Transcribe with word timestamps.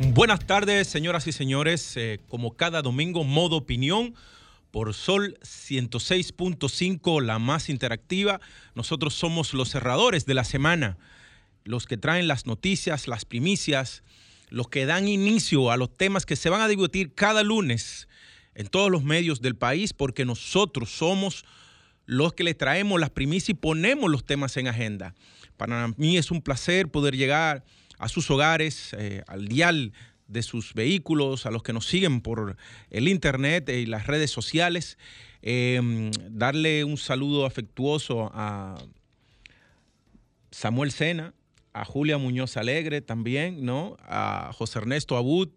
Buenas 0.00 0.46
tardes, 0.46 0.86
señoras 0.86 1.26
y 1.26 1.32
señores. 1.32 1.96
Eh, 1.96 2.20
como 2.28 2.56
cada 2.56 2.82
domingo, 2.82 3.24
modo 3.24 3.56
opinión 3.56 4.14
por 4.70 4.94
Sol 4.94 5.36
106.5, 5.42 7.20
la 7.20 7.40
más 7.40 7.68
interactiva. 7.68 8.40
Nosotros 8.76 9.14
somos 9.14 9.54
los 9.54 9.70
cerradores 9.70 10.24
de 10.24 10.34
la 10.34 10.44
semana, 10.44 10.98
los 11.64 11.86
que 11.86 11.96
traen 11.96 12.28
las 12.28 12.46
noticias, 12.46 13.08
las 13.08 13.24
primicias, 13.24 14.04
los 14.50 14.68
que 14.68 14.86
dan 14.86 15.08
inicio 15.08 15.72
a 15.72 15.76
los 15.76 15.96
temas 15.96 16.26
que 16.26 16.36
se 16.36 16.48
van 16.48 16.60
a 16.60 16.68
debatir 16.68 17.12
cada 17.14 17.42
lunes 17.42 18.08
en 18.54 18.68
todos 18.68 18.92
los 18.92 19.02
medios 19.02 19.40
del 19.40 19.56
país, 19.56 19.92
porque 19.92 20.24
nosotros 20.24 20.90
somos 20.90 21.44
los 22.06 22.34
que 22.34 22.44
les 22.44 22.56
traemos 22.56 23.00
las 23.00 23.10
primicias 23.10 23.50
y 23.50 23.54
ponemos 23.54 24.08
los 24.08 24.24
temas 24.24 24.56
en 24.58 24.68
agenda. 24.68 25.16
Para 25.56 25.88
mí 25.96 26.16
es 26.16 26.30
un 26.30 26.40
placer 26.40 26.88
poder 26.88 27.16
llegar 27.16 27.64
sus 28.06 28.30
hogares, 28.30 28.94
eh, 28.96 29.24
al 29.26 29.48
dial 29.48 29.92
de 30.28 30.42
sus 30.44 30.74
vehículos, 30.74 31.46
a 31.46 31.50
los 31.50 31.64
que 31.64 31.72
nos 31.72 31.86
siguen 31.86 32.20
por 32.20 32.56
el 32.90 33.08
internet 33.08 33.68
y 33.70 33.86
las 33.86 34.06
redes 34.06 34.30
sociales. 34.30 34.98
Em, 35.42 36.12
darle 36.30 36.84
un 36.84 36.96
saludo 36.96 37.46
afectuoso 37.46 38.30
a 38.32 38.78
Samuel 40.52 40.92
Sena, 40.92 41.34
a 41.72 41.84
Julia 41.84 42.18
Muñoz 42.18 42.56
Alegre 42.56 43.00
también, 43.00 43.64
¿no? 43.64 43.96
A 44.00 44.50
José 44.52 44.78
Ernesto 44.78 45.16
Abud, 45.16 45.48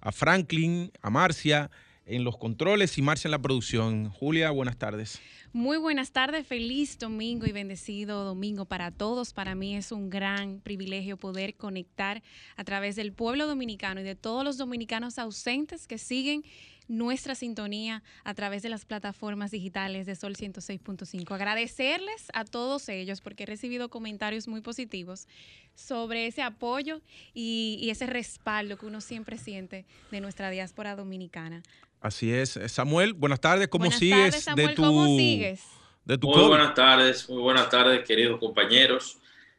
a 0.00 0.12
Franklin, 0.12 0.92
a 1.00 1.10
Marcia 1.10 1.70
en 2.06 2.24
los 2.24 2.36
controles 2.36 2.98
y 2.98 3.02
Marcia 3.02 3.28
en 3.28 3.32
la 3.32 3.38
producción. 3.40 4.10
Julia, 4.10 4.50
buenas 4.50 4.76
tardes. 4.76 5.20
Muy 5.52 5.76
buenas 5.76 6.12
tardes, 6.12 6.46
feliz 6.46 6.98
domingo 6.98 7.46
y 7.46 7.52
bendecido 7.52 8.24
domingo 8.24 8.64
para 8.64 8.90
todos. 8.90 9.32
Para 9.32 9.54
mí 9.54 9.76
es 9.76 9.92
un 9.92 10.10
gran 10.10 10.60
privilegio 10.60 11.16
poder 11.16 11.54
conectar 11.54 12.22
a 12.56 12.64
través 12.64 12.96
del 12.96 13.12
pueblo 13.12 13.46
dominicano 13.46 14.00
y 14.00 14.04
de 14.04 14.14
todos 14.14 14.44
los 14.44 14.56
dominicanos 14.56 15.18
ausentes 15.18 15.86
que 15.86 15.98
siguen 15.98 16.42
nuestra 16.88 17.34
sintonía 17.34 18.02
a 18.24 18.34
través 18.34 18.62
de 18.62 18.68
las 18.68 18.84
plataformas 18.84 19.50
digitales 19.50 20.06
de 20.06 20.14
Sol 20.14 20.34
106.5. 20.36 21.34
Agradecerles 21.34 22.28
a 22.34 22.44
todos 22.44 22.88
ellos 22.88 23.20
porque 23.20 23.44
he 23.44 23.46
recibido 23.46 23.88
comentarios 23.88 24.48
muy 24.48 24.60
positivos 24.60 25.26
sobre 25.74 26.26
ese 26.26 26.42
apoyo 26.42 27.00
y, 27.34 27.88
ese 27.90 28.06
respaldo 28.06 28.78
que 28.78 28.86
uno 28.86 29.00
siempre 29.00 29.38
siente 29.38 29.84
de 30.10 30.20
nuestra 30.20 30.50
diáspora 30.50 30.96
dominicana. 30.96 31.62
Así 32.02 32.34
es. 32.34 32.58
Samuel, 32.66 33.14
buenas 33.14 33.40
tardes. 33.40 33.68
¿Cómo 33.68 33.88
sigues? 33.92 34.44
de 34.56 34.68
tu, 34.70 34.82
¿Cómo 34.82 35.06
sigues? 35.06 35.62
De 36.04 36.18
tu 36.18 36.28
muy 36.28 36.48
buenas 36.48 36.74
tardes, 36.74 37.30
muy 37.30 37.40
buenas 37.40 37.70
tardes, 37.70 38.04
queridos 38.04 38.40
compañeros. 38.40 39.18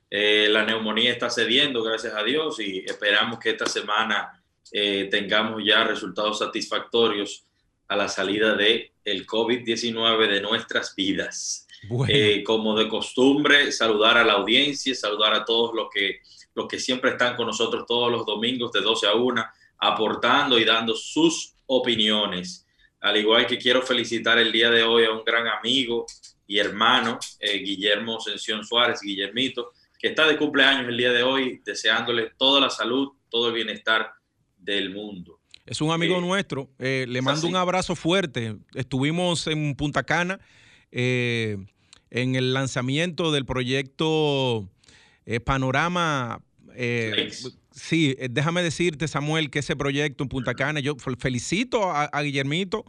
Eh, 0.10 0.50
la 0.52 0.66
neumonía 0.66 1.14
está 1.14 1.30
cediendo, 1.30 1.82
gracias 1.82 2.14
a 2.14 2.22
Dios, 2.22 2.60
y 2.60 2.80
esperamos 2.80 3.40
que 3.40 3.52
esta 3.52 3.66
semana 3.66 4.44
eh, 4.74 5.08
tengamos 5.10 5.64
ya 5.66 5.86
resultados 5.86 6.40
satisfactorios 6.40 7.46
a 7.88 7.96
la 7.96 8.10
salida 8.10 8.56
de 8.56 8.92
el 9.06 9.26
COVID-19 9.26 10.28
de 10.28 10.42
nuestras 10.42 10.94
vidas. 10.96 11.66
Eh, 12.10 12.44
como 12.44 12.78
de 12.78 12.90
costumbre, 12.90 13.72
saludar 13.72 14.18
a 14.18 14.24
la 14.26 14.34
audiencia, 14.34 14.94
saludar 14.94 15.34
a 15.34 15.46
todos 15.46 15.74
los 15.74 15.88
que, 15.94 16.20
los 16.56 16.68
que 16.68 16.80
siempre 16.80 17.12
están 17.12 17.38
con 17.38 17.48
nosotros 17.48 17.86
todos 17.88 18.12
los 18.12 18.26
domingos 18.26 18.74
de 18.74 18.82
12 18.82 19.08
a 19.08 19.14
1, 19.14 19.46
aportando 19.80 20.60
y 20.60 20.66
dando 20.66 20.94
sus 20.94 21.53
opiniones. 21.66 22.66
Al 23.00 23.18
igual 23.18 23.46
que 23.46 23.58
quiero 23.58 23.82
felicitar 23.82 24.38
el 24.40 24.52
día 24.52 24.70
de 24.70 24.84
hoy 24.84 25.06
a 25.06 25.12
un 25.12 25.24
gran 25.26 25.48
amigo 25.48 26.06
y 26.48 26.60
hermano, 26.60 27.20
eh, 27.40 27.58
Guillermo 27.58 28.20
Sención 28.20 28.64
Suárez, 28.64 29.00
Guillermito, 29.02 29.72
que 30.00 30.10
está 30.10 30.28
de 30.28 30.38
cumpleaños 30.38 30.88
el 30.88 30.98
día 30.98 31.12
de 31.12 31.24
hoy, 31.24 31.62
deseándole 31.66 32.32
toda 32.38 32.62
la 32.62 32.70
salud, 32.70 33.10
todo 33.30 33.50
el 33.50 33.56
bienestar 33.56 34.12
del 34.58 34.92
mundo. 34.92 35.40
Es 35.66 35.82
un 35.82 35.92
amigo 35.92 36.18
eh, 36.18 36.22
nuestro, 36.22 36.70
eh, 36.80 37.06
le 37.08 37.22
mando 37.22 37.48
un 37.48 37.56
abrazo 37.56 37.96
fuerte. 37.96 38.56
Estuvimos 38.74 39.48
en 39.48 39.76
Punta 39.76 40.04
Cana 40.04 40.40
en 40.92 41.66
el 42.36 42.54
lanzamiento 42.54 43.32
del 43.32 43.46
proyecto 43.46 44.70
Panorama 45.44 46.44
Sí, 47.76 48.16
eh, 48.20 48.28
déjame 48.30 48.62
decirte, 48.62 49.08
Samuel, 49.08 49.50
que 49.50 49.60
ese 49.60 49.76
proyecto 49.76 50.24
en 50.24 50.30
Punta 50.30 50.54
Cana, 50.54 50.80
yo 50.80 50.96
felicito 51.18 51.92
a, 51.92 52.22
Guillermito 52.22 52.86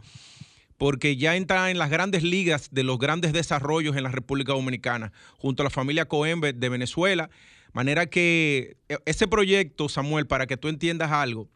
porque 0.77 1.15
ya 1.15 1.35
entra 1.35 1.71
en 1.71 1.77
las 1.79 1.89
grandes 1.89 2.21
ligas 2.21 2.69
de 2.71 2.83
los 2.83 2.99
grandes 2.99 3.33
desarrollos 3.33 3.95
en 3.95 4.03
la 4.03 4.11
República 4.11 4.51
Dominicana, 4.53 5.13
junto 5.37 5.63
a 5.63 5.65
la 5.65 5.69
familia 5.69 6.05
Coembe 6.05 6.53
de 6.53 6.69
Venezuela. 6.69 7.29
Manera 7.73 8.05
que 8.05 8.77
eh, 8.89 8.97
ese 9.05 9.27
proyecto, 9.27 9.89
Samuel, 9.89 10.27
para 10.27 10.47
que 10.47 10.57
tú 10.57 10.67
entiendas 10.67 11.11
algo, 11.11 11.49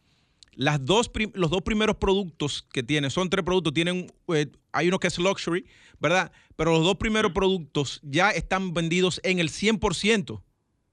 las 0.53 0.83
dos, 0.83 1.11
los 1.33 1.51
dos 1.51 1.61
primeros 1.61 1.97
productos 1.97 2.67
que 2.73 2.81
tiene, 2.81 3.09
son 3.09 3.29
tres 3.29 3.45
productos, 3.45 3.73
tienen, 3.73 4.11
eh, 4.29 4.47
hay 4.71 4.87
uno 4.87 4.99
que 4.99 5.07
es 5.07 5.19
luxury, 5.19 5.65
¿verdad? 5.99 6.31
Pero 6.55 6.71
los 6.71 6.83
dos 6.83 6.95
primeros 6.95 7.31
productos 7.33 8.01
ya 8.03 8.31
están 8.31 8.73
vendidos 8.73 9.21
en 9.23 9.39
el 9.39 9.49
100%. 9.49 10.41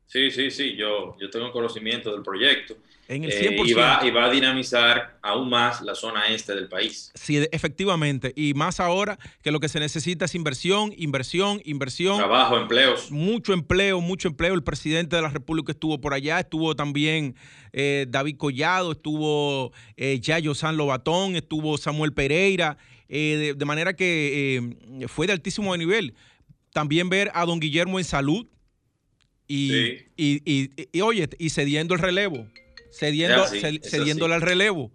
Sí, 0.06 0.30
sí, 0.30 0.50
sí, 0.50 0.76
yo, 0.76 1.16
yo 1.20 1.30
tengo 1.30 1.50
conocimiento 1.50 2.12
del 2.12 2.22
proyecto. 2.22 2.76
En 3.08 3.24
el 3.24 3.30
100%. 3.30 3.34
Eh, 3.34 3.56
y, 3.66 3.72
va, 3.72 4.00
y, 4.04 4.10
va, 4.10 4.24
a 4.24 4.30
dinamizar 4.30 5.18
aún 5.22 5.48
más 5.48 5.80
la 5.82 5.94
zona 5.94 6.26
este 6.28 6.54
del 6.54 6.68
país. 6.68 7.12
Sí, 7.14 7.44
efectivamente. 7.52 8.32
Y 8.36 8.54
más 8.54 8.80
ahora 8.80 9.18
que 9.42 9.50
lo 9.50 9.60
que 9.60 9.68
se 9.68 9.78
necesita 9.80 10.24
es 10.24 10.34
inversión, 10.34 10.92
inversión, 10.96 11.60
inversión. 11.64 12.18
Trabajo, 12.18 12.56
empleos. 12.56 13.10
Mucho 13.10 13.52
empleo, 13.52 14.00
mucho 14.00 14.28
empleo. 14.28 14.54
El 14.54 14.62
presidente 14.62 15.16
de 15.16 15.22
la 15.22 15.28
República 15.28 15.72
estuvo 15.72 16.00
por 16.00 16.14
allá, 16.14 16.40
estuvo 16.40 16.74
también 16.74 17.36
eh, 17.72 18.06
David 18.08 18.36
Collado, 18.36 18.92
estuvo 18.92 19.72
eh, 19.96 20.18
Yayo 20.20 20.54
San 20.54 20.76
Lobatón, 20.76 21.36
estuvo 21.36 21.78
Samuel 21.78 22.12
Pereira. 22.12 22.78
Eh, 23.08 23.54
de, 23.56 23.64
manera 23.64 23.94
que 23.94 24.74
fue 25.08 25.26
de 25.26 25.32
altísimo 25.32 25.76
nivel. 25.76 26.14
También 26.72 27.08
ver 27.08 27.30
a 27.34 27.44
don 27.44 27.60
Guillermo 27.60 27.98
en 27.98 28.04
salud, 28.04 28.46
y, 29.48 30.06
y, 30.16 31.00
oye, 31.00 31.28
y 31.38 31.50
cediendo 31.50 31.94
el 31.94 32.00
relevo, 32.00 32.46
cediendo, 32.90 33.44
cediéndole 33.82 34.34
al 34.34 34.42
relevo, 34.42 34.92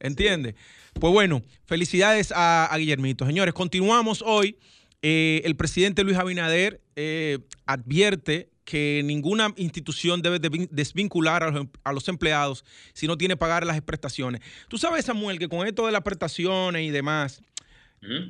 ¿entiendes? 0.00 0.54
Pues 1.00 1.12
bueno, 1.12 1.42
felicidades 1.66 2.32
a, 2.34 2.74
Guillermito. 2.76 3.26
Señores, 3.26 3.54
continuamos 3.54 4.22
hoy. 4.24 4.56
Eh, 5.02 5.42
el 5.44 5.56
presidente 5.56 6.02
Luis 6.02 6.16
Abinader 6.16 6.80
eh, 6.96 7.38
advierte 7.66 8.48
que 8.64 9.02
ninguna 9.04 9.52
institución 9.56 10.22
debe 10.22 10.38
desvincular 10.70 11.42
a 11.42 11.50
los, 11.50 11.66
a 11.82 11.92
los, 11.92 12.08
empleados 12.08 12.64
si 12.94 13.06
no 13.06 13.18
tiene 13.18 13.34
que 13.34 13.38
pagar 13.38 13.66
las 13.66 13.80
prestaciones. 13.82 14.40
Tú 14.68 14.78
sabes, 14.78 15.04
Samuel, 15.04 15.38
que 15.38 15.48
con 15.48 15.66
esto 15.66 15.84
de 15.84 15.92
las 15.92 16.00
prestaciones 16.02 16.82
y 16.82 16.90
demás, 16.90 17.42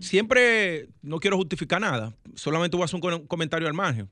siempre 0.01 0.89
no 1.03 1.19
quiero 1.19 1.37
justificar 1.37 1.81
nada, 1.81 2.17
solamente 2.35 2.77
voy 2.77 2.83
a 2.83 2.87
hacer 2.87 3.01
un 3.01 3.27
comentario 3.27 3.69
al 3.69 3.75
margen. 3.75 4.09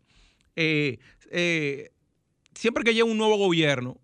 Eh, 0.56 0.98
eh, 1.32 1.90
siempre 2.54 2.84
que 2.84 2.94
llega 2.94 3.06
un 3.06 3.16
nuevo 3.16 3.36
gobierno, 3.36 3.98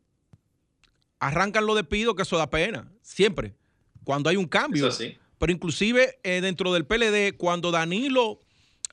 arrancan 1.21 1.67
los 1.67 1.77
despidos, 1.77 2.15
que 2.15 2.23
eso 2.23 2.39
da 2.39 2.49
pena, 2.49 2.91
siempre, 3.03 3.55
cuando 4.05 4.31
hay 4.31 4.37
un 4.37 4.47
cambio. 4.47 4.89
Pero 5.39 5.53
inclusive 5.53 6.19
eh, 6.23 6.41
dentro 6.41 6.73
del 6.73 6.85
PLD, 6.85 7.37
cuando 7.37 7.71
Danilo 7.71 8.41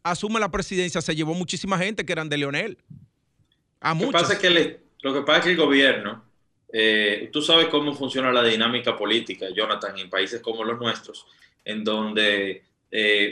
asume 0.03 0.39
la 0.39 0.51
presidencia, 0.51 1.01
se 1.01 1.15
llevó 1.15 1.33
muchísima 1.33 1.77
gente 1.77 2.05
que 2.05 2.13
eran 2.13 2.29
de 2.29 2.37
Leonel. 2.37 2.77
A 3.79 3.93
lo, 3.93 4.01
que 4.01 4.11
pasa 4.11 4.33
es 4.33 4.39
que 4.39 4.79
lo 5.01 5.13
que 5.13 5.21
pasa 5.21 5.39
es 5.39 5.45
que 5.45 5.51
el 5.51 5.57
gobierno, 5.57 6.25
eh, 6.71 7.29
tú 7.31 7.41
sabes 7.41 7.67
cómo 7.67 7.93
funciona 7.95 8.31
la 8.31 8.43
dinámica 8.43 8.97
política, 8.97 9.47
Jonathan, 9.55 9.97
en 9.97 10.09
países 10.09 10.41
como 10.41 10.63
los 10.63 10.79
nuestros, 10.79 11.25
en 11.63 11.83
donde 11.83 12.63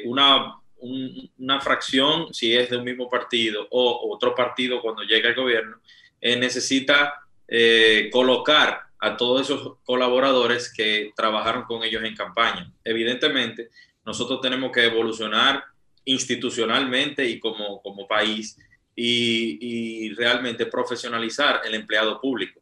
una 0.05 0.62
una 0.83 1.61
fracción, 1.61 2.33
si 2.33 2.55
es 2.55 2.69
de 2.69 2.77
un 2.77 2.83
mismo 2.83 3.09
partido 3.09 3.67
o 3.71 4.13
otro 4.13 4.35
partido 4.35 4.81
cuando 4.81 5.03
llega 5.03 5.29
el 5.29 5.35
gobierno, 5.35 5.77
eh, 6.19 6.35
necesita 6.35 7.21
eh, 7.47 8.09
colocar 8.11 8.81
a 8.99 9.17
todos 9.17 9.41
esos 9.41 9.77
colaboradores 9.83 10.71
que 10.71 11.11
trabajaron 11.15 11.63
con 11.63 11.83
ellos 11.83 12.03
en 12.03 12.15
campaña. 12.15 12.71
Evidentemente, 12.83 13.69
nosotros 14.05 14.41
tenemos 14.41 14.71
que 14.71 14.85
evolucionar 14.85 15.63
institucionalmente 16.05 17.25
y 17.25 17.39
como, 17.39 17.81
como 17.81 18.07
país 18.07 18.57
y, 18.95 20.13
realmente 20.13 20.65
profesionalizar 20.65 21.61
el 21.65 21.75
empleado 21.75 22.19
público. 22.21 22.61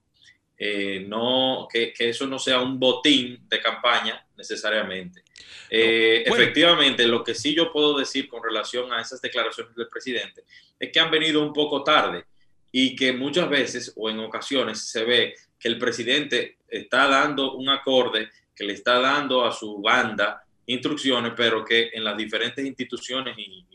eh, 0.58 1.06
no, 1.08 1.68
que, 1.72 1.94
eso 1.98 2.28
no 2.28 2.38
sea 2.38 2.60
un 2.62 2.80
botín 2.80 3.48
de 3.50 3.60
campaña 3.60 4.24
necesariamente. 4.38 5.24
Eh, 5.70 6.24
efectivamente, 6.26 7.08
lo 7.08 7.24
que 7.24 7.34
sí 7.36 7.56
yo 7.56 7.72
puedo 7.72 7.98
decir 7.98 8.28
con 8.28 8.44
relación 8.44 8.92
a 8.92 9.02
esas 9.02 9.22
declaraciones 9.22 9.76
del 9.76 9.88
presidente 9.88 10.44
es 10.80 10.92
que 10.92 11.00
han 11.00 11.12
venido 11.12 11.42
un 11.42 11.54
poco 11.54 11.84
tarde 11.84 12.26
y 12.72 12.96
que 12.96 13.14
muchas 13.14 13.50
veces 13.50 13.94
o 13.96 14.10
en 14.10 14.20
ocasiones 14.20 14.90
se 14.90 15.04
ve 15.04 15.36
que 15.60 15.68
el 15.68 15.78
presidente 15.78 16.58
está 16.68 17.08
dando 17.08 17.54
un 17.54 17.70
acorde, 17.70 18.30
que 18.56 18.64
le 18.64 18.74
está 18.74 19.00
dando 19.00 19.46
a 19.46 19.52
su 19.52 19.82
banda 19.82 20.44
instrucciones, 20.66 21.34
pero 21.36 21.66
que 21.66 21.92
en 21.94 22.04
las 22.04 22.16
diferentes 22.18 22.66
instituciones 22.66 23.36
y, 23.38 23.66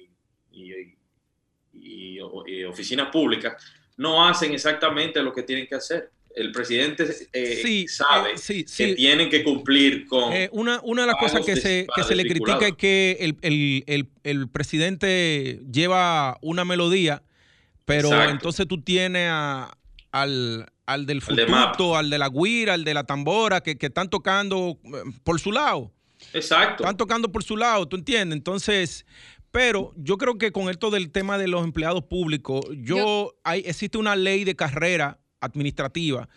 y 1.72 2.64
oficinas 2.64 3.10
públicas 3.10 3.62
no 3.96 4.26
hacen 4.26 4.52
exactamente 4.52 5.22
lo 5.22 5.32
que 5.32 5.42
tienen 5.42 5.66
que 5.66 5.74
hacer 5.74 6.10
el 6.36 6.52
presidente 6.52 7.06
eh, 7.32 7.86
sabe 7.88 8.32
eh, 8.48 8.64
que 8.76 8.94
tienen 8.94 9.30
que 9.30 9.42
cumplir 9.42 10.06
con... 10.06 10.34
Eh, 10.34 10.50
una, 10.52 10.80
una, 10.84 11.02
de 11.02 11.06
las 11.08 11.16
cosas 11.16 11.44
que 11.44 11.56
se, 11.56 11.86
que 11.94 12.04
se 12.04 12.14
le 12.14 12.26
critica 12.26 12.68
es 12.68 12.76
que 12.76 13.16
el, 13.20 13.38
el, 13.86 14.10
el, 14.22 14.48
presidente 14.48 15.62
lleva 15.72 16.36
una 16.42 16.66
melodía, 16.66 17.22
pero 17.86 18.12
entonces 18.28 18.68
tú 18.68 18.82
tienes 18.82 19.30
al, 20.12 20.66
al 20.84 21.06
del 21.06 21.22
fututo, 21.22 21.96
al 21.96 22.10
de 22.10 22.18
la 22.18 22.28
guira, 22.28 22.74
al 22.74 22.84
de 22.84 22.92
la 22.92 23.04
tambora, 23.04 23.62
que, 23.62 23.78
que 23.78 23.86
están 23.86 24.10
tocando 24.10 24.78
por 25.24 25.40
su 25.40 25.52
lado. 25.52 25.90
Exacto. 26.34 26.84
Están 26.84 26.98
tocando 26.98 27.32
por 27.32 27.44
su 27.44 27.56
lado, 27.56 27.88
¿tú 27.88 27.96
entiendes? 27.96 28.36
Entonces, 28.36 29.06
pero 29.52 29.94
yo 29.96 30.18
creo 30.18 30.36
que 30.36 30.52
con 30.52 30.68
esto 30.68 30.90
del 30.90 31.10
tema 31.10 31.38
de 31.38 31.48
los 31.48 31.64
empleados 31.64 32.04
públicos, 32.04 32.60
yo, 32.72 33.34
hay, 33.42 33.62
existe 33.64 33.96
una 33.96 34.16
ley 34.16 34.44
de 34.44 34.54
carrera 34.54 35.18
administrativa, 35.46 36.28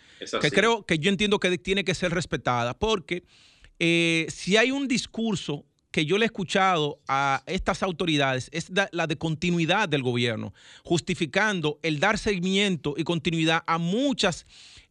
que 0.41 0.51
creo 0.51 0.85
que 0.85 0.97
yo 0.97 1.09
entiendo 1.09 1.39
que 1.39 1.57
tiene 1.57 1.83
que 1.83 1.93
ser 1.93 2.11
respetada, 2.11 2.77
porque 2.77 3.23
eh, 3.79 4.25
si 4.29 4.57
hay 4.57 4.71
un 4.71 4.87
discurso 4.87 5.65
que 5.91 6.05
yo 6.05 6.17
le 6.17 6.25
he 6.25 6.27
escuchado 6.27 6.99
a 7.07 7.43
estas 7.47 7.81
autoridades 7.81 8.49
es 8.51 8.71
la 8.91 9.07
de 9.07 9.17
continuidad 9.17 9.89
del 9.89 10.03
gobierno, 10.03 10.53
justificando 10.83 11.79
el 11.81 11.99
dar 11.99 12.17
seguimiento 12.17 12.93
y 12.95 13.03
continuidad 13.03 13.63
a 13.65 13.77
muchas 13.77 14.45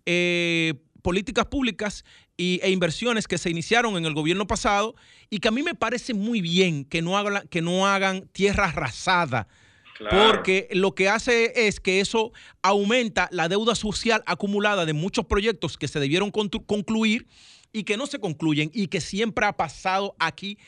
eh, 0.06 0.74
políticas 1.02 1.46
públicas 1.46 2.04
y, 2.36 2.60
e 2.62 2.70
inversiones 2.70 3.28
que 3.28 3.38
se 3.38 3.50
iniciaron 3.50 3.96
en 3.96 4.06
el 4.06 4.14
gobierno 4.14 4.46
pasado 4.46 4.94
y 5.30 5.38
que 5.38 5.48
a 5.48 5.52
mí 5.52 5.62
me 5.62 5.74
parece 5.74 6.14
muy 6.14 6.40
bien 6.40 6.84
que 6.84 7.02
no 7.02 7.16
hagan, 7.16 7.46
que 7.48 7.62
no 7.62 7.86
hagan 7.86 8.28
tierra 8.28 8.66
arrasada 8.66 9.48
porque 10.10 10.68
lo 10.72 10.94
que 10.94 11.08
hace 11.08 11.66
es 11.66 11.80
que 11.80 12.00
eso 12.00 12.32
aumenta 12.62 13.28
la 13.32 13.48
deuda 13.48 13.74
social 13.74 14.22
acumulada 14.26 14.86
de 14.86 14.92
muchos 14.92 15.26
proyectos 15.26 15.76
que 15.76 15.88
se 15.88 16.00
debieron 16.00 16.30
concluir 16.30 17.26
y 17.72 17.84
que 17.84 17.96
no 17.96 18.06
se 18.06 18.18
concluyen 18.18 18.70
y 18.72 18.88
que 18.88 19.00
siempre 19.00 19.46
ha 19.46 19.56
pasado 19.56 20.14
aquí 20.18 20.58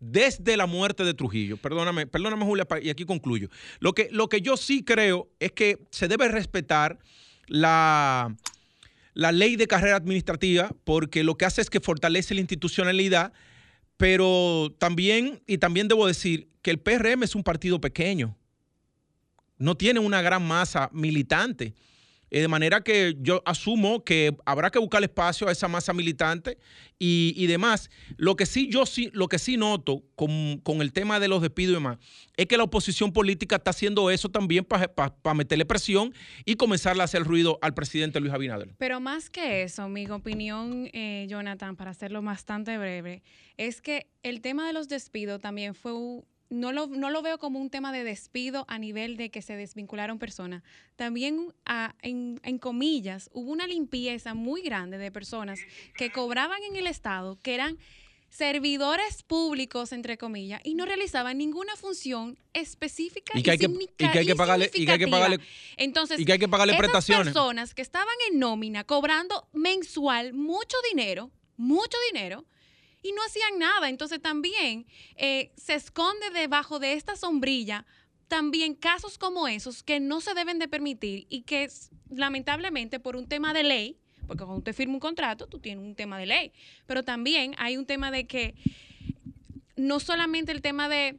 desde 0.00 0.56
la 0.56 0.66
muerte 0.66 1.04
de 1.04 1.14
Trujillo. 1.14 1.56
Perdóname, 1.58 2.06
perdóname 2.06 2.44
Julia, 2.44 2.66
y 2.82 2.90
aquí 2.90 3.04
concluyo. 3.04 3.48
Lo 3.78 3.92
que, 3.92 4.08
lo 4.10 4.28
que 4.28 4.40
yo 4.40 4.56
sí 4.56 4.82
creo 4.82 5.28
es 5.38 5.52
que 5.52 5.78
se 5.90 6.08
debe 6.08 6.28
respetar 6.28 6.98
la, 7.46 8.34
la 9.14 9.32
ley 9.32 9.56
de 9.56 9.66
carrera 9.66 9.96
administrativa 9.96 10.74
porque 10.84 11.22
lo 11.22 11.36
que 11.36 11.44
hace 11.44 11.60
es 11.60 11.70
que 11.70 11.80
fortalece 11.80 12.34
la 12.34 12.40
institucionalidad, 12.40 13.32
pero 13.96 14.74
también, 14.78 15.42
y 15.46 15.58
también 15.58 15.88
debo 15.88 16.06
decir 16.06 16.48
que 16.62 16.70
el 16.70 16.78
PRM 16.78 17.22
es 17.22 17.34
un 17.34 17.42
partido 17.42 17.80
pequeño 17.80 18.36
no 19.60 19.76
tiene 19.76 20.00
una 20.00 20.22
gran 20.22 20.42
masa 20.44 20.90
militante. 20.92 21.74
Eh, 22.30 22.40
de 22.40 22.48
manera 22.48 22.80
que 22.80 23.16
yo 23.20 23.42
asumo 23.44 24.04
que 24.04 24.36
habrá 24.46 24.70
que 24.70 24.78
buscar 24.78 25.02
espacio 25.02 25.48
a 25.48 25.52
esa 25.52 25.66
masa 25.66 25.92
militante 25.92 26.58
y, 26.98 27.46
demás. 27.46 27.90
Lo 28.18 28.36
que 28.36 28.46
sí 28.46 28.68
yo 28.70 28.84
sí, 28.86 29.10
lo 29.14 29.26
que 29.26 29.38
sí 29.38 29.56
noto 29.56 30.04
con, 30.14 30.60
el 30.80 30.92
tema 30.92 31.18
de 31.18 31.28
los 31.28 31.42
despidos 31.42 31.72
y 31.72 31.74
demás, 31.74 31.98
es 32.36 32.46
que 32.46 32.56
la 32.56 32.64
oposición 32.64 33.12
política 33.12 33.56
está 33.56 33.70
haciendo 33.70 34.10
eso 34.10 34.28
también 34.28 34.64
para 34.64 35.34
meterle 35.34 35.64
presión 35.64 36.14
y 36.44 36.54
comenzarle 36.54 37.02
a 37.02 37.06
hacer 37.06 37.24
ruido 37.24 37.58
al 37.62 37.74
presidente 37.74 38.20
Luis 38.20 38.32
Abinader. 38.32 38.74
Pero 38.78 39.00
más 39.00 39.30
que 39.30 39.62
eso, 39.62 39.88
mi 39.88 40.06
opinión, 40.08 40.88
eh, 40.92 41.26
Jonathan, 41.28 41.74
para 41.74 41.90
hacerlo 41.90 42.22
bastante 42.22 42.78
breve, 42.78 43.22
es 43.56 43.80
que 43.80 44.06
el 44.22 44.40
tema 44.40 44.66
de 44.66 44.72
los 44.74 44.88
despidos 44.88 45.40
también 45.40 45.74
fue 45.74 45.92
no 46.50 46.72
lo, 46.72 46.88
no 46.88 47.10
lo 47.10 47.22
veo 47.22 47.38
como 47.38 47.60
un 47.60 47.70
tema 47.70 47.92
de 47.92 48.04
despido 48.04 48.64
a 48.68 48.78
nivel 48.78 49.16
de 49.16 49.30
que 49.30 49.40
se 49.40 49.56
desvincularon 49.56 50.18
personas. 50.18 50.62
También, 50.96 51.54
en, 52.02 52.58
comillas, 52.58 53.30
hubo 53.32 53.50
una 53.50 53.66
limpieza 53.66 54.34
muy 54.34 54.60
grande 54.60 54.98
de 54.98 55.12
personas 55.12 55.60
que 55.96 56.10
cobraban 56.10 56.62
en 56.64 56.76
el 56.76 56.88
Estado, 56.88 57.38
que 57.42 57.54
eran 57.54 57.78
servidores 58.30 59.22
públicos, 59.22 59.92
entre 59.92 60.18
comillas, 60.18 60.60
y 60.64 60.74
no 60.74 60.86
realizaban 60.86 61.38
ninguna 61.38 61.76
función 61.76 62.36
específica 62.52 63.38
y 63.38 63.42
que 63.42 63.52
hay 63.52 63.58
que, 63.58 63.66
y 63.66 63.88
que, 63.96 64.18
hay 64.18 64.26
que 64.26 64.36
pagarle 64.36 64.70
y 64.74 64.86
que 64.86 64.92
hay 64.92 64.98
que 64.98 65.08
pagarle 65.08 65.40
entonces 65.76 66.18
y 66.18 66.24
que 66.24 66.32
hay 66.32 66.38
que 66.38 66.48
pagarle 66.48 66.76
prestaciones 66.76 67.32
personas 67.32 67.74
que 67.74 67.82
estaban 67.82 68.14
en 68.30 68.38
nómina 68.38 68.84
cobrando 68.84 69.48
mensual 69.52 70.32
mucho 70.32 70.76
dinero 70.88 71.32
mucho 71.56 71.96
dinero 72.12 72.44
y 73.02 73.12
no 73.12 73.22
hacían 73.22 73.58
nada. 73.58 73.88
Entonces 73.88 74.20
también 74.20 74.86
eh, 75.16 75.52
se 75.56 75.74
esconde 75.74 76.30
debajo 76.30 76.78
de 76.78 76.94
esta 76.94 77.16
sombrilla 77.16 77.86
también 78.30 78.74
casos 78.74 79.18
como 79.18 79.48
esos 79.48 79.82
que 79.82 79.98
no 79.98 80.20
se 80.20 80.34
deben 80.34 80.60
de 80.60 80.68
permitir 80.68 81.26
y 81.28 81.42
que 81.42 81.68
lamentablemente 82.10 83.00
por 83.00 83.16
un 83.16 83.26
tema 83.26 83.52
de 83.52 83.64
ley, 83.64 83.98
porque 84.28 84.44
cuando 84.44 84.58
usted 84.58 84.72
firma 84.72 84.94
un 84.94 85.00
contrato, 85.00 85.48
tú 85.48 85.58
tienes 85.58 85.84
un 85.84 85.96
tema 85.96 86.16
de 86.16 86.26
ley, 86.26 86.52
pero 86.86 87.02
también 87.02 87.56
hay 87.58 87.76
un 87.76 87.86
tema 87.86 88.12
de 88.12 88.28
que 88.28 88.54
no 89.74 89.98
solamente 89.98 90.52
el 90.52 90.62
tema 90.62 90.88
de 90.88 91.18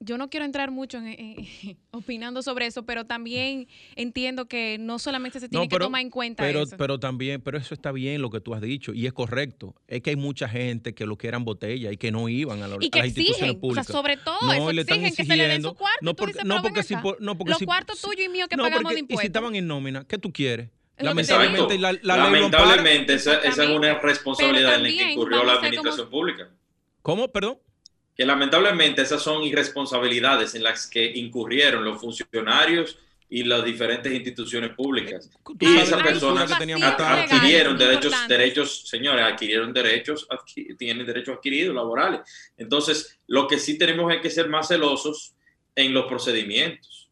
yo 0.00 0.16
no 0.16 0.30
quiero 0.30 0.46
entrar 0.46 0.70
mucho 0.70 0.98
en, 0.98 1.36
opinando 1.90 2.42
sobre 2.42 2.66
eso, 2.66 2.84
pero 2.84 3.04
también 3.04 3.66
entiendo 3.96 4.46
que 4.46 4.76
no 4.78 4.98
solamente 4.98 5.40
se 5.40 5.48
tiene 5.48 5.68
que 5.68 5.78
tomar 5.78 6.02
en 6.02 6.10
cuenta 6.10 6.42
pero, 6.42 6.62
eso. 6.62 6.76
Pero 6.76 7.00
también, 7.00 7.40
pero 7.40 7.58
eso 7.58 7.74
está 7.74 7.92
bien 7.92 8.22
lo 8.22 8.30
que 8.30 8.40
tú 8.40 8.54
has 8.54 8.60
dicho 8.60 8.92
y 8.94 9.06
es 9.06 9.12
correcto. 9.12 9.74
Es 9.86 10.02
que 10.02 10.10
hay 10.10 10.16
mucha 10.16 10.48
gente 10.48 10.94
que 10.94 11.06
lo 11.06 11.16
que 11.16 11.28
eran 11.28 11.44
botella 11.44 11.90
y 11.90 11.96
que 11.96 12.12
no 12.12 12.28
iban 12.28 12.62
a, 12.62 12.68
la, 12.68 12.76
y 12.80 12.90
que 12.90 13.00
las 13.00 13.08
instituciones 13.08 13.56
públicas. 13.56 13.88
O 13.88 13.92
sea, 13.92 14.00
sobre 14.00 14.16
todo 14.16 14.38
no, 14.42 14.52
eso, 14.52 14.70
exigen 14.70 15.14
que 15.14 15.24
se 15.24 15.36
le 15.36 15.48
den 15.48 15.62
su 15.62 15.74
cuarto. 15.74 15.98
No 16.02 16.14
porque, 16.14 16.44
no 16.44 16.62
porque, 16.62 16.82
si, 16.82 16.94
no 16.94 17.36
porque 17.36 17.50
Los 17.50 17.62
cuartos 17.62 18.00
tuyos 18.00 18.26
y 18.26 18.28
míos 18.28 18.48
que 18.48 18.56
pagamos 18.56 18.92
de 18.92 19.00
impuestos. 19.00 19.22
Y 19.22 19.26
si 19.26 19.26
estaban 19.26 19.54
en 19.54 19.66
nómina, 19.66 20.04
¿qué 20.04 20.18
tú 20.18 20.32
quieres? 20.32 20.70
Lamentablemente, 20.98 21.78
la, 21.78 21.92
la 22.02 22.16
Lamentablemente 22.16 23.14
esa, 23.14 23.36
esa, 23.36 23.64
es 23.64 23.70
una 23.70 24.00
responsabilidad 24.00 24.76
en 24.76 24.82
la 24.82 24.88
que 24.88 25.12
incurrió 25.12 25.44
la 25.44 25.52
administración 25.54 26.10
pública. 26.10 26.50
¿Cómo? 27.02 27.28
Perdón 27.28 27.58
que 28.18 28.26
lamentablemente 28.26 29.02
esas 29.02 29.22
son 29.22 29.44
irresponsabilidades 29.44 30.56
en 30.56 30.64
las 30.64 30.88
que 30.88 31.06
incurrieron 31.06 31.84
los 31.84 32.00
funcionarios 32.00 32.98
y 33.30 33.44
las 33.44 33.64
diferentes 33.64 34.12
instituciones 34.12 34.72
públicas. 34.74 35.30
Y 35.60 35.76
esas 35.76 36.02
personas 36.02 36.50
adquirieron 36.50 37.78
derechos, 37.78 38.12
derechos, 38.26 38.88
señores, 38.88 39.24
adquirieron 39.24 39.72
derechos, 39.72 40.26
tienen 40.76 41.06
derechos 41.06 41.36
adquiridos 41.36 41.76
laborales. 41.76 42.22
Entonces, 42.56 43.20
lo 43.28 43.46
que 43.46 43.56
sí 43.56 43.78
tenemos 43.78 44.12
es 44.12 44.20
que 44.20 44.30
ser 44.30 44.48
más 44.48 44.66
celosos 44.66 45.34
en 45.76 45.94
los 45.94 46.06
procedimientos 46.06 47.08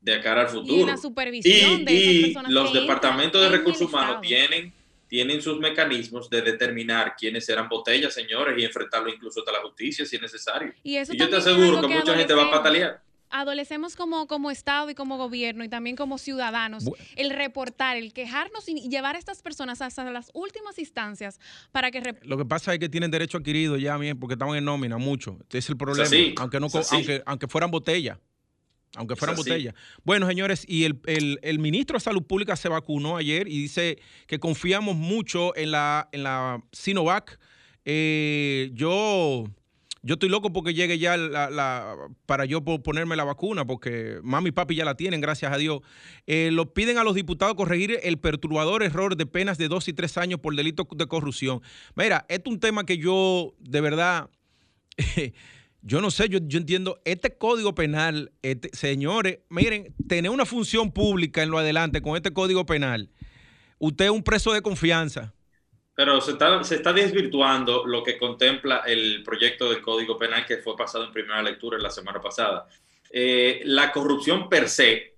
de 0.00 0.20
cara 0.20 0.40
al 0.40 0.48
futuro. 0.48 0.82
Y, 0.82 0.84
la 0.84 0.96
supervisión 0.96 1.84
y 1.88 2.34
los 2.48 2.72
departamentos 2.72 3.40
de 3.40 3.50
recursos 3.50 3.88
humanos 3.88 4.20
tienen 4.20 4.72
tienen 5.08 5.42
sus 5.42 5.58
mecanismos 5.58 6.28
de 6.30 6.42
determinar 6.42 7.14
quiénes 7.16 7.48
eran 7.48 7.68
botellas, 7.68 8.14
señores, 8.14 8.58
y 8.58 8.64
enfrentarlo 8.64 9.08
incluso 9.08 9.40
hasta 9.40 9.52
la 9.52 9.60
justicia 9.60 10.04
si 10.04 10.16
es 10.16 10.22
necesario. 10.22 10.72
Y, 10.82 10.94
yo 10.94 11.28
te 11.28 11.36
aseguro 11.36 11.80
que, 11.80 11.88
mucha 11.88 12.14
gente 12.14 12.34
va 12.34 12.44
a 12.44 12.50
patalear 12.50 13.04
adolecemos 13.34 13.96
como, 13.96 14.28
como 14.28 14.52
Estado 14.52 14.90
y 14.90 14.94
como 14.94 15.18
gobierno 15.18 15.64
y 15.64 15.68
también 15.68 15.96
como 15.96 16.18
ciudadanos 16.18 16.84
el 17.16 17.30
reportar, 17.30 17.96
el 17.96 18.12
quejarnos 18.12 18.68
y 18.68 18.88
llevar 18.88 19.16
a 19.16 19.18
estas 19.18 19.42
personas 19.42 19.82
hasta 19.82 20.08
las 20.12 20.30
últimas 20.34 20.78
instancias 20.78 21.40
para 21.72 21.90
que... 21.90 22.14
Lo 22.22 22.38
que 22.38 22.44
pasa 22.44 22.72
es 22.72 22.78
que 22.78 22.88
tienen 22.88 23.10
derecho 23.10 23.38
adquirido 23.38 23.76
ya, 23.76 23.96
bien, 23.96 24.20
porque 24.20 24.34
estaban 24.34 24.56
en 24.56 24.64
nómina 24.64 24.98
mucho. 24.98 25.36
Este 25.40 25.58
es 25.58 25.68
el 25.68 25.76
problema, 25.76 26.08
aunque, 26.36 26.60
no, 26.60 26.68
aunque, 26.92 27.22
aunque 27.26 27.48
fueran 27.48 27.72
botellas 27.72 28.18
aunque 28.96 29.16
fueran 29.16 29.36
botellas. 29.36 29.74
Bueno, 30.04 30.26
señores, 30.26 30.64
y 30.68 30.84
el, 30.84 31.58
ministro 31.58 31.96
de 31.96 32.00
Salud 32.00 32.22
Pública 32.22 32.56
se 32.56 32.68
vacunó 32.68 33.16
ayer 33.16 33.48
y 33.48 33.62
dice 33.62 33.98
que 34.26 34.38
confiamos 34.38 34.96
mucho 34.96 35.56
en 35.56 35.72
la, 35.72 36.08
en 36.12 36.22
la 36.22 36.62
Sinovac. 36.72 37.38
Eh, 37.84 38.70
yo, 38.74 39.44
yo 40.02 40.14
estoy 40.14 40.28
loco 40.28 40.52
porque 40.52 40.74
llegue 40.74 40.98
ya 40.98 41.16
la, 41.16 41.96
para 42.26 42.44
yo 42.44 42.62
ponerme 42.62 43.16
la 43.16 43.24
vacuna, 43.24 43.66
porque 43.66 44.20
mami 44.22 44.50
y 44.50 44.52
papi 44.52 44.74
ya 44.76 44.84
la 44.84 44.96
tienen, 44.96 45.20
gracias 45.20 45.52
a 45.52 45.58
Dios. 45.58 45.80
Eh, 46.26 46.50
lo 46.52 46.72
piden 46.72 46.98
a 46.98 47.04
los 47.04 47.14
diputados 47.14 47.54
corregir 47.56 47.98
el 48.02 48.18
perturbador 48.18 48.82
error 48.82 49.16
de 49.16 49.26
penas 49.26 49.58
de 49.58 49.68
dos 49.68 49.88
y 49.88 49.92
tres 49.92 50.16
años 50.18 50.40
por 50.40 50.54
delito 50.54 50.86
de 50.94 51.06
corrupción. 51.06 51.62
Mira, 51.96 52.24
esto 52.28 52.50
es 52.50 52.54
un 52.54 52.60
tema 52.60 52.84
que 52.84 52.98
yo, 52.98 53.54
de 53.58 53.80
verdad... 53.80 54.30
Yo 55.86 56.00
no 56.00 56.10
sé, 56.10 56.30
yo, 56.30 56.38
entiendo, 56.38 56.98
este 57.04 57.36
código 57.36 57.74
penal, 57.74 58.32
este, 58.40 58.70
señores, 58.72 59.40
miren, 59.50 59.94
tener 60.08 60.30
una 60.30 60.46
función 60.46 60.90
pública 60.90 61.42
en 61.42 61.50
lo 61.50 61.58
adelante 61.58 62.00
con 62.00 62.16
este 62.16 62.32
código 62.32 62.64
penal, 62.64 63.10
usted 63.78 64.06
es 64.06 64.10
un 64.10 64.22
preso 64.22 64.54
de 64.54 64.62
confianza. 64.62 65.34
Pero 65.94 66.22
se 66.22 66.32
está, 66.32 66.64
se 66.64 66.76
está 66.76 66.94
desvirtuando 66.94 67.84
lo 67.84 68.02
que 68.02 68.16
contempla 68.16 68.78
el 68.86 69.22
proyecto 69.22 69.68
del 69.68 69.82
Código 69.82 70.18
Penal 70.18 70.46
que 70.46 70.56
fue 70.56 70.74
pasado 70.74 71.04
en 71.04 71.12
primera 71.12 71.42
lectura 71.42 71.78
la 71.78 71.90
semana 71.90 72.20
pasada. 72.20 72.66
Eh, 73.10 73.60
la 73.66 73.92
corrupción 73.92 74.48
per 74.48 74.70
se 74.70 75.14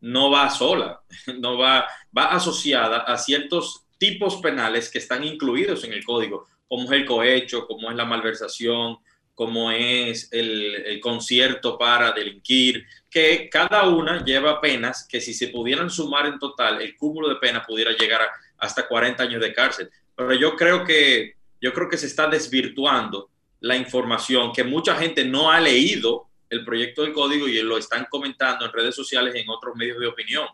no 0.00 0.30
va 0.30 0.48
sola, 0.48 1.02
no 1.40 1.58
va, 1.58 1.88
va 2.16 2.26
asociada 2.26 2.98
a 2.98 3.18
ciertos 3.18 3.84
tipos 3.98 4.36
penales 4.36 4.88
que 4.90 4.98
están 4.98 5.24
incluidos 5.24 5.82
en 5.82 5.92
el 5.92 6.04
código, 6.04 6.46
como 6.68 6.84
es 6.84 6.92
el 6.92 7.04
cohecho, 7.04 7.66
como 7.66 7.90
es 7.90 7.96
la 7.96 8.04
malversación, 8.04 8.98
como 9.34 9.70
es 9.70 10.28
el, 10.32 11.00
concierto 11.00 11.76
para 11.76 12.12
delinquir, 12.12 12.86
que 13.10 13.48
cada 13.50 13.88
una 13.88 14.24
lleva 14.24 14.60
penas 14.60 15.06
que 15.08 15.20
si 15.20 15.34
se 15.34 15.48
pudieran 15.48 15.90
sumar 15.90 16.26
en 16.26 16.38
total, 16.38 16.80
el 16.80 16.96
cúmulo 16.96 17.28
de 17.28 17.36
penas 17.36 17.66
pudiera 17.66 17.92
llegar 17.92 18.22
a, 18.22 18.30
hasta 18.58 18.86
40 18.86 19.22
años 19.22 19.40
de 19.40 19.52
cárcel. 19.52 19.90
Pero 20.14 20.34
yo 20.34 20.56
creo 20.56 20.84
que, 20.84 21.34
yo 21.60 21.72
creo 21.72 21.88
que 21.88 21.98
se 21.98 22.06
está 22.06 22.28
desvirtuando 22.28 23.30
la 23.60 23.76
información, 23.76 24.52
que 24.52 24.62
mucha 24.62 24.94
gente 24.94 25.24
no 25.24 25.50
ha 25.50 25.60
leído 25.60 26.28
el 26.50 26.64
proyecto 26.64 27.02
del 27.02 27.12
código 27.12 27.48
y 27.48 27.60
lo 27.62 27.78
están 27.78 28.06
comentando 28.08 28.64
en 28.64 28.72
redes 28.72 28.94
sociales 28.94 29.34
en 29.34 29.48
otros 29.48 29.74
medios 29.74 29.98
de 29.98 30.06
opinión. 30.06 30.46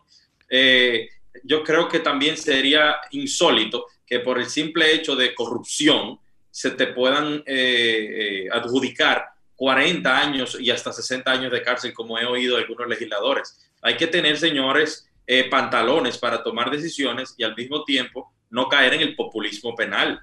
Eh, 0.49 1.09
yo 1.43 1.63
creo 1.63 1.87
que 1.87 1.99
también 1.99 2.35
sería 2.37 2.95
insólito 3.11 3.85
que 4.05 4.19
por 4.19 4.39
el 4.39 4.47
simple 4.47 4.93
hecho 4.93 5.15
de 5.15 5.33
corrupción 5.33 6.19
se 6.51 6.71
te 6.71 6.87
puedan 6.87 7.43
eh, 7.45 8.45
eh, 8.45 8.49
adjudicar 8.51 9.25
40 9.55 10.17
años 10.17 10.57
y 10.59 10.69
hasta 10.69 10.91
60 10.91 11.31
años 11.31 11.51
de 11.51 11.63
cárcel, 11.63 11.93
como 11.93 12.19
he 12.19 12.25
oído 12.25 12.57
algunos 12.57 12.87
legisladores. 12.87 13.57
Hay 13.81 13.95
que 13.95 14.07
tener, 14.07 14.37
señores, 14.37 15.07
eh, 15.25 15.45
pantalones 15.49 16.17
para 16.17 16.43
tomar 16.43 16.69
decisiones 16.69 17.33
y 17.37 17.43
al 17.43 17.55
mismo 17.55 17.83
tiempo 17.83 18.33
no 18.49 18.67
caer 18.67 18.95
en 18.95 19.01
el 19.01 19.15
populismo 19.15 19.75
penal. 19.75 20.19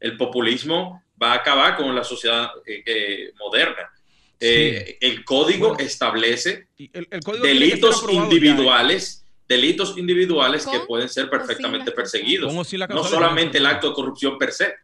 El 0.00 0.16
populismo 0.16 1.02
va 1.20 1.32
a 1.32 1.36
acabar 1.36 1.76
con 1.76 1.94
la 1.94 2.04
sociedad 2.04 2.50
eh, 2.66 3.32
moderna. 3.38 3.90
Sí. 4.40 4.96
el 5.00 5.24
código 5.24 5.70
bueno, 5.70 5.84
establece 5.84 6.68
el, 6.78 7.08
el 7.10 7.20
código 7.24 7.44
delitos 7.44 8.04
individuales 8.08 9.26
delitos 9.48 9.96
individuales 9.96 10.66
que 10.66 10.80
pueden 10.80 11.08
ser 11.08 11.30
perfectamente 11.30 11.90
perseguidos. 11.90 12.52
no 12.54 13.04
solamente 13.04 13.58
el 13.58 13.66
acto 13.66 13.88
de 13.88 13.94
corrupción 13.94 14.38
per 14.38 14.52
se. 14.52 14.74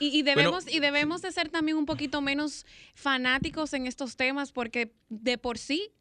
Y, 0.00 0.18
y, 0.18 0.22
debemos, 0.22 0.64
Pero, 0.64 0.76
y 0.76 0.80
debemos 0.80 1.22
de 1.22 1.30
ser 1.30 1.50
también 1.50 1.76
un 1.76 1.86
poquito 1.86 2.20
menos 2.20 2.66
fanáticos 2.94 3.72
en 3.74 3.86
estos 3.86 4.16
temas 4.16 4.50
porque 4.50 4.92
de 5.08 5.38
por 5.38 5.58
sí 5.58 5.92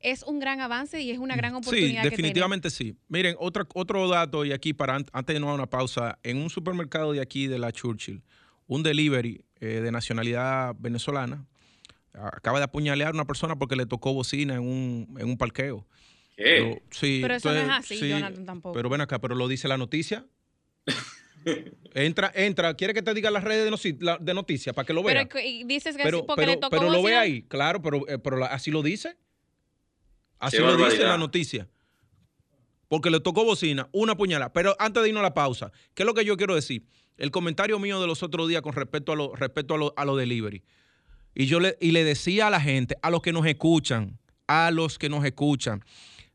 es 0.00 0.22
un 0.22 0.38
gran 0.38 0.60
avance 0.60 1.00
y 1.00 1.10
es 1.10 1.18
una 1.18 1.36
gran 1.36 1.54
oportunidad. 1.54 2.04
Sí, 2.04 2.10
definitivamente 2.10 2.70
sí. 2.70 2.96
Miren, 3.08 3.36
otro, 3.38 3.66
otro 3.74 4.08
dato 4.08 4.44
y 4.44 4.52
aquí 4.52 4.72
para 4.72 4.94
antes 4.94 5.34
de 5.34 5.40
no 5.40 5.46
dar 5.46 5.56
una 5.56 5.68
pausa, 5.68 6.18
en 6.22 6.38
un 6.38 6.50
supermercado 6.50 7.12
de 7.12 7.20
aquí 7.20 7.48
de 7.48 7.58
la 7.58 7.72
Churchill, 7.72 8.22
un 8.66 8.82
delivery 8.82 9.44
eh, 9.60 9.80
de 9.80 9.90
nacionalidad 9.90 10.76
venezolana 10.78 11.46
acaba 12.14 12.58
de 12.58 12.64
apuñalear 12.64 13.10
a 13.10 13.14
una 13.14 13.24
persona 13.24 13.56
porque 13.56 13.76
le 13.76 13.86
tocó 13.86 14.12
bocina 14.12 14.54
en 14.54 14.60
un, 14.60 15.16
en 15.18 15.28
un 15.28 15.36
parqueo. 15.36 15.86
¿Qué? 16.36 16.44
Pero, 16.44 16.82
sí, 16.90 17.18
pero 17.22 17.34
eso 17.34 17.48
entonces, 17.48 17.66
no 17.66 17.72
es 17.72 17.78
así, 17.78 17.98
sí, 17.98 18.08
Jonathan, 18.08 18.46
tampoco. 18.46 18.74
Pero 18.74 18.88
ven 18.88 19.00
acá, 19.00 19.20
pero 19.20 19.34
lo 19.34 19.48
dice 19.48 19.68
la 19.68 19.76
noticia. 19.76 20.26
entra, 21.94 22.32
entra, 22.34 22.74
quiere 22.74 22.94
que 22.94 23.02
te 23.02 23.14
diga 23.14 23.30
las 23.30 23.44
redes 23.44 23.64
de, 23.64 23.70
noticia, 23.70 24.18
de 24.20 24.34
noticias 24.34 24.74
para 24.74 24.86
que 24.86 24.92
lo 24.92 25.02
vea. 25.02 25.28
Pero 25.28 25.66
dices 25.66 25.96
que 25.96 26.02
pero, 26.02 26.18
sí 26.18 26.24
porque 26.26 26.42
pero, 26.42 26.52
le 26.52 26.56
tocó 26.58 26.70
pero 26.70 26.82
lo 26.84 26.96
ve 26.98 27.02
bocina. 27.02 27.20
ahí, 27.20 27.42
claro, 27.42 27.82
pero, 27.82 28.08
eh, 28.08 28.18
pero 28.18 28.36
la- 28.36 28.46
así 28.46 28.70
lo 28.70 28.82
dice. 28.82 29.16
Así 30.38 30.56
Qué 30.56 30.62
lo 30.62 30.76
dice 30.76 31.02
la 31.02 31.18
noticia. 31.18 31.68
Porque 32.88 33.10
le 33.10 33.20
tocó 33.20 33.44
bocina, 33.44 33.88
una 33.92 34.16
puñalada. 34.16 34.52
Pero 34.52 34.74
antes 34.78 35.02
de 35.02 35.08
irnos 35.08 35.20
a 35.20 35.24
la 35.24 35.34
pausa, 35.34 35.72
¿qué 35.94 36.04
es 36.04 36.06
lo 36.06 36.14
que 36.14 36.24
yo 36.24 36.36
quiero 36.36 36.54
decir? 36.54 36.86
El 37.16 37.30
comentario 37.30 37.78
mío 37.78 38.00
de 38.00 38.06
los 38.06 38.22
otros 38.22 38.48
días 38.48 38.62
con 38.62 38.72
respecto 38.72 39.12
a 39.12 39.16
lo, 39.16 39.34
respecto 39.34 39.74
a 39.74 39.78
lo, 39.78 39.94
a 39.96 40.04
lo 40.04 40.16
delivery. 40.16 40.62
Y 41.34 41.46
yo 41.46 41.60
le, 41.60 41.76
y 41.80 41.90
le 41.90 42.04
decía 42.04 42.46
a 42.46 42.50
la 42.50 42.60
gente, 42.60 42.96
a 43.02 43.10
los 43.10 43.20
que 43.20 43.32
nos 43.32 43.44
escuchan, 43.46 44.18
a 44.46 44.70
los 44.70 44.98
que 44.98 45.08
nos 45.08 45.24
escuchan, 45.24 45.84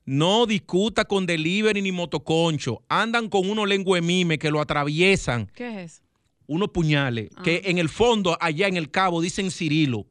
no 0.06 0.46
discuta 0.46 1.06
con 1.06 1.26
delivery 1.26 1.82
ni 1.82 1.92
motoconcho. 1.92 2.84
Andan 2.90 3.30
con 3.30 3.50
unos 3.50 3.68
lengua 3.68 4.00
mime 4.02 4.38
que 4.38 4.52
lo 4.52 4.60
atraviesan 4.62 5.50
¿Qué 5.56 5.84
es? 5.84 6.02
unos 6.48 6.70
puñales 6.70 7.30
Ah. 7.36 7.42
que 7.44 7.62
en 7.66 7.78
el 7.78 7.90
fondo, 7.90 8.38
allá 8.42 8.68
en 8.68 8.78
el 8.78 8.92
cabo, 8.92 9.22
dicen 9.22 9.50
Cirilo. 9.52 10.06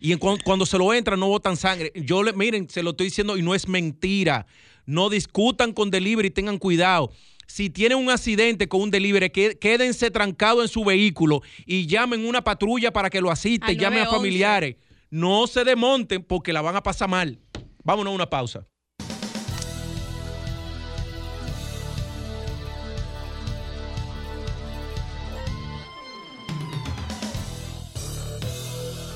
Y 0.00 0.12
en 0.12 0.18
cu- 0.18 0.38
cuando 0.44 0.66
se 0.66 0.76
lo 0.78 0.92
entran, 0.92 1.18
no 1.18 1.28
botan 1.28 1.56
sangre. 1.56 1.90
Yo 1.94 2.22
le, 2.22 2.32
miren, 2.34 2.68
se 2.68 2.82
lo 2.82 2.90
estoy 2.90 3.06
diciendo 3.06 3.36
y 3.38 3.42
no 3.42 3.54
es 3.54 3.66
mentira. 3.68 4.46
No 4.86 5.08
discutan 5.08 5.72
con 5.72 5.90
delivery, 5.90 6.30
tengan 6.30 6.58
cuidado. 6.58 7.10
Si 7.46 7.70
tienen 7.70 7.98
un 7.98 8.10
accidente 8.10 8.68
con 8.68 8.82
un 8.82 8.90
delivery, 8.90 9.30
que- 9.30 9.58
quédense 9.58 10.10
trancados 10.10 10.62
en 10.62 10.68
su 10.68 10.84
vehículo 10.84 11.40
y 11.66 11.86
llamen 11.86 12.24
una 12.26 12.42
patrulla 12.44 12.92
para 12.92 13.08
que 13.10 13.20
lo 13.20 13.30
asiste, 13.30 13.76
llamen 13.76 14.00
a 14.00 14.04
911. 14.04 14.16
familiares. 14.16 14.76
No 15.10 15.46
se 15.46 15.64
desmonten 15.64 16.22
porque 16.22 16.52
la 16.52 16.60
van 16.62 16.76
a 16.76 16.82
pasar 16.82 17.08
mal. 17.08 17.38
Vámonos 17.82 18.10
a 18.12 18.14
una 18.14 18.28
pausa. 18.30 18.66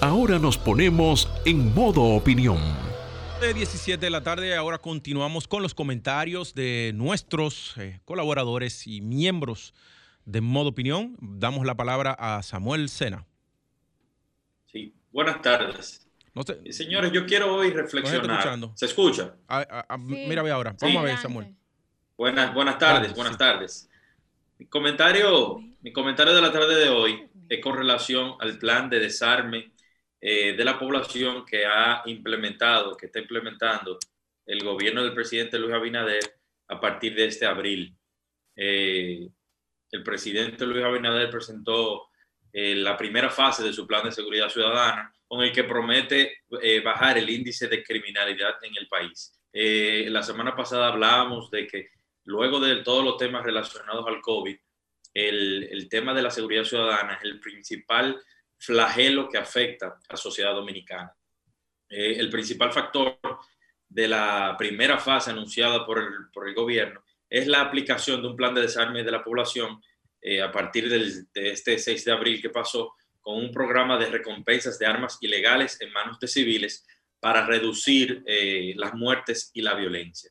Ahora 0.00 0.38
nos 0.38 0.56
ponemos 0.58 1.28
en 1.44 1.74
modo 1.74 2.02
opinión. 2.02 2.58
De 3.40 3.52
17 3.54 4.04
de 4.04 4.10
la 4.10 4.22
tarde, 4.22 4.54
ahora 4.56 4.78
continuamos 4.78 5.46
con 5.48 5.62
los 5.62 5.74
comentarios 5.74 6.54
de 6.54 6.92
nuestros 6.94 7.74
eh, 7.78 8.00
colaboradores 8.04 8.86
y 8.86 9.00
miembros 9.00 9.74
de 10.24 10.40
Modo 10.40 10.70
Opinión. 10.70 11.16
Damos 11.20 11.64
la 11.66 11.76
palabra 11.76 12.12
a 12.18 12.42
Samuel 12.42 12.88
Sena. 12.88 13.26
Sí. 14.66 14.94
Buenas 15.12 15.40
tardes. 15.42 16.06
No 16.34 16.42
sé, 16.42 16.58
Eh, 16.64 16.72
Señores, 16.72 17.10
yo 17.12 17.26
quiero 17.26 17.54
hoy 17.56 17.70
reflexionar. 17.70 18.58
¿Se 18.74 18.86
escucha? 18.86 19.34
a- 19.48 19.58
a- 19.58 19.86
a- 19.94 19.96
Sí. 19.96 20.24
mira, 20.28 20.42
ve 20.42 20.50
ahora. 20.50 20.72
Sí. 20.72 20.86
Vamos 20.86 21.00
a 21.00 21.04
ver. 21.04 21.18
Samuel. 21.18 21.54
Buenas, 22.16 22.52
buenas 22.54 22.78
tardes, 22.78 23.00
Tardes, 23.12 23.14
buenas 23.14 23.32
sí. 23.34 23.38
tardes. 23.38 23.90
Mi 24.58 24.66
comentario, 24.66 25.58
mi 25.80 25.92
comentario 25.92 26.34
de 26.34 26.40
la 26.42 26.50
tarde 26.52 26.74
de 26.76 26.88
hoy 26.88 27.28
es 27.48 27.60
con 27.62 27.76
relación 27.76 28.32
al 28.40 28.58
plan 28.58 28.90
de 28.90 28.98
desarme 28.98 29.70
eh, 30.20 30.54
de 30.54 30.64
la 30.64 30.78
población 30.78 31.44
que 31.46 31.64
ha 31.66 32.02
implementado, 32.06 32.96
que 32.96 33.06
está 33.06 33.20
implementando 33.20 33.98
el 34.48 34.64
gobierno 34.64 35.02
del 35.02 35.12
presidente 35.12 35.58
Luis 35.58 35.74
Abinader 35.74 36.38
a 36.68 36.80
partir 36.80 37.14
de 37.14 37.26
este 37.26 37.46
abril. 37.46 37.94
Eh, 38.56 39.28
el 39.90 40.02
presidente 40.02 40.66
Luis 40.66 40.84
Abinader 40.84 41.30
presentó 41.30 42.08
eh, 42.52 42.74
la 42.74 42.96
primera 42.96 43.30
fase 43.30 43.62
de 43.62 43.72
su 43.72 43.86
plan 43.86 44.04
de 44.04 44.12
seguridad 44.12 44.48
ciudadana, 44.48 45.12
con 45.26 45.42
el 45.42 45.52
que 45.52 45.64
promete 45.64 46.38
eh, 46.62 46.80
bajar 46.80 47.18
el 47.18 47.28
índice 47.28 47.68
de 47.68 47.84
criminalidad 47.84 48.54
en 48.62 48.72
el 48.76 48.88
país. 48.88 49.34
La 49.52 50.22
semana 50.22 50.54
pasada 50.54 50.88
hablábamos 50.88 51.50
de 51.50 51.66
que 51.66 51.88
luego 52.24 52.60
de 52.60 52.76
todos 52.76 53.04
los 53.04 53.16
temas 53.16 53.42
relacionados 53.42 54.06
al 54.06 54.20
COVID, 54.20 54.56
el, 55.14 55.68
el 55.70 55.88
tema 55.88 56.14
de 56.14 56.22
la 56.22 56.30
seguridad 56.30 56.64
ciudadana 56.64 57.14
es 57.14 57.24
el 57.24 57.40
principal 57.40 58.22
flagelo 58.58 59.28
que 59.28 59.38
afecta 59.38 59.86
a 59.86 60.00
la 60.10 60.16
sociedad 60.16 60.54
dominicana. 60.54 61.12
Eh, 61.88 62.16
el 62.18 62.28
principal 62.28 62.72
factor 62.72 63.18
de 63.88 64.08
la 64.08 64.54
primera 64.58 64.98
fase 64.98 65.30
anunciada 65.30 65.86
por 65.86 65.98
el, 65.98 66.30
por 66.32 66.48
el 66.48 66.54
gobierno 66.54 67.02
es 67.30 67.46
la 67.46 67.60
aplicación 67.62 68.20
de 68.22 68.28
un 68.28 68.36
plan 68.36 68.54
de 68.54 68.62
desarme 68.62 69.04
de 69.04 69.10
la 69.10 69.22
población 69.24 69.80
eh, 70.20 70.42
a 70.42 70.50
partir 70.50 70.88
del- 70.90 71.26
de 71.32 71.52
este 71.52 71.78
6 71.78 72.04
de 72.04 72.12
abril 72.12 72.42
que 72.42 72.50
pasó 72.50 72.94
con 73.20 73.36
un 73.36 73.50
programa 73.52 73.96
de 73.98 74.06
recompensas 74.10 74.78
de 74.78 74.86
armas 74.86 75.18
ilegales 75.20 75.80
en 75.80 75.92
manos 75.92 76.18
de 76.18 76.26
civiles 76.28 76.86
para 77.20 77.46
reducir 77.46 78.22
eh, 78.26 78.72
las 78.76 78.94
muertes 78.94 79.50
y 79.54 79.62
la 79.62 79.74
violencia. 79.74 80.30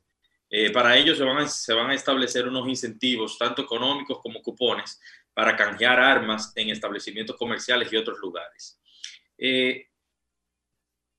Eh, 0.50 0.72
para 0.72 0.98
ello 0.98 1.13
se 1.13 1.24
van, 1.24 1.89
a, 1.89 1.94
establecer 1.94 2.48
unos 2.48 2.68
incentivos, 2.68 3.38
tanto 3.38 3.62
económicos 3.62 4.20
como 4.22 4.42
cupones, 4.42 5.00
para 5.34 5.56
canjear 5.56 6.00
armas 6.00 6.54
en 6.56 6.70
establecimientos 6.70 7.36
comerciales 7.36 7.92
y 7.92 7.98
otros 7.98 8.18
lugares. 8.20 8.80
Eh, 9.38 9.88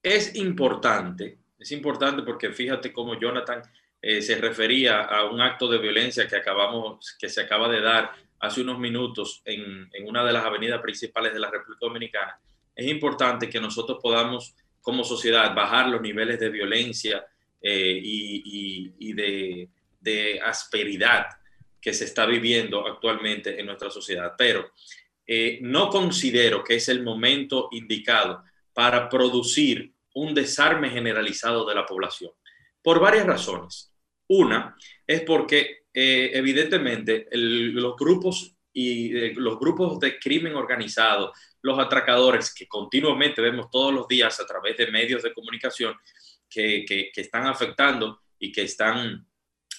es 0.03 0.35
importante, 0.37 1.39
es 1.59 1.73
importante 1.73 2.23
porque 2.23 2.51
fíjate 2.51 2.93
cómo 2.93 3.19
Jonathan 3.19 3.63
eh, 4.01 4.23
se 4.23 4.37
refería 4.37 5.03
a 5.03 5.25
un 5.25 5.41
acto 5.41 5.69
de 5.69 5.79
violencia 5.79 6.27
que, 6.27 6.37
acabamos, 6.37 7.17
que 7.19 7.29
se 7.29 7.43
acaba 7.43 7.69
de 7.69 7.81
dar 7.81 8.13
hace 8.41 8.63
unos 8.63 8.79
minutos 8.79 9.43
en 9.45 9.89
una 10.07 10.25
de 10.25 10.33
las 10.33 10.45
avenidas 10.45 10.81
principales 10.81 11.35
de 11.35 11.41
la 11.41 11.51
República 11.51 11.87
Dominicana. 11.87 12.41
Es 12.79 12.87
importante 12.87 13.51
que 13.51 13.61
nosotros 13.61 13.99
podamos, 14.01 14.55
como 14.81 15.03
sociedad, 15.03 15.53
bajar 15.53 15.89
los 15.89 16.01
niveles 16.01 16.39
de 16.39 16.49
violencia 16.49 17.27
eh, 17.61 18.01
y, 18.03 18.43
y- 18.45 19.11
y 19.11 19.13
de, 19.13 19.69
de 20.01 20.41
asperidad 20.41 21.27
que 21.81 21.93
se 21.93 22.05
está 22.05 22.27
viviendo 22.27 22.87
actualmente 22.87 23.59
en 23.59 23.67
nuestra 23.67 23.91
sociedad. 23.91 24.35
Pero 24.37 24.71
eh, 25.27 25.59
no 25.63 25.89
considero 25.91 26.65
que 26.65 26.77
es 26.77 26.89
el 26.89 27.03
momento 27.03 27.69
indicado 27.73 28.43
para 28.73 29.09
producir 29.09 29.93
un 30.15 30.35
desarme 30.35 30.91
generalizado 30.91 31.67
de 31.69 31.75
la 31.75 31.87
población, 31.87 32.33
por 32.83 32.99
varias 33.01 33.27
razones. 33.27 33.93
Una 34.29 34.77
es 35.07 35.21
porque 35.23 35.85
eh, 35.95 36.31
evidentemente 36.35 37.29
los 37.33 37.97
grupos 37.97 38.55
y 38.73 39.17
eh, 39.17 39.33
los 39.37 39.59
grupos 39.59 39.99
de 39.99 40.19
crimen 40.19 40.55
organizado, 40.55 41.33
los 41.63 41.79
atracadores 41.79 42.55
que 42.55 42.67
continuamente 42.69 43.41
vemos 43.43 43.71
todos 43.71 43.93
los 43.93 44.07
días 44.07 44.39
a 44.41 44.47
través 44.47 44.77
de 44.77 44.91
medios 44.91 45.23
de 45.23 45.33
comunicación 45.33 45.95
que, 46.49 47.11
están 47.15 47.47
afectando 47.47 48.21
y 48.39 48.53
que 48.53 48.63
están 48.63 49.27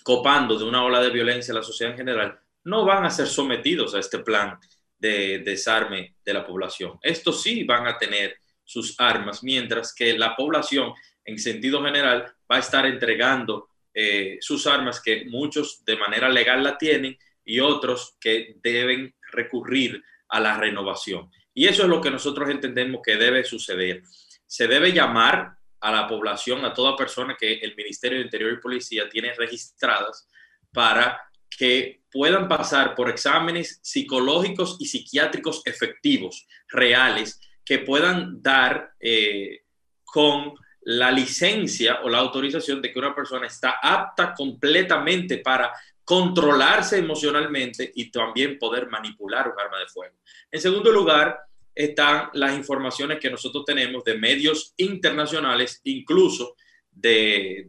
copando 0.03 0.57
de 0.57 0.65
una 0.65 0.83
ola 0.83 1.01
de 1.01 1.09
violencia 1.09 1.51
a 1.51 1.55
la 1.55 1.63
sociedad 1.63 1.93
en 1.93 1.97
general, 1.97 2.39
no 2.63 2.85
van 2.85 3.05
a 3.05 3.09
ser 3.09 3.27
sometidos 3.27 3.95
a 3.95 3.99
este 3.99 4.19
plan 4.19 4.57
de 4.97 5.39
desarme 5.39 6.15
de 6.23 6.33
la 6.33 6.45
población. 6.45 6.99
Estos 7.01 7.41
sí 7.41 7.63
van 7.63 7.87
a 7.87 7.97
tener 7.97 8.37
sus 8.63 8.99
armas, 8.99 9.43
mientras 9.43 9.93
que 9.95 10.17
la 10.17 10.35
población 10.35 10.93
en 11.25 11.39
sentido 11.39 11.83
general 11.83 12.33
va 12.51 12.57
a 12.57 12.59
estar 12.59 12.85
entregando 12.85 13.69
eh, 13.93 14.37
sus 14.41 14.67
armas 14.67 15.01
que 15.01 15.25
muchos 15.25 15.83
de 15.85 15.97
manera 15.97 16.29
legal 16.29 16.63
la 16.63 16.77
tienen 16.77 17.17
y 17.43 17.59
otros 17.59 18.15
que 18.19 18.55
deben 18.61 19.15
recurrir 19.31 20.03
a 20.29 20.39
la 20.39 20.57
renovación. 20.57 21.29
Y 21.53 21.67
eso 21.67 21.83
es 21.83 21.89
lo 21.89 21.99
que 21.99 22.11
nosotros 22.11 22.49
entendemos 22.49 23.01
que 23.03 23.17
debe 23.17 23.43
suceder. 23.43 24.03
Se 24.45 24.67
debe 24.67 24.93
llamar 24.93 25.58
a 25.81 25.91
la 25.91 26.07
población, 26.07 26.65
a 26.65 26.73
toda 26.73 26.95
persona 26.95 27.35
que 27.39 27.53
el 27.53 27.75
Ministerio 27.75 28.19
de 28.19 28.25
Interior 28.25 28.53
y 28.53 28.61
Policía 28.61 29.09
tiene 29.09 29.33
registradas 29.33 30.27
para 30.71 31.21
que 31.49 32.01
puedan 32.11 32.47
pasar 32.47 32.95
por 32.95 33.09
exámenes 33.09 33.79
psicológicos 33.81 34.77
y 34.79 34.85
psiquiátricos 34.85 35.61
efectivos, 35.65 36.47
reales, 36.67 37.39
que 37.63 37.79
puedan 37.79 38.41
dar 38.41 38.93
eh, 38.99 39.63
con 40.03 40.53
la 40.81 41.11
licencia 41.11 41.99
o 42.03 42.09
la 42.09 42.19
autorización 42.19 42.81
de 42.81 42.91
que 42.91 42.99
una 42.99 43.13
persona 43.13 43.47
está 43.47 43.79
apta 43.81 44.33
completamente 44.33 45.39
para 45.39 45.71
controlarse 46.03 46.97
emocionalmente 46.97 47.91
y 47.93 48.09
también 48.09 48.57
poder 48.57 48.87
manipular 48.87 49.47
un 49.47 49.59
arma 49.59 49.77
de 49.79 49.87
fuego. 49.87 50.15
En 50.49 50.59
segundo 50.59 50.91
lugar, 50.91 51.39
están 51.79 52.29
las 52.33 52.57
informaciones 52.57 53.19
que 53.21 53.29
nosotros 53.29 53.63
tenemos 53.63 54.03
de 54.03 54.17
medios 54.17 54.73
internacionales, 54.75 55.79
incluso 55.85 56.57
de, 56.91 57.65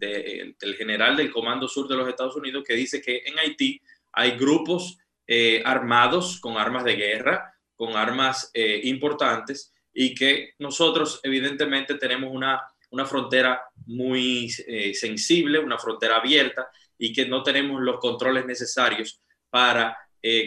del 0.59 0.75
general 0.75 1.17
del 1.17 1.31
Comando 1.31 1.69
Sur 1.69 1.87
de 1.87 1.95
los 1.95 2.09
Estados 2.09 2.35
Unidos, 2.35 2.65
que 2.67 2.75
dice 2.75 3.01
que 3.01 3.23
en 3.25 3.39
Haití 3.39 3.81
hay 4.11 4.33
grupos 4.33 4.99
eh, 5.29 5.63
armados 5.65 6.41
con 6.41 6.59
armas 6.59 6.83
de 6.83 6.97
guerra, 6.97 7.55
con 7.77 7.97
armas 7.97 8.51
eh, 8.53 8.81
importantes, 8.83 9.73
y 9.95 10.13
que 10.13 10.55
nosotros 10.59 11.21
evidentemente 11.23 11.95
tenemos 11.95 12.33
una, 12.33 12.61
una 12.91 13.07
frontera 13.07 13.63
muy 13.87 14.53
eh, 14.67 14.93
sensible, 14.93 15.61
una 15.61 15.79
frontera 15.79 16.17
abierta, 16.17 16.69
y 16.99 17.13
que 17.13 17.27
no 17.27 17.45
tenemos 17.45 17.81
los 17.81 18.01
controles 18.01 18.45
necesarios 18.45 19.21
para 19.51 19.97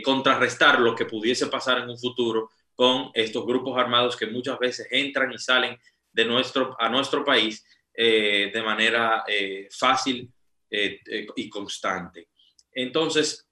contrarrestar 0.04 0.80
lo 0.80 0.94
que 0.94 1.06
pudiese 1.06 1.48
pasar 1.48 1.80
en 1.80 1.90
un 1.90 1.98
futuro 1.98 2.52
con 2.76 3.12
estos 3.14 3.46
grupos 3.46 3.78
armados 3.78 4.18
que 4.18 4.28
muchas 4.28 4.58
veces 4.60 4.88
entran 4.92 5.32
y 5.32 5.38
salen 5.38 5.78
de 6.12 6.26
nuestro, 6.26 6.76
a 6.80 6.90
nuestro 6.90 7.24
país 7.24 7.66
eh, 7.94 8.50
de 8.54 8.62
manera 8.64 9.24
eh, 9.28 9.68
fácil 9.72 10.28
eh, 10.70 11.00
y 11.36 11.50
constante. 11.50 12.30
Entonces, 12.72 13.48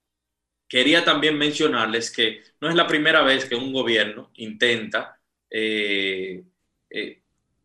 quería 0.68 1.04
también 1.04 1.38
mencionarles 1.38 2.10
que 2.10 2.42
no 2.60 2.70
es 2.70 2.76
la 2.76 2.88
primera 2.88 3.22
vez 3.22 3.46
que 3.46 3.56
un 3.56 3.72
gobierno 3.72 4.32
intenta 4.36 5.18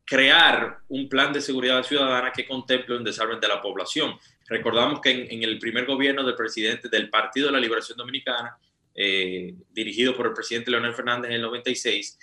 crear 0.05 0.79
un 0.89 1.09
plan 1.09 1.33
de 1.33 1.41
seguridad 1.41 1.83
ciudadana 1.85 2.33
que 2.33 2.47
contemple 2.47 2.97
un 2.97 3.05
desarme 3.05 3.39
de 3.41 3.49
la 3.49 3.63
población. 3.63 4.19
Recordamos 4.49 5.01
que 5.01 5.11
en, 5.11 5.31
en, 5.31 5.43
el 5.45 5.59
primer 5.59 5.87
gobierno 5.87 6.25
del 6.25 6.35
presidente 6.35 6.89
del 6.89 7.09
Partido 7.09 7.47
de 7.47 7.53
la 7.53 7.61
Liberación 7.61 7.97
Dominicana, 7.97 8.59
dirigido 8.97 10.17
por 10.17 10.27
el 10.27 10.33
presidente 10.33 10.71
Leonel 10.71 10.95
Fernández 10.95 11.31
en 11.31 11.37
el 11.37 11.43
96, 11.43 12.19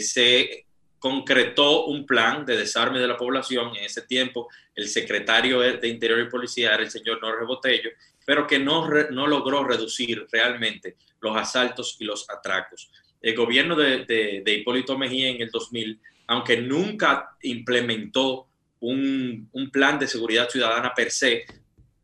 se 0.00 0.66
concretó 0.98 1.86
un 1.86 2.06
plan 2.06 2.44
de 2.44 2.56
desarme 2.56 2.98
de 2.98 3.08
la 3.08 3.16
población. 3.16 3.74
En 3.76 3.84
ese 3.84 4.02
tiempo, 4.02 4.48
el 4.74 4.88
secretario 4.88 5.60
de 5.60 5.88
Interior 5.88 6.20
y 6.20 6.28
Policía 6.28 6.74
era 6.74 6.82
el 6.82 6.90
señor 6.90 7.20
Norge 7.20 7.44
Botello, 7.44 7.90
pero 8.24 8.46
que 8.46 8.58
no, 8.58 8.88
no 9.10 9.26
logró 9.26 9.64
reducir 9.64 10.26
realmente 10.30 10.96
los 11.20 11.36
asaltos 11.36 11.96
y 11.98 12.04
los 12.04 12.28
atracos. 12.30 12.90
El 13.20 13.34
gobierno 13.34 13.74
de, 13.74 14.04
de, 14.44 14.54
Hipólito 14.54 14.96
Mejía 14.96 15.28
en 15.28 15.40
el 15.42 15.50
2000, 15.50 16.00
aunque 16.28 16.58
nunca 16.58 17.36
implementó 17.42 18.46
un, 18.80 19.48
un, 19.52 19.70
plan 19.70 19.98
de 19.98 20.06
seguridad 20.06 20.48
ciudadana 20.48 20.94
per 20.94 21.10
se, 21.10 21.44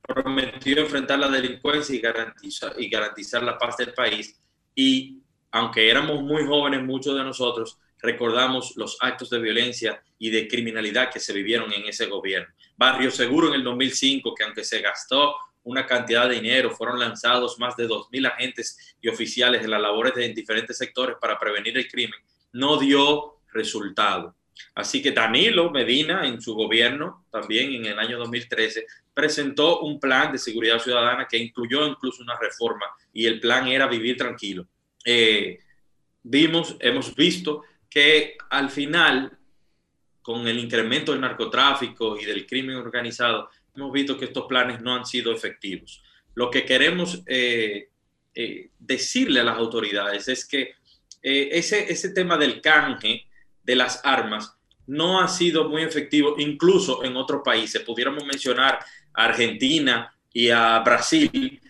prometió 0.07 0.81
enfrentar 0.81 1.19
la 1.19 1.29
delincuencia 1.29 1.95
y 1.95 2.01
garantizar, 2.01 2.75
y 2.79 2.89
garantizar 2.89 3.43
la 3.43 3.59
paz 3.59 3.77
del 3.77 3.93
país. 3.93 4.39
Y 4.75 5.19
aunque 5.51 5.91
éramos 5.91 6.23
muy 6.23 6.45
jóvenes, 6.47 6.83
muchos 6.83 7.17
de 7.17 7.25
nosotros, 7.25 7.79
recordamos 7.99 8.75
los 8.77 8.99
actos 9.01 9.31
de 9.31 9.39
violencia 9.39 10.03
y 10.19 10.31
de 10.31 10.49
criminalidad 10.49 11.11
que 11.11 11.21
se 11.21 11.33
vivieron 11.33 11.73
en 11.73 11.87
ese 11.87 12.07
gobierno. 12.07 12.49
Barrio 12.77 13.11
Seguro 13.11 13.49
en 13.49 13.55
el 13.55 13.65
2005, 13.65 14.35
que 14.35 14.45
aunque 14.45 14.65
se 14.65 14.81
gastó 14.81 15.35
una 15.65 15.85
cantidad 15.85 16.29
de 16.29 16.37
dinero, 16.37 16.71
fueron 16.71 17.01
lanzados 17.01 17.59
más 17.59 17.77
de 17.77 17.89
2.000 17.89 18.33
agentes 18.33 18.97
y 19.01 19.09
oficiales 19.09 19.65
en 19.65 19.71
las 19.71 19.81
labores 19.81 20.15
de 20.15 20.29
diferentes 20.29 20.79
sectores 20.79 21.17
para 21.21 21.39
prevenir 21.39 21.77
el 21.77 21.89
crimen, 21.89 22.21
no 22.53 22.79
dio 22.79 23.41
resultado. 23.53 24.35
Así 24.75 25.03
que 25.03 25.13
Danilo 25.13 25.71
Medina, 25.71 26.27
en 26.27 26.41
su 26.41 26.55
gobierno, 26.55 27.25
también 27.31 27.73
en 27.75 27.87
el 27.87 27.99
año 27.99 28.19
2013, 28.19 28.87
presentó 29.13 29.81
un 29.81 29.99
plan 29.99 30.33
de 30.33 30.39
seguridad 30.39 30.79
ciudadana 30.79 31.27
que 31.27 31.39
incluyó 31.39 31.87
incluso 31.87 32.23
una 32.23 32.39
reforma 32.39 32.87
y 33.13 33.27
el 33.27 33.41
plan 33.41 33.67
era 33.69 33.87
vivir 33.87 34.17
tranquilo. 34.17 34.67
Eh, 35.05 35.61
vimos, 36.23 36.77
hemos 36.81 37.15
visto 37.15 37.63
que 37.89 38.37
al 38.51 38.71
final, 38.71 39.39
con 40.21 40.47
el 40.47 40.59
incremento 40.59 41.13
del 41.13 41.21
narcotráfico 41.21 42.19
y 42.21 42.25
del 42.25 42.47
crimen 42.47 42.77
organizado, 42.77 43.49
hemos 43.75 43.93
visto 43.93 44.19
que 44.19 44.27
estos 44.27 44.47
planes 44.47 44.81
no 44.81 44.95
han 44.95 45.07
sido 45.07 45.33
efectivos. 45.33 46.03
Lo 46.35 46.51
que 46.51 46.65
queremos 46.65 47.23
eh, 47.27 47.89
eh, 48.35 48.71
decirle 48.79 49.41
a 49.41 49.45
las 49.45 49.57
autoridades 49.57 50.29
es 50.29 50.47
que 50.47 50.75
ese, 51.23 51.91
ese 51.91 52.11
tema 52.11 52.37
del 52.37 52.61
canje 52.61 53.27
de 53.67 53.77
las 53.77 54.01
armas 54.05 54.57
no 54.87 55.21
ha 55.21 55.29
sido 55.29 55.69
muy 55.69 55.83
efectivo, 55.83 56.37
incluso 56.39 57.05
en 57.05 57.17
otros 57.17 57.43
países. 57.45 57.83
Pudiéramos 57.83 58.25
mencionar 58.25 58.79
a 59.13 59.25
Argentina 59.25 60.15
y 60.33 60.51
a 60.51 60.79
Brasil, 60.79 61.61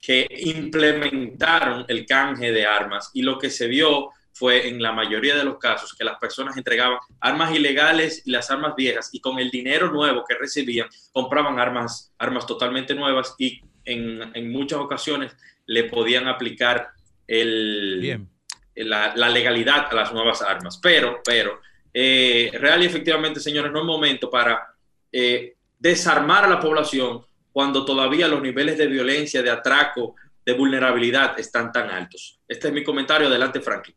que 0.00 0.26
implementaron 0.30 1.84
el 1.86 2.06
canje 2.06 2.50
de 2.50 2.66
armas 2.66 3.10
y 3.14 3.22
lo 3.22 3.38
que 3.38 3.50
se 3.50 3.68
vio 3.68 4.10
fue 4.32 4.66
en 4.66 4.82
la 4.82 4.92
mayoría 4.92 5.36
de 5.36 5.44
los 5.44 5.58
casos 5.58 5.94
que 5.94 6.04
las 6.04 6.18
personas 6.18 6.56
entregaban 6.56 6.98
armas 7.20 7.54
ilegales 7.54 8.22
y 8.24 8.30
las 8.30 8.50
armas 8.50 8.74
viejas 8.74 9.10
y 9.12 9.20
con 9.20 9.38
el 9.38 9.50
dinero 9.50 9.92
nuevo 9.92 10.24
que 10.26 10.34
recibían 10.34 10.88
compraban 11.12 11.60
armas, 11.60 12.12
armas 12.18 12.46
totalmente 12.46 12.94
nuevas 12.94 13.34
y 13.38 13.60
en, 13.84 14.34
en 14.34 14.50
muchas 14.50 14.80
ocasiones 14.80 15.36
le 15.66 15.84
podían 15.84 16.26
aplicar 16.26 16.88
el, 17.28 18.26
La, 18.74 19.14
la, 19.14 19.28
legalidad 19.28 19.88
a 19.90 19.94
las 19.94 20.12
nuevas 20.12 20.42
armas. 20.42 20.78
Pero, 20.78 21.20
pero, 21.24 21.60
eh, 21.92 22.50
real 22.54 22.82
y 22.82 22.86
efectivamente, 22.86 23.40
señores, 23.40 23.70
no 23.70 23.80
es 23.80 23.84
momento 23.84 24.30
para 24.30 24.74
eh, 25.10 25.56
desarmar 25.78 26.44
a 26.44 26.48
la 26.48 26.60
población 26.60 27.24
cuando 27.52 27.84
todavía 27.84 28.28
los 28.28 28.40
niveles 28.40 28.78
de 28.78 28.86
violencia, 28.86 29.42
de 29.42 29.50
atraco, 29.50 30.14
de 30.44 30.54
vulnerabilidad 30.54 31.38
están 31.38 31.70
tan 31.70 31.90
altos. 31.90 32.40
Este 32.48 32.68
es 32.68 32.74
mi 32.74 32.82
comentario. 32.82 33.28
Adelante, 33.28 33.60
Franklin. 33.60 33.96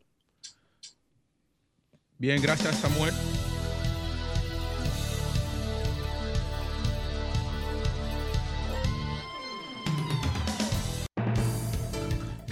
Bien, 2.18 2.40
gracias 2.40 2.80
Samuel. 2.80 3.12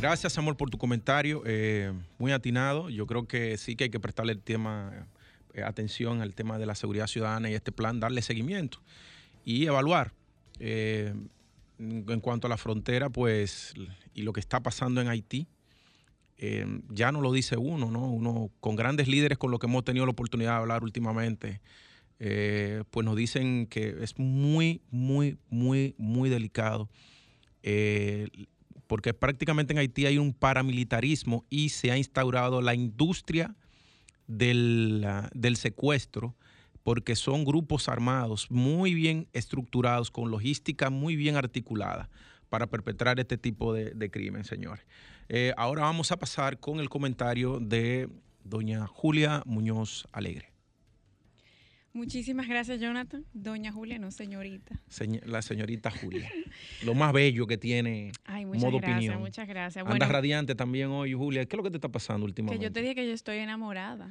Gracias 0.05 0.35
Samuel 0.35 0.55
por 0.55 0.69
tu 0.69 0.77
comentario, 0.77 1.43
eh, 1.47 1.91
muy 2.19 2.33
atinado. 2.33 2.91
Yo 2.91 3.07
creo 3.07 3.27
que 3.27 3.57
sí 3.57 3.75
que 3.75 3.85
hay 3.85 3.91
que 3.91 4.01
prestarle 4.01 4.33
el 4.33 4.43
tema, 4.43 5.09
eh, 5.55 5.63
atención 5.63 6.21
al 6.21 6.35
tema 6.35 6.59
de 6.59 6.67
la 6.67 6.75
seguridad 6.75 7.07
ciudadana 7.07 7.49
y 7.49 7.55
este 7.55 7.73
plan, 7.73 8.01
darle 8.01 8.21
seguimiento 8.21 8.83
y 9.47 9.65
evaluar. 9.65 10.13
Eh, 10.59 11.15
en 11.79 12.21
cuanto 12.21 12.49
a 12.49 12.51
la 12.51 12.59
frontera, 12.59 13.09
pues, 13.09 13.73
y 14.13 14.25
lo 14.25 14.35
que 14.35 14.41
está 14.41 14.63
pasando 14.63 15.01
en 15.01 15.09
Haití, 15.09 15.49
ya 16.91 17.11
no 17.11 17.23
lo 17.23 17.33
dice 17.33 17.57
uno, 17.57 17.91
¿no? 17.91 18.07
Uno 18.07 18.51
con 18.61 18.77
grandes 18.77 19.09
líderes 19.09 19.39
con 19.39 19.51
los 19.51 19.59
que 19.59 19.69
hemos 19.69 19.85
tenido 19.85 20.05
la 20.05 20.13
oportunidad 20.13 20.51
de 20.51 20.59
hablar 20.59 20.83
últimamente, 20.85 21.63
pues 22.19 23.07
nos 23.07 23.17
dicen 23.17 23.67
que 23.69 23.97
es 24.03 24.19
muy, 24.19 24.83
muy, 24.91 25.39
muy, 25.49 25.95
muy 25.97 26.29
delicado. 26.29 26.91
Porque 28.95 29.13
prácticamente 29.13 29.73
en 29.73 29.81
Haití 29.81 30.07
hay 30.07 30.19
un 30.19 30.33
paramilitarismo 30.33 31.45
y 31.51 31.71
se 31.71 31.91
ha 31.91 31.97
instaurado 31.97 32.63
la 32.63 32.77
industria 32.77 33.57
del, 34.29 35.05
del 35.35 35.57
secuestro, 35.57 36.37
porque 36.85 37.17
son 37.17 37.45
grupos 37.45 37.89
armados 37.89 38.53
muy 38.53 38.95
bien 38.95 39.27
estructurados, 39.33 40.13
con 40.13 40.31
logística 40.31 40.91
muy 40.91 41.17
bien 41.17 41.35
articulada 41.35 42.09
para 42.49 42.69
perpetrar 42.69 43.19
este 43.19 43.37
tipo 43.37 43.73
de, 43.73 44.11
crimen, 44.13 44.45
señores. 44.45 44.87
Eh, 45.29 45.53
ahora 45.57 45.83
vamos 45.83 46.13
a 46.13 46.17
pasar 46.17 46.61
con 46.61 46.79
el 46.79 46.89
comentario 46.89 47.59
de 47.59 48.09
doña 48.45 48.87
Julia 48.87 49.43
Muñoz 49.45 50.07
Alegre. 50.13 50.54
Muchísimas 51.95 52.49
gracias, 52.49 52.81
Jonathan. 52.81 53.25
Doña 53.33 53.71
Julia, 53.71 54.01
no 54.01 54.11
señorita. 54.11 54.81
la 55.27 55.43
señorita 55.43 55.93
Julia. 55.93 56.29
Lo 56.85 56.93
más 56.95 57.13
bello 57.13 57.47
que 57.47 57.57
tiene 57.57 58.11
Ay, 58.25 58.45
muchas 58.45 58.65
modo 58.65 58.79
gracias, 58.79 58.97
opinión. 58.97 59.21
Muchas 59.21 59.47
gracias. 59.47 59.87
Andas 59.87 60.09
radiante 60.09 60.57
también 60.57 60.89
hoy, 60.89 61.13
Julia. 61.13 61.47
¿Qué 61.47 61.55
es 61.55 61.57
lo 61.57 61.63
que 61.63 61.71
te 61.71 61.77
está 61.77 61.89
pasando 61.89 62.27
últimamente? 62.27 62.59
Que 62.59 62.65
yo 62.65 62.73
te 62.73 62.81
dije 62.83 62.97
que 62.97 63.07
yo 63.07 63.13
estoy 63.13 63.39
enamorada. 63.39 64.11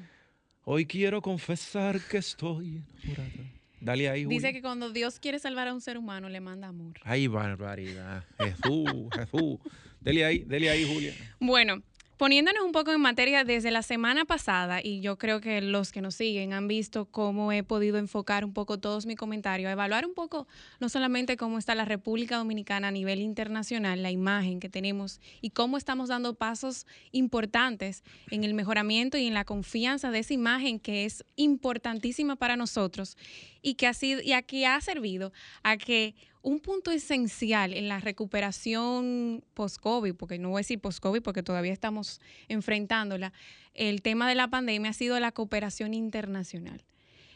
Hoy 0.63 0.85
quiero 0.85 1.21
confesar 1.21 1.99
que 2.09 2.19
estoy 2.19 2.83
enamorada. 3.03 3.51
Dale 3.81 4.09
ahí, 4.09 4.23
Julia. 4.23 4.37
Dice 4.39 4.53
que 4.53 4.61
cuando 4.61 4.89
Dios 4.89 5.19
quiere 5.19 5.39
salvar 5.39 5.67
a 5.67 5.73
un 5.73 5.81
ser 5.81 5.97
humano, 5.97 6.29
le 6.29 6.39
manda 6.39 6.69
amor. 6.69 6.93
Ay, 7.03 7.27
barbaridad. 7.27 8.23
Jesús, 8.39 9.09
Jesús. 9.13 9.59
Dele 9.99 10.23
ahí, 10.23 10.39
dele 10.39 10.69
ahí, 10.69 10.85
Julia. 10.85 11.13
Bueno, 11.41 11.83
Poniéndonos 12.23 12.63
un 12.63 12.71
poco 12.71 12.93
en 12.93 13.01
materia 13.01 13.43
desde 13.43 13.69
la 13.69 13.81
semana 13.81 14.23
pasada, 14.23 14.79
y 14.81 15.01
yo 15.01 15.17
creo 15.17 15.41
que 15.41 15.59
los 15.59 15.91
que 15.91 15.99
nos 15.99 16.15
siguen 16.15 16.53
han 16.53 16.69
visto 16.69 17.03
cómo 17.03 17.51
he 17.51 17.63
podido 17.63 17.97
enfocar 17.97 18.45
un 18.45 18.53
poco 18.53 18.79
todos 18.79 19.05
mis 19.05 19.17
comentarios, 19.17 19.69
evaluar 19.69 20.05
un 20.05 20.13
poco 20.13 20.47
no 20.79 20.87
solamente 20.87 21.35
cómo 21.35 21.57
está 21.57 21.75
la 21.75 21.83
República 21.83 22.37
Dominicana 22.37 22.87
a 22.87 22.91
nivel 22.91 23.19
internacional, 23.19 24.01
la 24.01 24.09
imagen 24.09 24.61
que 24.61 24.69
tenemos 24.69 25.19
y 25.41 25.49
cómo 25.49 25.75
estamos 25.75 26.07
dando 26.07 26.33
pasos 26.33 26.87
importantes 27.11 28.05
en 28.31 28.45
el 28.45 28.53
mejoramiento 28.53 29.17
y 29.17 29.27
en 29.27 29.33
la 29.33 29.43
confianza 29.43 30.09
de 30.09 30.19
esa 30.19 30.33
imagen 30.33 30.79
que 30.79 31.03
es 31.03 31.25
importantísima 31.35 32.37
para 32.37 32.55
nosotros 32.55 33.17
y 33.61 33.73
que 33.73 33.85
ha 33.85 33.93
sido 33.93 34.21
y 34.21 34.31
aquí 34.31 34.63
ha 34.63 34.79
servido 34.79 35.33
a 35.61 35.75
que 35.75 36.15
un 36.43 36.59
punto 36.59 36.91
esencial 36.91 37.73
en 37.73 37.87
la 37.87 37.99
recuperación 37.99 39.43
post-COVID, 39.53 40.13
porque 40.13 40.37
no 40.37 40.49
voy 40.49 40.59
a 40.59 40.59
decir 40.59 40.79
post-COVID 40.79 41.21
porque 41.21 41.41
todavía 41.41 41.71
estamos 41.71 42.21
enfrentándola, 42.49 43.33
el 43.73 44.01
tema 44.01 44.29
de 44.29 44.35
la 44.35 44.49
pandemia 44.49 44.91
ha 44.91 44.93
sido 44.93 45.19
la 45.19 45.31
cooperación 45.31 45.93
internacional. 45.93 46.83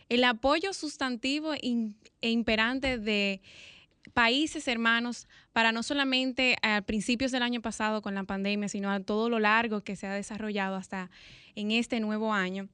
El 0.10 0.24
apoyo 0.26 0.74
sustantivo 0.74 1.54
e 1.54 1.96
imperante 2.22 2.98
de 2.98 3.42
países 4.14 4.68
hermanos 4.68 5.28
para 5.54 5.72
no 5.72 5.84
solamente 5.84 6.58
a 6.62 6.82
principios 6.82 7.32
del 7.32 7.44
año 7.44 7.62
pasado 7.62 8.02
con 8.02 8.14
la 8.14 8.24
pandemia, 8.24 8.70
sino 8.70 8.92
a 8.92 9.00
todo 9.00 9.30
lo 9.30 9.40
largo 9.40 9.82
que 9.82 9.96
se 9.96 10.08
ha 10.08 10.14
desarrollado 10.14 10.76
hasta 10.76 11.10
en 11.56 11.72
este 11.72 12.00
nuevo 12.00 12.34
año. 12.34 12.68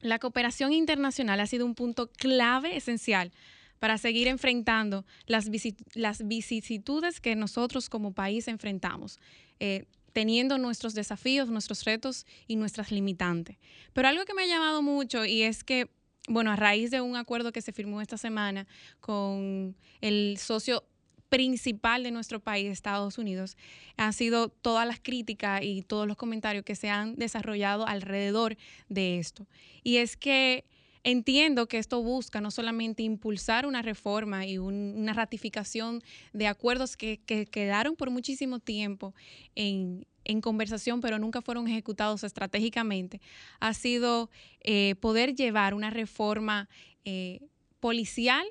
La 0.00 0.18
cooperación 0.18 0.72
internacional 0.72 1.40
ha 1.40 1.46
sido 1.46 1.66
un 1.66 1.74
punto 1.74 2.10
clave, 2.12 2.76
esencial, 2.76 3.32
para 3.78 3.98
seguir 3.98 4.28
enfrentando 4.28 5.04
las, 5.26 5.48
las 5.94 6.26
vicisitudes 6.26 7.20
que 7.20 7.36
nosotros 7.36 7.88
como 7.88 8.12
país 8.12 8.48
enfrentamos. 8.48 9.18
Eh, 9.60 9.84
teniendo 10.16 10.56
nuestros 10.56 10.94
desafíos, 10.94 11.50
nuestros 11.50 11.84
retos 11.84 12.24
y 12.46 12.56
nuestras 12.56 12.90
limitantes. 12.90 13.58
Pero 13.92 14.08
algo 14.08 14.24
que 14.24 14.32
me 14.32 14.44
ha 14.44 14.46
llamado 14.46 14.80
mucho 14.80 15.26
y 15.26 15.42
es 15.42 15.62
que, 15.62 15.90
bueno, 16.26 16.50
a 16.50 16.56
raíz 16.56 16.90
de 16.90 17.02
un 17.02 17.16
acuerdo 17.16 17.52
que 17.52 17.60
se 17.60 17.70
firmó 17.70 18.00
esta 18.00 18.16
semana 18.16 18.66
con 19.00 19.76
el 20.00 20.38
socio 20.38 20.84
principal 21.28 22.02
de 22.02 22.12
nuestro 22.12 22.40
país, 22.40 22.70
Estados 22.70 23.18
Unidos, 23.18 23.58
han 23.98 24.14
sido 24.14 24.48
todas 24.48 24.86
las 24.86 25.00
críticas 25.00 25.60
y 25.62 25.82
todos 25.82 26.06
los 26.06 26.16
comentarios 26.16 26.64
que 26.64 26.76
se 26.76 26.88
han 26.88 27.16
desarrollado 27.16 27.86
alrededor 27.86 28.56
de 28.88 29.18
esto. 29.18 29.46
Y 29.82 29.98
es 29.98 30.16
que 30.16 30.64
Entiendo 31.08 31.68
que 31.68 31.78
esto 31.78 32.02
busca 32.02 32.40
no 32.40 32.50
solamente 32.50 33.04
impulsar 33.04 33.64
una 33.64 33.80
reforma 33.80 34.44
y 34.44 34.58
una 34.58 35.12
ratificación 35.12 36.02
de 36.32 36.48
acuerdos 36.48 36.96
que, 36.96 37.20
quedaron 37.48 37.94
por 37.94 38.10
muchísimo 38.10 38.58
tiempo 38.58 39.14
en, 39.54 40.04
conversación, 40.42 41.00
pero 41.00 41.20
nunca 41.20 41.42
fueron 41.42 41.68
ejecutados 41.68 42.24
estratégicamente, 42.24 43.20
ha 43.60 43.72
sido 43.72 44.30
eh, 44.62 44.96
poder 44.96 45.36
llevar 45.36 45.74
una 45.74 45.90
reforma 45.90 46.68
eh, 47.04 47.38
policial 47.78 48.44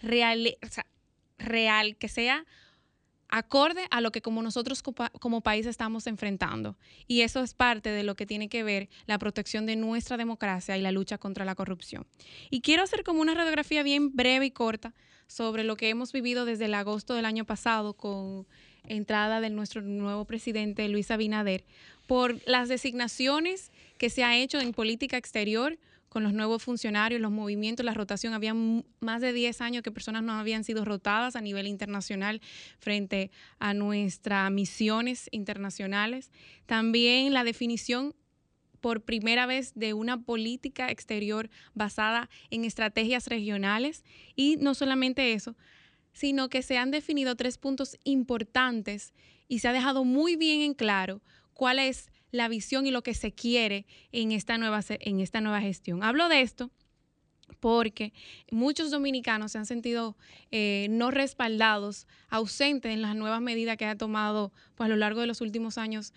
real, 0.00 0.56
real, 1.36 1.94
que 1.96 2.08
sea 2.08 2.46
acorde 3.28 3.82
a 3.90 4.00
lo 4.00 4.10
que 4.10 4.22
como 4.22 4.42
nosotros 4.42 4.82
como 4.82 5.40
país 5.40 5.66
estamos 5.66 6.06
enfrentando. 6.06 6.76
Y 7.06 7.20
eso 7.20 7.42
es 7.42 7.54
parte 7.54 7.90
de 7.90 8.02
lo 8.02 8.14
que 8.16 8.26
tiene 8.26 8.48
que 8.48 8.62
ver 8.62 8.88
la 9.06 9.18
protección 9.18 9.66
de 9.66 9.76
nuestra 9.76 10.16
democracia 10.16 10.76
y 10.76 10.82
la 10.82 10.92
lucha 10.92 11.18
contra 11.18 11.44
la 11.44 11.54
corrupción. 11.54 12.06
Y 12.50 12.60
quiero 12.60 12.82
hacer 12.82 13.04
como 13.04 13.20
una 13.20 13.34
radiografía 13.34 13.82
bien 13.82 14.14
breve 14.14 14.46
y 14.46 14.50
corta 14.50 14.94
sobre 15.26 15.62
lo 15.62 15.76
que 15.76 15.90
hemos 15.90 16.12
vivido 16.12 16.44
desde 16.44 16.64
el 16.64 16.74
agosto 16.74 17.14
del 17.14 17.26
año 17.26 17.44
pasado 17.44 17.94
con 17.94 18.46
entrada 18.84 19.40
de 19.40 19.50
nuestro 19.50 19.82
nuevo 19.82 20.24
presidente 20.24 20.88
Luis 20.88 21.10
Abinader 21.10 21.64
por 22.06 22.40
las 22.48 22.70
designaciones 22.70 23.70
que 23.98 24.08
se 24.08 24.24
ha 24.24 24.36
hecho 24.36 24.58
en 24.58 24.72
política 24.72 25.18
exterior 25.18 25.78
con 26.08 26.22
los 26.22 26.32
nuevos 26.32 26.62
funcionarios, 26.62 27.20
los 27.20 27.30
movimientos, 27.30 27.84
la 27.84 27.94
rotación. 27.94 28.34
Había 28.34 28.54
más 29.00 29.20
de 29.20 29.32
10 29.32 29.60
años 29.60 29.82
que 29.82 29.92
personas 29.92 30.22
no 30.22 30.32
habían 30.32 30.64
sido 30.64 30.84
rotadas 30.84 31.36
a 31.36 31.40
nivel 31.40 31.66
internacional 31.66 32.40
frente 32.78 33.30
a 33.58 33.74
nuestras 33.74 34.50
misiones 34.50 35.28
internacionales. 35.32 36.30
También 36.66 37.32
la 37.32 37.44
definición 37.44 38.14
por 38.80 39.02
primera 39.02 39.46
vez 39.46 39.72
de 39.74 39.92
una 39.92 40.22
política 40.22 40.90
exterior 40.90 41.50
basada 41.74 42.30
en 42.50 42.64
estrategias 42.64 43.26
regionales 43.26 44.04
y 44.36 44.56
no 44.56 44.74
solamente 44.74 45.32
eso, 45.32 45.56
sino 46.12 46.48
que 46.48 46.62
se 46.62 46.78
han 46.78 46.90
definido 46.90 47.36
tres 47.36 47.58
puntos 47.58 47.98
importantes 48.04 49.14
y 49.48 49.60
se 49.60 49.68
ha 49.68 49.72
dejado 49.72 50.04
muy 50.04 50.36
bien 50.36 50.60
en 50.60 50.74
claro 50.74 51.22
cuál 51.54 51.78
es 51.78 52.10
la 52.30 52.48
visión 52.48 52.86
y 52.86 52.90
lo 52.90 53.02
que 53.02 53.14
se 53.14 53.32
quiere 53.32 53.86
en 54.12 54.32
esta 54.32 54.58
nueva, 54.58 54.80
en 54.88 55.20
esta 55.20 55.40
nueva 55.40 55.60
gestión. 55.60 56.02
Hablo 56.02 56.28
de 56.28 56.42
esto 56.42 56.70
porque 57.60 58.12
muchos 58.50 58.90
dominicanos 58.90 59.52
se 59.52 59.58
han 59.58 59.66
sentido 59.66 60.16
eh, 60.50 60.86
no 60.90 61.10
respaldados, 61.10 62.06
ausentes 62.28 62.92
en 62.92 63.02
las 63.02 63.16
nuevas 63.16 63.40
medidas 63.40 63.76
que 63.76 63.86
ha 63.86 63.96
tomado 63.96 64.52
pues, 64.74 64.86
a 64.86 64.88
lo 64.88 64.96
largo 64.96 65.20
de 65.20 65.26
los 65.26 65.40
últimos 65.40 65.78
años 65.78 66.12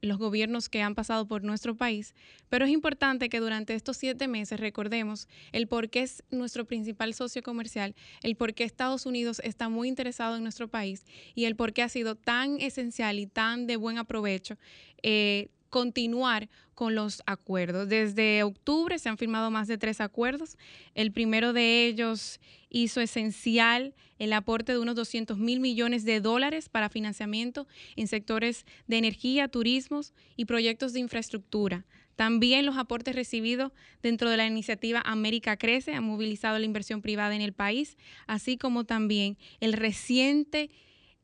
los 0.00 0.18
gobiernos 0.18 0.68
que 0.68 0.82
han 0.82 0.94
pasado 0.94 1.26
por 1.26 1.42
nuestro 1.42 1.76
país. 1.76 2.14
Pero 2.48 2.64
es 2.64 2.70
importante 2.70 3.28
que 3.28 3.40
durante 3.40 3.74
estos 3.74 3.96
siete 3.96 4.28
meses 4.28 4.60
recordemos 4.60 5.28
el 5.52 5.66
por 5.66 5.90
qué 5.90 6.02
es 6.02 6.22
nuestro 6.30 6.64
principal 6.64 7.14
socio 7.14 7.42
comercial, 7.42 7.94
el 8.22 8.36
por 8.36 8.54
qué 8.54 8.64
Estados 8.64 9.06
Unidos 9.06 9.40
está 9.44 9.68
muy 9.68 9.88
interesado 9.88 10.36
en 10.36 10.42
nuestro 10.42 10.68
país 10.68 11.04
y 11.34 11.44
el 11.44 11.56
por 11.56 11.72
qué 11.72 11.82
ha 11.82 11.88
sido 11.88 12.14
tan 12.14 12.60
esencial 12.60 13.18
y 13.18 13.26
tan 13.26 13.66
de 13.66 13.76
buen 13.76 13.98
aprovecho 13.98 14.56
eh, 15.02 15.48
continuar 15.70 16.48
con 16.74 16.94
los 16.94 17.22
acuerdos. 17.26 17.88
Desde 17.88 18.42
octubre 18.42 18.98
se 18.98 19.08
han 19.08 19.18
firmado 19.18 19.50
más 19.50 19.68
de 19.68 19.78
tres 19.78 20.00
acuerdos. 20.00 20.58
El 20.94 21.12
primero 21.12 21.52
de 21.52 21.86
ellos 21.86 22.40
hizo 22.68 23.00
esencial 23.00 23.94
el 24.18 24.32
aporte 24.32 24.72
de 24.72 24.78
unos 24.78 24.94
200 24.94 25.38
mil 25.38 25.60
millones 25.60 26.04
de 26.04 26.20
dólares 26.20 26.68
para 26.68 26.88
financiamiento 26.88 27.66
en 27.96 28.08
sectores 28.08 28.66
de 28.86 28.98
energía, 28.98 29.48
turismos 29.48 30.12
y 30.36 30.44
proyectos 30.44 30.92
de 30.92 31.00
infraestructura. 31.00 31.84
También 32.16 32.64
los 32.64 32.78
aportes 32.78 33.14
recibidos 33.14 33.72
dentro 34.02 34.30
de 34.30 34.38
la 34.38 34.46
iniciativa 34.46 35.02
América 35.04 35.58
Crece 35.58 35.92
han 35.92 36.04
movilizado 36.04 36.58
la 36.58 36.64
inversión 36.64 37.02
privada 37.02 37.36
en 37.36 37.42
el 37.42 37.52
país, 37.52 37.98
así 38.26 38.56
como 38.56 38.84
también 38.84 39.36
el 39.60 39.74
reciente 39.74 40.70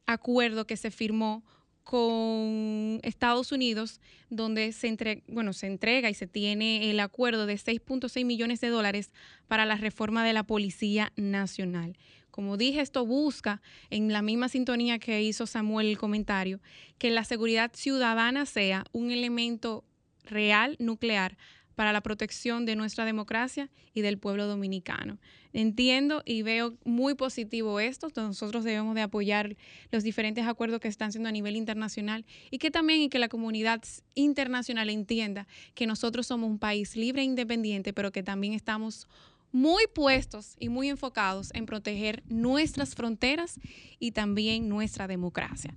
acuerdo 0.06 0.66
que 0.66 0.76
se 0.76 0.90
firmó 0.90 1.42
con 1.84 3.00
Estados 3.02 3.52
Unidos, 3.52 4.00
donde 4.30 4.72
se, 4.72 5.22
bueno, 5.26 5.52
se 5.52 5.66
entrega 5.66 6.10
y 6.10 6.14
se 6.14 6.26
tiene 6.26 6.90
el 6.90 7.00
acuerdo 7.00 7.46
de 7.46 7.54
6.6 7.54 8.24
millones 8.24 8.60
de 8.60 8.68
dólares 8.68 9.12
para 9.48 9.66
la 9.66 9.76
reforma 9.76 10.24
de 10.24 10.32
la 10.32 10.44
Policía 10.44 11.12
Nacional. 11.16 11.96
Como 12.30 12.56
dije, 12.56 12.80
esto 12.80 13.04
busca, 13.04 13.60
en 13.90 14.10
la 14.10 14.22
misma 14.22 14.48
sintonía 14.48 14.98
que 14.98 15.22
hizo 15.22 15.46
Samuel 15.46 15.88
el 15.88 15.98
comentario, 15.98 16.60
que 16.98 17.10
la 17.10 17.24
seguridad 17.24 17.72
ciudadana 17.74 18.46
sea 18.46 18.84
un 18.92 19.10
elemento 19.10 19.84
real, 20.24 20.76
nuclear, 20.78 21.36
para 21.74 21.92
la 21.92 22.00
protección 22.00 22.66
de 22.66 22.76
nuestra 22.76 23.04
democracia 23.04 23.70
y 23.94 24.02
del 24.02 24.18
pueblo 24.18 24.46
dominicano. 24.46 25.18
Entiendo 25.52 26.22
y 26.24 26.42
veo 26.42 26.74
muy 26.84 27.14
positivo 27.14 27.78
esto, 27.80 28.08
nosotros 28.16 28.64
debemos 28.64 28.94
de 28.94 29.02
apoyar 29.02 29.56
los 29.90 30.02
diferentes 30.02 30.46
acuerdos 30.46 30.80
que 30.80 30.88
están 30.88 31.12
siendo 31.12 31.28
a 31.28 31.32
nivel 31.32 31.56
internacional 31.56 32.24
y 32.50 32.58
que 32.58 32.70
también 32.70 33.00
y 33.00 33.08
que 33.08 33.18
la 33.18 33.28
comunidad 33.28 33.82
internacional 34.14 34.88
entienda 34.88 35.46
que 35.74 35.86
nosotros 35.86 36.26
somos 36.26 36.48
un 36.48 36.58
país 36.58 36.96
libre 36.96 37.22
e 37.22 37.26
independiente, 37.26 37.92
pero 37.92 38.12
que 38.12 38.22
también 38.22 38.54
estamos 38.54 39.08
muy 39.52 39.84
puestos 39.94 40.56
y 40.58 40.70
muy 40.70 40.88
enfocados 40.88 41.50
en 41.54 41.66
proteger 41.66 42.22
nuestras 42.26 42.94
fronteras 42.94 43.60
y 43.98 44.12
también 44.12 44.68
nuestra 44.68 45.06
democracia. 45.06 45.74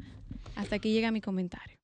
Hasta 0.55 0.77
aquí 0.77 0.93
llega 0.93 1.12
mi 1.12 1.19
comentario. 1.19 1.75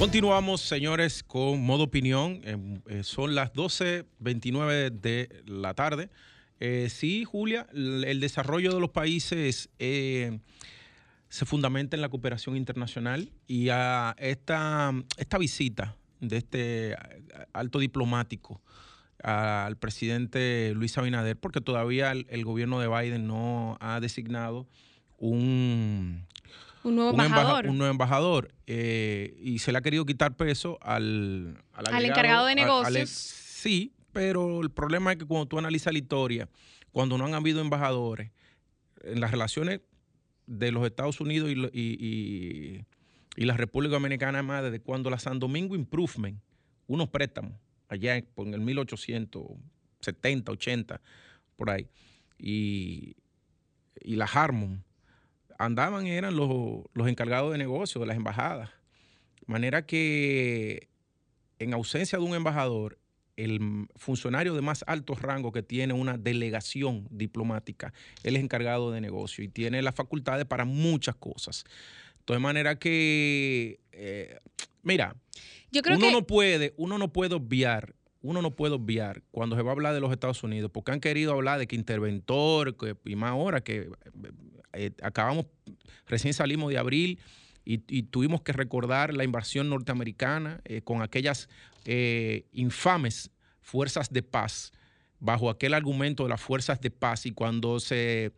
Continuamos, 0.00 0.62
señores, 0.62 1.22
con 1.22 1.60
modo 1.60 1.84
opinión. 1.84 2.40
Em, 2.44 2.80
eh, 2.88 3.02
son 3.04 3.34
las 3.34 3.52
12.29 3.52 4.88
de 4.88 5.42
la 5.44 5.74
tarde. 5.74 6.08
Eh, 6.58 6.88
sí, 6.88 7.24
Julia, 7.26 7.66
el 7.74 8.18
desarrollo 8.18 8.72
de 8.72 8.80
los 8.80 8.88
países 8.88 9.68
eh, 9.78 10.40
se 11.28 11.44
fundamenta 11.44 11.98
en 11.98 12.00
la 12.00 12.08
cooperación 12.08 12.56
internacional 12.56 13.30
y 13.46 13.68
a 13.68 14.16
esta, 14.18 14.94
esta 15.18 15.36
visita 15.36 15.94
de 16.20 16.38
este 16.38 16.96
alto 17.52 17.78
diplomático 17.78 18.62
al 19.22 19.76
presidente 19.76 20.72
Luis 20.74 20.96
Abinader, 20.96 21.36
porque 21.36 21.60
todavía 21.60 22.12
el 22.12 22.44
gobierno 22.46 22.80
de 22.80 22.88
Biden 22.88 23.26
no 23.26 23.76
ha 23.80 24.00
designado 24.00 24.66
un 25.18 26.26
un 26.82 26.96
nuevo 26.96 27.10
embajador. 27.10 27.66
un 27.66 27.78
nuevo 27.78 27.90
embajador. 27.90 28.54
Eh, 28.66 29.38
y 29.42 29.58
se 29.58 29.72
le 29.72 29.78
ha 29.78 29.80
querido 29.82 30.06
quitar 30.06 30.36
peso 30.36 30.78
al... 30.80 31.62
Al, 31.72 32.04
encargado 32.04 32.46
de 32.46 32.54
negocios. 32.54 33.10
sí, 33.10 33.92
pero 34.12 34.60
el 34.60 34.70
problema 34.70 35.12
es 35.12 35.18
que 35.18 35.26
cuando 35.26 35.46
tú 35.46 35.58
analizas 35.58 35.92
la 35.92 35.98
historia, 35.98 36.48
cuando 36.92 37.18
no 37.18 37.26
han 37.26 37.34
habido 37.34 37.60
embajadores, 37.60 38.30
en 39.02 39.20
las 39.20 39.30
relaciones 39.30 39.80
de 40.46 40.72
los 40.72 40.84
Estados 40.86 41.20
Unidos 41.20 41.50
y, 41.50 41.70
y, 43.36 43.44
la 43.44 43.56
República 43.56 43.94
Dominicana, 43.94 44.42
más 44.42 44.64
desde 44.64 44.80
cuando 44.80 45.08
la 45.08 45.18
San 45.18 45.38
Domingo 45.38 45.74
Improvement, 45.74 46.38
unos 46.86 47.08
préstamos, 47.08 47.54
allá 47.88 48.16
en 48.16 48.54
el 48.54 48.60
1870, 48.60 50.52
80, 50.52 51.00
por 51.56 51.70
ahí, 51.70 51.88
y, 52.38 53.16
y 54.02 54.16
la 54.16 54.26
Harmon, 54.26 54.84
andaban 55.60 56.06
eran 56.06 56.34
los, 56.36 56.84
encargados 57.06 57.52
de 57.52 57.58
negocio 57.58 58.00
de 58.00 58.06
las 58.06 58.16
embajadas. 58.16 58.70
De 59.40 59.52
manera 59.52 59.84
que 59.84 60.88
en 61.58 61.74
ausencia 61.74 62.18
de 62.18 62.24
un 62.24 62.34
embajador, 62.34 62.98
el 63.36 63.86
funcionario 63.96 64.54
de 64.54 64.62
más 64.62 64.84
alto 64.86 65.14
rango 65.14 65.52
que 65.52 65.62
tiene 65.62 65.92
una 65.92 66.16
delegación 66.16 67.06
diplomática, 67.10 67.92
él 68.22 68.36
es 68.36 68.42
encargado 68.42 68.90
de 68.90 69.02
negocio 69.02 69.44
y 69.44 69.48
tiene 69.48 69.82
las 69.82 69.94
facultades 69.94 70.46
para 70.46 70.64
muchas 70.64 71.14
cosas. 71.16 71.64
De 72.26 72.38
manera 72.38 72.78
que, 72.78 73.80
eh, 73.92 74.38
mira, 74.82 75.16
uno 75.94 76.10
no 76.10 76.26
puede, 76.26 76.74
uno 76.76 76.96
no 76.96 77.12
puede 77.12 77.34
obviar, 77.34 77.94
uno 78.22 78.42
no 78.42 78.50
puede 78.50 78.74
obviar 78.74 79.22
cuando 79.30 79.56
se 79.56 79.62
va 79.62 79.70
a 79.70 79.72
hablar 79.72 79.94
de 79.94 80.00
los 80.00 80.12
Estados 80.12 80.42
Unidos, 80.42 80.70
porque 80.72 80.92
han 80.92 81.00
querido 81.00 81.32
hablar 81.32 81.58
de 81.58 81.66
que 81.66 81.76
interventor, 81.76 82.76
y 83.04 83.16
más 83.16 83.30
ahora 83.30 83.62
que 83.62 83.90
eh, 84.72 84.92
acabamos, 85.02 85.46
recién 86.06 86.34
salimos 86.34 86.70
de 86.70 86.78
abril 86.78 87.18
y, 87.64 88.02
tuvimos 88.04 88.42
que 88.42 88.52
recordar 88.52 89.14
la 89.14 89.22
invasión 89.22 89.70
norteamericana 89.70 90.60
eh, 90.64 90.82
con 90.82 91.02
aquellas 91.02 91.48
eh, 91.84 92.46
infames 92.52 93.30
fuerzas 93.60 94.12
de 94.12 94.22
paz, 94.22 94.72
bajo 95.20 95.50
aquel 95.50 95.74
argumento 95.74 96.24
de 96.24 96.30
las 96.30 96.40
fuerzas 96.40 96.80
de 96.80 96.90
paz 96.90 97.26
y 97.26 97.30
cuando 97.30 97.78
se, 97.78 98.32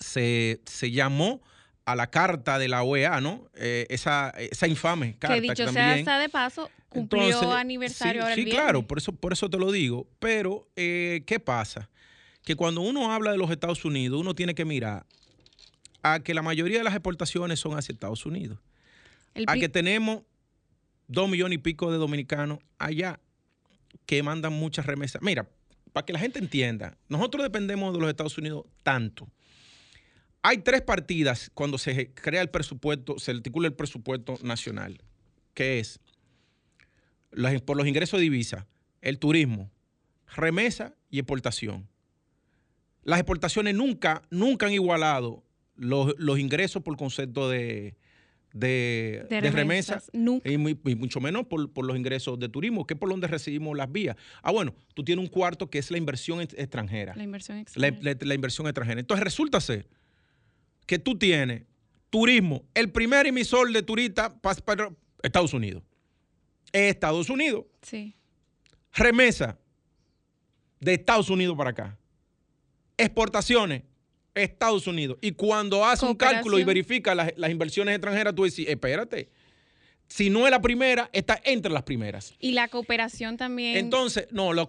se, 0.00 0.90
llamó 0.90 1.42
a 1.84 1.94
la 1.94 2.10
carta 2.10 2.58
de 2.58 2.68
la 2.68 2.82
OEA, 2.82 3.20
¿no? 3.20 3.48
esa, 3.54 4.30
esa 4.30 4.66
infame 4.66 5.16
carta. 5.18 5.36
Que 5.36 5.40
dicho 5.42 5.68
sea 5.72 6.18
de 6.18 6.28
paso, 6.28 6.68
cumplió 6.92 7.52
aniversario 7.52 8.26
sí, 8.34 8.44
Sí, 8.44 8.50
claro, 8.50 8.86
por 8.86 8.98
eso, 8.98 9.12
por 9.12 9.32
eso 9.32 9.48
te 9.50 9.58
lo 9.58 9.72
digo. 9.72 10.06
Pero, 10.18 10.68
¿qué 10.74 11.42
pasa? 11.44 11.88
que 12.44 12.56
cuando 12.56 12.80
uno 12.80 13.12
habla 13.12 13.32
de 13.32 13.38
los 13.38 13.50
Estados 13.50 13.84
Unidos, 13.84 14.20
uno 14.20 14.34
tiene 14.34 14.54
que 14.54 14.64
mirar 14.64 15.06
a 16.02 16.20
que 16.20 16.34
la 16.34 16.42
mayoría 16.42 16.78
de 16.78 16.84
las 16.84 16.94
exportaciones 16.94 17.60
son 17.60 17.78
hacia 17.78 17.92
Estados 17.92 18.26
Unidos. 18.26 18.58
a 19.46 19.54
que 19.54 19.68
tenemos 19.68 20.22
dos 21.06 21.28
millones 21.28 21.56
y 21.56 21.58
pico 21.58 21.90
de 21.90 21.98
dominicanos 21.98 22.58
allá 22.78 23.20
que 24.04 24.22
mandan 24.22 24.52
muchas 24.52 24.84
remesas. 24.86 25.22
Mira, 25.22 25.48
para 25.92 26.04
que 26.04 26.12
la 26.12 26.18
gente 26.18 26.38
entienda, 26.38 26.98
nosotros 27.08 27.42
dependemos 27.44 27.94
de 27.94 28.00
los 28.00 28.10
Estados 28.10 28.36
Unidos 28.36 28.64
tanto. 28.82 29.28
Hay 30.42 30.58
tres 30.58 30.82
partidas 30.82 31.50
cuando 31.54 31.78
se 31.78 32.12
crea 32.12 32.42
el 32.42 32.50
presupuesto, 32.50 33.18
se 33.18 33.30
articula 33.30 33.68
el 33.68 33.74
presupuesto 33.74 34.38
nacional, 34.42 35.00
que 35.54 35.78
es 35.78 36.00
por 37.64 37.76
los 37.76 37.86
ingresos 37.86 38.18
de 38.18 38.24
divisa, 38.24 38.66
el 39.00 39.18
turismo, 39.18 39.70
remesa 40.26 40.94
y 41.10 41.18
exportación 41.18 41.88
las 43.04 43.18
exportaciones 43.18 43.74
nunca, 43.74 44.22
nunca 44.30 44.66
han 44.66 44.72
igualado 44.72 45.42
los, 45.76 46.38
ingresos 46.38 46.82
por 46.82 46.96
concepto 46.96 47.48
de, 47.48 47.96
de, 48.52 49.26
remesas, 49.52 50.10
y, 50.12 50.56
mucho 50.58 51.20
menos 51.20 51.46
por, 51.46 51.84
los 51.84 51.96
ingresos 51.96 52.38
de 52.38 52.48
turismo, 52.48 52.86
que 52.86 52.94
es 52.94 53.00
por 53.00 53.08
donde 53.08 53.26
recibimos 53.26 53.76
las 53.76 53.90
vías. 53.90 54.16
Ah, 54.42 54.52
bueno, 54.52 54.74
tú 54.94 55.02
tienes 55.02 55.24
un 55.24 55.30
cuarto 55.30 55.68
que 55.68 55.78
es 55.78 55.90
la 55.90 55.98
inversión 55.98 56.40
extranjera. 56.40 57.14
La 57.16 57.24
inversión 57.24 57.58
extranjera. 57.58 58.16
La, 58.20 58.34
inversión 58.34 58.66
extranjera. 58.66 59.00
Entonces 59.00 59.24
resulta 59.24 59.60
ser 59.60 59.88
que 60.86 60.98
tú 60.98 61.18
tienes 61.18 61.64
turismo, 62.10 62.64
el 62.74 62.90
primer 62.90 63.26
emisor 63.26 63.72
de 63.72 63.82
turistas 63.82 64.32
para 64.64 64.90
Estados 65.22 65.54
Unidos. 65.54 65.82
Estados 66.72 67.30
Unidos. 67.30 67.64
Sí. 67.82 68.14
Remesa 68.92 69.58
de 70.80 70.94
Estados 70.94 71.30
Unidos 71.30 71.56
para 71.56 71.70
acá 71.70 71.98
exportaciones, 72.96 73.82
Estados 74.34 74.86
Unidos. 74.86 75.18
Y 75.20 75.32
cuando 75.32 75.84
hace 75.84 76.06
un 76.06 76.14
cálculo 76.14 76.58
y 76.58 76.64
verifica 76.64 77.14
las, 77.14 77.50
inversiones 77.50 77.94
extranjeras, 77.94 78.34
tú 78.34 78.44
dices, 78.44 78.66
espérate, 78.68 79.28
si 80.08 80.30
no 80.30 80.46
es 80.46 80.50
la 80.50 80.60
primera, 80.60 81.08
está 81.12 81.40
entre 81.44 81.72
las 81.72 81.82
primeras. 81.82 82.34
Y 82.38 82.52
la 82.52 82.68
cooperación 82.68 83.36
también. 83.36 83.76
Entonces, 83.76 84.28
no, 84.30 84.52
los, 84.52 84.68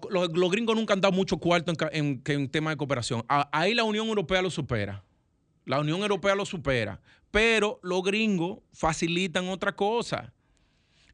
gringos 0.52 0.76
nunca 0.76 0.94
han 0.94 1.02
dado 1.02 1.14
mucho 1.14 1.38
cuarto 1.38 1.74
en, 1.92 2.22
en, 2.26 2.50
tema 2.50 2.72
de 2.72 2.78
cooperación. 2.78 3.24
ahí 3.28 3.74
la 3.74 3.84
Unión 3.84 4.08
Europea 4.08 4.42
lo 4.42 4.50
supera. 4.50 5.04
La 5.66 5.80
Unión 5.80 6.02
Europea 6.02 6.36
lo 6.36 6.46
supera. 6.46 7.02
Pero 7.32 7.80
los 7.84 8.04
gringos 8.04 8.60
facilitan 8.74 9.50
otra 9.50 9.76
cosa. 9.76 10.34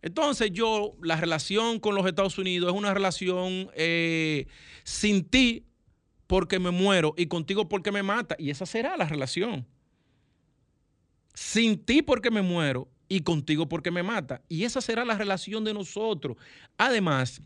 Entonces 0.01 0.51
yo, 0.51 0.95
la 1.01 1.17
relación 1.17 1.79
con 1.79 1.95
los 1.95 2.05
Estados 2.05 2.37
Unidos 2.37 2.71
es 2.71 2.77
una 2.77 2.93
relación 2.93 3.69
eh, 3.75 4.47
sin 4.83 5.25
ti 5.25 5.65
porque 6.27 6.59
me 6.59 6.71
muero 6.71 7.13
y 7.17 7.25
contigo 7.25 7.67
porque 7.67 7.91
me 7.91 8.03
mata. 8.03 8.35
Y 8.37 8.49
esa 8.49 8.65
será 8.65 8.95
la 8.97 9.05
relación. 9.05 9.65
Sin 11.33 11.83
ti 11.83 12.01
porque 12.01 12.31
me 12.31 12.41
muero 12.41 12.87
y 13.09 13.21
contigo 13.21 13.67
porque 13.67 13.91
me 13.91 14.03
mata. 14.03 14.41
Y 14.47 14.63
esa 14.63 14.79
será 14.79 15.03
la 15.03 15.17
relación 15.17 15.63
de 15.63 15.73
nosotros. 15.73 16.37
Además, 16.77 17.41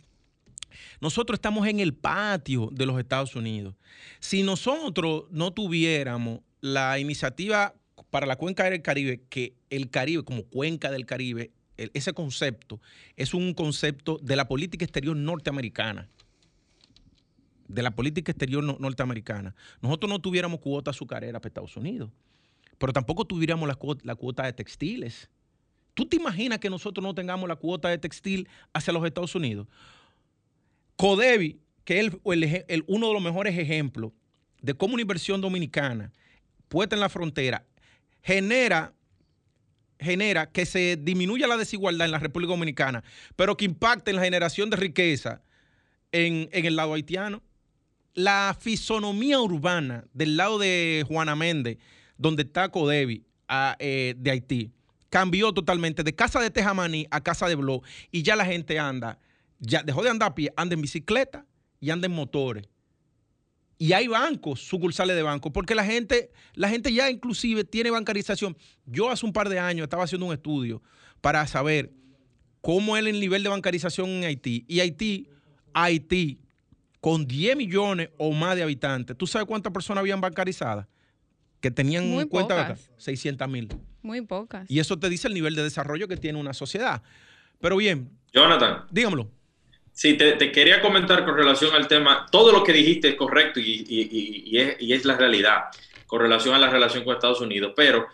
nosotros 0.99 1.37
estamos 1.37 1.67
en 1.67 1.79
el 1.79 1.93
patio 1.93 2.69
de 2.71 2.85
los 2.85 2.99
Estados 2.99 3.35
Unidos. 3.35 3.75
Si 4.19 4.43
nosotros 4.43 5.25
no 5.31 5.51
tuviéramos 5.53 6.41
la 6.61 6.99
iniciativa 6.99 7.73
para 8.09 8.25
la 8.25 8.35
cuenca 8.35 8.69
del 8.69 8.81
Caribe, 8.81 9.23
que 9.29 9.55
el 9.69 9.89
Caribe 9.89 10.23
como 10.23 10.43
cuenca 10.43 10.91
del 10.91 11.05
Caribe, 11.05 11.51
ese 11.77 12.13
concepto 12.13 12.79
es 13.15 13.33
un 13.33 13.53
concepto 13.53 14.19
de 14.21 14.35
la 14.35 14.47
política 14.47 14.85
exterior 14.85 15.15
norteamericana 15.15 16.09
de 17.67 17.81
la 17.81 17.91
política 17.91 18.31
exterior 18.31 18.63
norteamericana, 18.63 19.55
nosotros 19.81 20.09
no 20.09 20.19
tuviéramos 20.19 20.59
cuota 20.59 20.91
azucarera 20.91 21.39
para 21.39 21.47
Estados 21.47 21.75
Unidos, 21.75 22.11
pero 22.77 22.93
tampoco 22.93 23.25
tuviéramos 23.25 23.67
la 23.67 24.15
cuota, 24.15 24.45
de 24.45 24.53
textiles. 24.53 25.29
¿Tú 25.93 26.05
te 26.05 26.17
imaginas 26.17 26.59
que 26.59 26.69
nosotros 26.69 27.03
no 27.03 27.13
tengamos 27.15 27.47
la 27.47 27.55
cuota 27.55 27.89
de 27.89 27.97
textil 27.97 28.47
hacia 28.73 28.93
los 28.93 29.05
Estados 29.05 29.35
Unidos? 29.35 29.67
Codevi, 30.95 31.59
que 31.83 31.99
es 31.99 32.83
uno 32.87 33.07
de 33.07 33.13
los 33.13 33.21
mejores 33.21 33.57
ejemplos 33.57 34.11
de 34.61 34.73
cómo 34.73 34.93
una 34.93 35.01
inversión 35.01 35.41
dominicana 35.41 36.11
puesta 36.67 36.95
en 36.95 37.01
la 37.01 37.09
frontera 37.09 37.65
genera, 38.21 38.93
genera 40.03 40.51
que 40.51 40.65
se 40.65 40.97
disminuya 40.97 41.47
la 41.47 41.57
desigualdad 41.57 42.05
en 42.05 42.11
la 42.11 42.19
República 42.19 42.51
Dominicana, 42.51 43.03
pero 43.35 43.57
que 43.57 43.65
impacte 43.65 44.11
en 44.11 44.17
la 44.17 44.23
generación 44.23 44.69
de 44.69 44.77
riqueza 44.77 45.41
en 46.11 46.49
el 46.51 46.75
lado 46.75 46.93
haitiano 46.93 47.41
la 48.13 48.55
fisonomía 48.59 49.39
urbana 49.39 50.05
del 50.13 50.37
lado 50.37 50.59
de 50.59 51.03
Juana 51.07 51.35
Méndez, 51.35 51.77
donde 52.17 52.43
está 52.43 52.69
Codevi, 52.69 53.25
eh, 53.79 54.15
de 54.17 54.31
Haití, 54.31 54.71
cambió 55.09 55.53
totalmente 55.53 56.03
de 56.03 56.15
casa 56.15 56.39
de 56.39 56.49
Tejamaní 56.49 57.07
a 57.11 57.21
casa 57.21 57.47
de 57.47 57.55
Blo 57.55 57.81
y 58.11 58.23
ya 58.23 58.35
la 58.35 58.45
gente 58.45 58.79
anda, 58.79 59.19
ya 59.59 59.83
dejó 59.83 60.03
de 60.03 60.09
andar 60.09 60.31
a 60.31 60.35
pie, 60.35 60.51
anda 60.55 60.73
en 60.73 60.81
bicicleta 60.81 61.45
y 61.79 61.89
anda 61.89 62.07
en 62.07 62.13
motores. 62.13 62.67
Y 63.83 63.91
hay 63.91 64.07
bancos, 64.07 64.61
sucursales 64.61 65.13
de 65.13 65.23
bancos, 65.23 65.51
porque 65.51 65.75
la 65.75 65.83
gente, 65.83 66.31
la 66.53 66.69
gente 66.69 66.93
ya 66.93 67.11
inclusive 67.11 67.65
tiene 67.65 67.91
bancarización. 67.91 68.55
Yo 68.85 69.09
hace 69.09 69.25
un 69.25 69.33
par 69.33 69.49
de 69.49 69.59
años 69.59 69.83
estaba 69.83 70.05
haciendo 70.05 70.25
un 70.25 70.31
estudio 70.31 70.81
para 71.19 71.45
saber 71.47 71.91
cómo 72.61 72.95
es 72.95 73.05
el 73.05 73.19
nivel 73.19 73.43
de 73.43 73.49
bancarización 73.49 74.09
en 74.09 74.23
Haití. 74.23 74.63
Y 74.69 74.79
Haití, 74.79 75.27
Haití 75.73 76.39
con 77.01 77.27
10 77.27 77.57
millones 77.57 78.09
o 78.17 78.31
más 78.31 78.55
de 78.55 78.63
habitantes, 78.63 79.17
¿tú 79.17 79.27
sabes 79.27 79.45
cuántas 79.45 79.73
personas 79.73 79.99
habían 79.99 80.21
bancarizadas? 80.21 80.87
que 81.59 81.69
tenían 81.69 82.09
Muy 82.09 82.25
cuenta 82.29 82.55
pocas. 82.55 82.89
600 82.99 83.49
mil. 83.49 83.67
Muy 84.01 84.21
pocas. 84.21 84.65
Y 84.71 84.79
eso 84.79 84.97
te 84.97 85.09
dice 85.09 85.27
el 85.27 85.33
nivel 85.33 85.55
de 85.55 85.63
desarrollo 85.63 86.07
que 86.07 86.15
tiene 86.15 86.39
una 86.39 86.53
sociedad. 86.53 87.03
Pero 87.59 87.75
bien, 87.75 88.17
Jonathan, 88.33 88.85
dígamelo. 88.91 89.29
Sí, 89.93 90.17
te, 90.17 90.51
quería 90.51 90.81
comentar 90.81 91.23
con 91.23 91.35
relación 91.35 91.73
al 91.73 91.87
tema. 91.87 92.25
Todo 92.31 92.51
lo 92.51 92.63
que 92.63 92.73
dijiste 92.73 93.09
es 93.09 93.15
correcto 93.15 93.59
y, 93.59 94.57
es, 94.57 95.05
la 95.05 95.15
realidad 95.15 95.65
con 96.07 96.21
relación 96.21 96.53
a 96.53 96.59
la 96.59 96.69
relación 96.69 97.03
con 97.03 97.13
Estados 97.13 97.41
Unidos. 97.41 97.73
Pero 97.75 98.07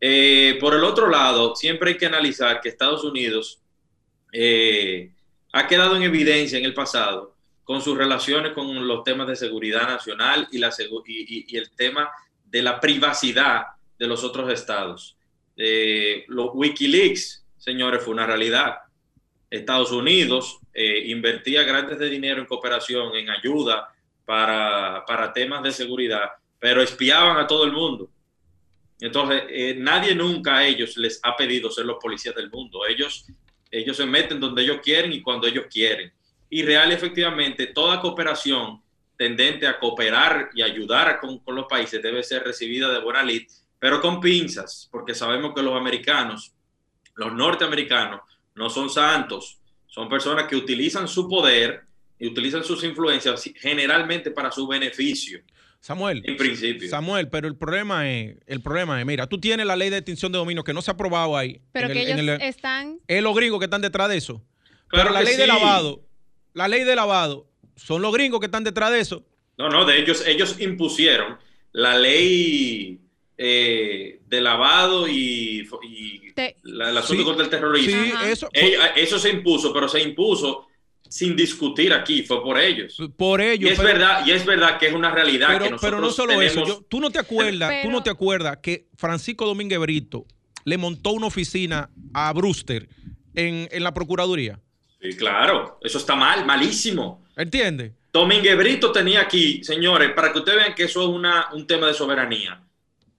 eh, 0.00 0.58
por 0.60 0.74
el 0.74 0.84
otro 0.84 1.08
lado, 1.08 1.56
siempre 1.56 1.92
hay 1.92 1.96
que 1.96 2.06
analizar 2.06 2.60
que 2.60 2.68
Estados 2.68 3.02
Unidos 3.04 3.60
eh, 4.32 5.10
ha 5.52 5.66
quedado 5.66 5.96
en 5.96 6.02
evidencia 6.02 6.58
en 6.58 6.64
el 6.64 6.74
pasado 6.74 7.34
con 7.64 7.80
sus 7.82 7.96
relaciones 7.96 8.52
con 8.52 8.86
los 8.86 9.04
temas 9.04 9.28
de 9.28 9.36
seguridad 9.36 9.88
nacional 9.88 10.48
y 10.50 11.56
el 11.56 11.70
tema 11.70 12.10
de 12.44 12.62
la 12.62 12.80
privacidad 12.80 13.66
de 13.98 14.06
los 14.06 14.24
otros 14.24 14.52
estados. 14.52 15.16
Eh, 15.56 16.24
los 16.28 16.50
Wikileaks, 16.54 17.44
señores, 17.58 18.02
fue 18.02 18.14
una 18.14 18.26
realidad. 18.26 18.78
Estados 19.50 19.92
Unidos 19.92 20.58
eh, 20.82 21.10
invertía 21.10 21.62
grandes 21.62 21.98
de 21.98 22.08
dinero 22.08 22.40
en 22.40 22.46
cooperación, 22.46 23.14
en 23.14 23.28
ayuda 23.28 23.92
para, 24.24 25.04
para 25.06 25.30
temas 25.30 25.62
de 25.62 25.72
seguridad, 25.72 26.30
pero 26.58 26.80
espiaban 26.80 27.36
a 27.36 27.46
todo 27.46 27.64
el 27.64 27.72
mundo. 27.72 28.08
Entonces, 28.98 29.42
eh, 29.50 29.74
nadie 29.78 30.14
nunca 30.14 30.56
a 30.56 30.66
ellos 30.66 30.96
les 30.96 31.20
ha 31.22 31.36
pedido 31.36 31.70
ser 31.70 31.84
los 31.84 31.98
policías 32.00 32.34
del 32.34 32.50
mundo. 32.50 32.86
Ellos, 32.86 33.26
ellos 33.70 33.94
se 33.94 34.06
meten 34.06 34.40
donde 34.40 34.62
ellos 34.62 34.78
quieren 34.82 35.12
y 35.12 35.20
cuando 35.20 35.46
ellos 35.46 35.66
quieren. 35.70 36.10
Y 36.48 36.62
real, 36.62 36.90
efectivamente, 36.92 37.66
toda 37.66 38.00
cooperación 38.00 38.80
tendente 39.18 39.66
a 39.66 39.78
cooperar 39.78 40.48
y 40.54 40.62
ayudar 40.62 41.20
con, 41.20 41.40
con 41.40 41.54
los 41.54 41.66
países 41.66 42.02
debe 42.02 42.22
ser 42.22 42.42
recibida 42.42 42.90
de 42.90 43.00
buena 43.00 43.22
lid, 43.22 43.42
pero 43.78 44.00
con 44.00 44.18
pinzas, 44.18 44.88
porque 44.90 45.14
sabemos 45.14 45.52
que 45.54 45.62
los 45.62 45.76
americanos, 45.76 46.54
los 47.16 47.34
norteamericanos, 47.34 48.22
no 48.54 48.70
son 48.70 48.88
santos, 48.88 49.59
son 49.90 50.08
personas 50.08 50.46
que 50.48 50.56
utilizan 50.56 51.06
su 51.06 51.28
poder 51.28 51.82
y 52.18 52.26
utilizan 52.28 52.64
sus 52.64 52.82
influencias 52.84 53.42
generalmente 53.56 54.30
para 54.30 54.50
su 54.50 54.66
beneficio, 54.66 55.40
Samuel. 55.80 56.22
en 56.24 56.36
principio. 56.36 56.88
Samuel, 56.88 57.28
pero 57.28 57.46
el 57.48 57.56
problema 57.56 58.10
es, 58.10 58.36
el 58.46 58.60
problema 58.62 58.98
es, 59.00 59.06
mira, 59.06 59.26
tú 59.26 59.38
tienes 59.38 59.66
la 59.66 59.76
ley 59.76 59.90
de 59.90 59.98
extinción 59.98 60.30
de 60.32 60.38
dominio 60.38 60.62
que 60.64 60.72
no 60.72 60.80
se 60.82 60.90
ha 60.90 60.94
aprobado 60.94 61.36
ahí. 61.36 61.60
Pero 61.72 61.88
en 61.88 61.92
que 61.92 62.00
el- 62.02 62.06
ellos 62.08 62.18
en 62.20 62.28
el- 62.28 62.40
están. 62.42 62.98
es 63.08 63.22
los 63.22 63.34
gringos 63.34 63.58
que 63.58 63.64
están 63.66 63.82
detrás 63.82 64.08
de 64.08 64.16
eso. 64.16 64.42
Claro 64.88 65.10
pero 65.10 65.12
la 65.12 65.22
ley 65.22 65.36
de 65.36 65.46
lavado, 65.46 66.02
la 66.54 66.66
ley 66.68 66.84
de 66.84 66.96
lavado, 66.96 67.46
son 67.76 68.02
los 68.02 68.12
gringos 68.12 68.40
que 68.40 68.46
están 68.46 68.64
detrás 68.64 68.90
de 68.92 69.00
eso. 69.00 69.24
No, 69.56 69.68
no, 69.68 69.84
de 69.84 69.98
ellos, 70.00 70.24
ellos 70.26 70.60
impusieron 70.60 71.38
la 71.72 71.96
ley 71.98 73.00
eh, 73.42 74.20
de 74.26 74.40
lavado 74.42 75.08
y, 75.08 75.66
y 75.82 76.32
te- 76.34 76.56
la- 76.64 76.90
el 76.90 76.98
asunto 76.98 77.22
Sí, 77.22 77.24
contra 77.26 77.44
el 77.44 77.50
terrorismo. 77.50 78.02
Sí, 78.02 78.12
eso. 78.30 78.48
Eh, 78.52 78.76
eso 78.96 79.18
se 79.18 79.30
impuso, 79.30 79.72
pero 79.72 79.88
se 79.88 80.02
impuso 80.02 80.66
sin 81.08 81.34
discutir 81.34 81.92
aquí, 81.94 82.22
fue 82.22 82.42
por 82.42 82.58
ellos. 82.60 82.94
Por, 82.98 83.12
por 83.16 83.40
Y 83.40 83.44
ellos. 83.44 83.70
es 83.72 83.78
pero- 83.78 83.88
verdad, 83.88 84.26
y 84.26 84.30
es 84.32 84.44
verdad 84.44 84.78
que 84.78 84.88
es 84.88 84.92
una 84.92 85.10
realidad 85.10 85.48
que 85.48 85.52
Pero, 85.54 85.70
nosotros 85.70 85.80
pero 85.80 86.00
no 86.00 86.10
solo 86.10 86.42
eso, 86.42 86.66
yo- 86.66 86.84
tú 86.86 87.00
no 87.00 87.10
te 87.10 87.18
acuerdas, 87.18 87.72
tú 87.82 87.90
no 87.90 88.02
te 88.02 88.10
acuerdas 88.10 88.58
que 88.62 88.88
Francisco 88.96 89.46
Domínguez 89.46 89.78
Brito 89.78 90.26
le 90.66 90.76
montó 90.76 91.12
una 91.12 91.26
oficina 91.26 91.88
a 92.12 92.30
Brewster 92.34 92.88
en, 93.34 93.68
en 93.72 93.82
la 93.82 93.94
Procuraduría. 93.94 94.60
Sí, 95.00 95.16
claro, 95.16 95.78
eso 95.82 95.96
está 95.96 96.14
mal, 96.14 96.44
malísimo. 96.44 97.24
¿Entiendes? 97.36 97.92
Domínguez 98.12 98.54
Brito 98.58 98.92
tenía 98.92 99.22
aquí, 99.22 99.64
señores, 99.64 100.10
para 100.12 100.30
que 100.30 100.40
ustedes 100.40 100.58
vean 100.58 100.74
que 100.74 100.82
eso 100.84 101.00
es 101.02 101.08
una, 101.08 101.46
un 101.54 101.66
tema 101.66 101.86
de 101.86 101.94
soberanía. 101.94 102.60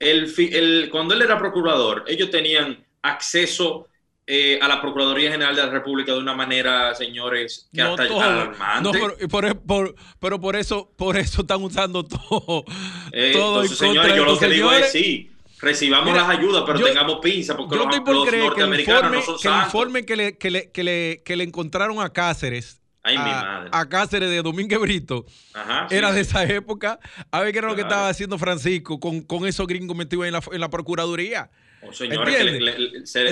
El, 0.02 0.90
cuando 0.92 1.14
él 1.14 1.22
era 1.22 1.38
procurador, 1.38 2.04
ellos 2.08 2.30
tenían 2.32 2.84
acceso 3.04 3.88
eh, 4.26 4.58
a 4.62 4.68
la 4.68 4.82
Procuraduría 4.82 5.32
General 5.32 5.56
de 5.56 5.64
la 5.64 5.70
República 5.70 6.14
de 6.14 6.20
una 6.20 6.34
manera, 6.34 6.96
señores, 6.96 7.68
que 7.74 7.82
No 7.82 7.90
hasta 7.92 8.08
todo. 8.08 8.22
alarmante. 8.22 8.82
No, 8.84 8.92
pero, 8.92 9.28
por, 9.30 9.60
por- 9.62 9.96
pero 10.20 10.40
por 10.40 10.56
eso, 10.56 10.92
por 10.98 11.18
eso 11.18 11.42
están 11.42 11.62
usando 11.64 12.04
todo. 12.06 12.64
Eh, 13.12 13.32
todo 13.34 13.62
entonces, 13.62 13.78
señores, 13.78 14.16
yo 14.16 14.26
lo 14.26 14.40
que 14.40 14.48
digo 14.48 14.72
es 14.72 14.92
sí, 14.92 15.30
recibamos 15.60 16.06
Mira, 16.12 16.26
las 16.28 16.38
ayudas, 16.38 16.64
pero 16.66 16.80
yo- 16.80 16.86
tengamos 16.88 17.20
pinza, 17.22 17.56
porque 17.56 17.76
Yo 17.76 17.86
los, 17.86 18.00
por 18.00 18.16
los 18.16 18.30
que 18.30 18.38
norteamericanos 18.38 19.04
informe, 19.04 19.18
no 19.18 19.24
son 19.24 19.38
que 19.42 19.48
el 19.48 19.64
informe 19.66 20.06
que 20.06 20.16
le, 20.16 20.38
que 20.38 20.50
le, 20.52 20.72
que 20.72 20.84
le, 20.84 21.22
que 21.24 21.36
le 21.36 21.44
encontraron 21.44 22.00
a 22.02 22.10
Cáceres, 22.12 22.81
Ay, 23.04 23.18
mi 23.18 23.24
a, 23.24 23.26
madre. 23.44 23.70
a 23.74 23.90
Cáceres 23.90 24.30
de 24.30 24.42
Domínguez 24.44 24.80
Brito, 24.80 25.26
Ajá, 25.54 25.88
sí, 25.90 25.96
era 25.96 26.10
sí. 26.10 26.16
de 26.16 26.22
esa 26.22 26.44
época. 26.46 27.00
A 27.32 27.40
ver 27.42 27.52
qué 27.52 27.58
era 27.60 27.68
lo 27.68 27.76
que 27.76 27.82
estaba 27.82 28.10
haciendo 28.10 28.38
Francisco 28.38 29.00
con, 29.00 29.22
con 29.22 29.48
esos 29.48 29.66
gringos 29.68 29.98
metidos 29.98 30.26
en 30.28 30.34
la, 30.34 30.42
en 30.52 30.60
la 30.60 30.70
Procuraduría. 30.70 31.50
Oh, 31.84 31.92
señores, 31.92 32.36
que 32.36 32.44
le- 32.44 32.52
¿Entiendes? 32.58 32.80
le- 32.80 33.00
le- 33.00 33.08
se- 33.08 33.24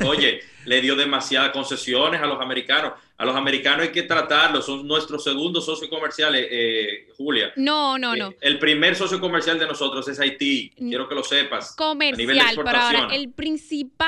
le- 0.00 0.06
oye, 0.08 0.40
le 0.64 0.80
dio 0.80 0.96
demasiadas 0.96 1.50
concesiones 1.50 2.22
a 2.22 2.26
los 2.26 2.40
americanos. 2.40 2.92
A 3.20 3.24
los 3.24 3.34
americanos 3.34 3.82
hay 3.82 3.90
que 3.92 4.04
tratarlos, 4.04 4.64
son 4.66 4.86
nuestros 4.86 5.24
segundos 5.24 5.64
socios 5.66 5.90
comerciales, 5.90 6.46
eh, 6.50 7.08
Julia. 7.16 7.52
No, 7.56 7.98
no, 7.98 8.14
no. 8.14 8.32
El 8.40 8.60
primer 8.60 8.94
socio 8.94 9.18
comercial 9.18 9.58
de 9.58 9.66
nosotros 9.66 10.06
es 10.06 10.20
Haití, 10.20 10.70
quiero 10.76 11.08
que 11.08 11.16
lo 11.16 11.24
sepas. 11.24 11.74
Comercial, 11.74 12.54
pero 12.64 12.78
ahora 12.78 13.08
el 13.12 13.30
principal 13.32 14.06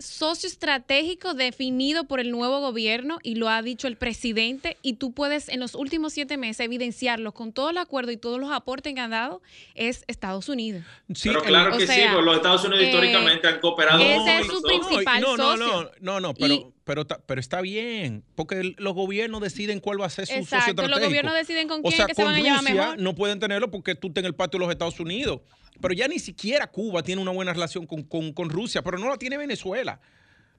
socio 0.00 0.48
estratégico 0.48 1.34
definido 1.34 2.04
por 2.04 2.18
el 2.18 2.32
nuevo 2.32 2.58
gobierno 2.60 3.18
y 3.22 3.36
lo 3.36 3.48
ha 3.48 3.62
dicho 3.62 3.86
el 3.86 3.96
presidente 3.96 4.76
y 4.82 4.94
tú 4.94 5.12
puedes 5.12 5.48
en 5.48 5.60
los 5.60 5.76
últimos 5.76 6.12
siete 6.12 6.36
meses 6.36 6.60
evidenciarlo 6.66 7.32
con 7.32 7.52
todo 7.52 7.70
el 7.70 7.78
acuerdo 7.78 8.10
y 8.10 8.16
todos 8.16 8.40
los 8.40 8.50
aportes 8.50 8.94
que 8.94 9.00
han 9.00 9.10
dado 9.12 9.42
es 9.76 10.04
Estados 10.08 10.48
Unidos. 10.48 10.82
Sí, 11.14 11.28
Pero 11.28 11.42
claro 11.42 11.74
o 11.74 11.78
que 11.78 11.86
sí, 11.86 11.94
sea, 11.94 12.14
pues 12.14 12.24
los 12.24 12.34
Estados 12.36 12.64
Unidos 12.64 12.82
eh, 12.82 12.86
históricamente 12.88 13.46
han 13.46 13.60
cooperado 13.60 14.02
ese 14.02 14.16
con 14.16 14.28
es 14.28 14.46
su 14.46 14.52
nosotros. 14.54 14.86
principal 14.88 15.20
no, 15.20 15.36
no, 15.36 15.56
socio. 15.56 15.66
no, 15.66 15.90
no, 16.00 16.20
no, 16.20 16.34
pero, 16.34 16.54
Y- 16.54 16.66
pero, 16.90 17.06
pero 17.06 17.40
está 17.40 17.60
bien, 17.60 18.24
porque 18.34 18.74
los 18.78 18.94
gobiernos 18.94 19.40
deciden 19.40 19.78
cuál 19.78 20.00
va 20.00 20.06
a 20.06 20.10
ser 20.10 20.26
su 20.26 20.32
socio 20.32 20.42
Exacto, 20.58 20.72
los 20.82 20.84
estratégico. 20.90 21.06
gobiernos 21.08 21.34
deciden 21.34 21.68
con 21.68 21.78
O 21.78 21.82
quién 21.82 21.94
sea, 21.96 22.06
que 22.06 22.14
se 22.16 22.24
van 22.24 22.34
a 22.34 22.38
llevar 22.40 22.58
Rusia 22.60 22.74
mejor. 22.74 22.98
no 22.98 23.14
pueden 23.14 23.38
tenerlo 23.38 23.70
porque 23.70 23.94
tú 23.94 24.08
estás 24.08 24.22
en 24.22 24.26
el 24.26 24.34
patio 24.34 24.58
de 24.58 24.66
los 24.66 24.72
Estados 24.72 24.98
Unidos. 24.98 25.40
Pero 25.80 25.94
ya 25.94 26.08
ni 26.08 26.18
siquiera 26.18 26.66
Cuba 26.66 27.04
tiene 27.04 27.22
una 27.22 27.30
buena 27.30 27.52
relación 27.52 27.86
con, 27.86 28.02
con- 28.02 28.32
con 28.32 28.50
Rusia, 28.50 28.82
pero 28.82 28.98
no 28.98 29.08
la 29.08 29.16
tiene 29.18 29.38
Venezuela. 29.38 30.00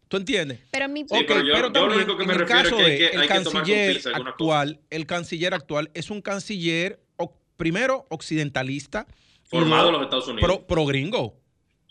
¿Tú 0.07 0.15
entiendes? 0.15 0.59
Pero 0.71 0.87
mi 0.87 1.01
Sí, 1.01 1.07
pero 1.27 1.41
yo- 1.41 1.53
yo 1.53 1.59
lo 1.63 1.71
también, 1.73 1.97
único 1.99 2.17
que 2.17 2.25
me 2.25 2.33
en 2.33 2.39
el 2.41 2.47
refiero 2.47 2.61
es 2.61 2.63
caso 2.69 2.77
que 2.77 2.83
hay 2.85 2.91
de 2.91 2.97
que- 2.97 3.07
el 3.15 3.21
hay 3.23 3.27
canciller 3.27 4.01
actual, 4.15 4.79
el 4.89 5.05
canciller 5.05 5.53
actual 5.53 5.91
es 5.93 6.09
un 6.09 6.21
canciller 6.21 7.01
o- 7.17 7.35
primero 7.57 8.05
occidentalista, 8.09 9.05
Formado 9.43 9.87
en 9.87 9.93
los 9.95 10.03
Estados 10.03 10.27
Unidos. 10.29 10.47
pro, 10.49 10.65
pro 10.65 10.85
gringo. 10.85 11.40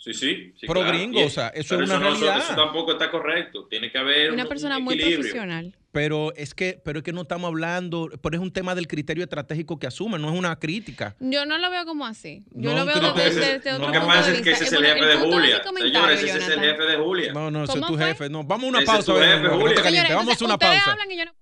Sí, 0.02 0.14
sí. 0.14 0.54
sí, 0.58 0.66
Pro 0.66 0.80
claro. 0.80 0.96
gringo, 0.96 1.22
o 1.26 1.28
sea, 1.28 1.48
eso 1.48 1.74
pero 1.76 1.84
es 1.84 1.90
una 1.90 1.98
no- 1.98 2.10
realidad. 2.10 2.38
Eso, 2.38 2.54
tampoco 2.56 2.92
está 2.92 3.10
correcto. 3.10 3.66
Tiene 3.68 3.92
que 3.92 3.98
haber 3.98 4.32
una 4.32 4.44
un- 4.44 4.48
persona 4.48 4.78
un 4.78 4.84
muy 4.84 4.96
profesional. 4.96 5.76
Pero 5.92 6.32
es 6.36 6.54
que, 6.54 6.80
pero 6.84 7.00
es 7.00 7.04
que 7.04 7.12
no 7.12 7.22
estamos 7.22 7.48
hablando, 7.48 8.08
pero 8.22 8.36
es 8.36 8.40
un 8.42 8.52
tema 8.52 8.74
del 8.76 8.86
criterio 8.86 9.24
estratégico 9.24 9.78
que 9.78 9.86
asumen, 9.88 10.22
no 10.22 10.32
es 10.32 10.38
una 10.38 10.56
crítica. 10.56 11.16
Yo 11.20 11.44
no 11.44 11.58
lo 11.58 11.68
veo 11.70 11.84
como 11.84 12.06
así. 12.06 12.44
Yo 12.52 12.70
No, 12.70 12.78
lo 12.78 12.86
veo 12.86 13.12
desde, 13.12 13.58
no. 13.72 13.74
otro 13.76 13.86
Lo 13.88 13.92
que 13.92 13.98
punto 13.98 14.14
pasa 14.14 14.30
de 14.30 14.36
es 14.38 14.42
que 14.42 14.50
ese 14.52 14.64
es 14.64 14.72
el 14.72 14.86
jefe 14.86 15.04
de 15.04 15.16
Julia. 15.16 15.62
Señores, 15.64 16.22
ese 16.22 16.38
es 16.38 16.48
el 16.48 16.60
jefe 16.60 16.82
de 16.84 16.96
Julia. 16.96 17.32
No, 17.34 17.50
no, 17.50 17.64
ese 17.64 17.72
es 17.74 17.80
¿Cómo 17.80 17.86
tu 17.92 17.98
jefe. 17.98 18.30
No, 18.30 18.44
vamos 18.44 18.64
a 18.66 18.68
una 18.68 18.78
Ese 18.78 18.84
es 18.84 18.90
pausa. 18.90 19.12
tu 19.12 19.18
ven, 19.18 19.28
jefe, 19.30 19.42
no, 19.42 19.48
no 19.50 19.50
te 19.50 19.60
Julia. 19.60 19.74
calientes, 19.82 19.92
Señores, 20.08 20.16
vamos 20.26 20.40
a 20.40 20.44
una 20.46 20.58
pausa. 20.58 20.92
hablan 20.92 21.10
y 21.10 21.16
yo 21.18 21.24
no- 21.26 21.32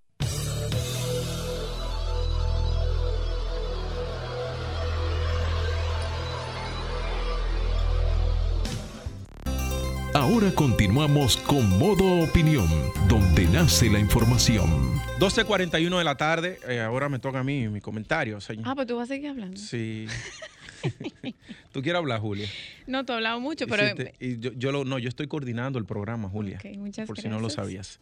Ahora 10.14 10.50
continuamos 10.52 11.36
con 11.36 11.68
Modo 11.78 12.20
Opinión, 12.22 12.66
donde 13.08 13.44
nace 13.46 13.88
la 13.90 13.98
información. 13.98 14.68
12.41 15.20 15.98
de 15.98 16.04
la 16.04 16.16
tarde, 16.16 16.58
eh, 16.68 16.80
ahora 16.80 17.08
me 17.08 17.18
toca 17.18 17.40
a 17.40 17.44
mí 17.44 17.68
mi 17.68 17.80
comentario, 17.80 18.40
señor. 18.40 18.64
Ah, 18.66 18.74
pues 18.74 18.86
tú 18.86 18.96
vas 18.96 19.10
a 19.10 19.14
seguir 19.14 19.30
hablando. 19.30 19.56
Sí. 19.58 20.06
¿Tú 21.72 21.82
quieres 21.82 21.98
hablar, 21.98 22.20
Julia? 22.20 22.48
No, 22.86 23.04
tú 23.04 23.12
has 23.12 23.16
hablado 23.16 23.40
mucho, 23.40 23.64
Y 23.64 23.68
pero... 23.68 23.86
si 23.88 23.94
te- 23.94 24.14
y 24.20 24.38
yo, 24.38 24.52
yo 24.54 24.72
lo, 24.72 24.84
no, 24.84 24.98
yo 24.98 25.08
estoy 25.08 25.26
coordinando 25.28 25.78
el 25.78 25.84
programa, 25.84 26.28
Julia. 26.28 26.58
Ok, 26.64 26.76
muchas 26.76 27.06
por 27.06 27.20
si 27.20 27.28
no 27.28 27.38
lo 27.40 27.50
sabías. 27.50 28.00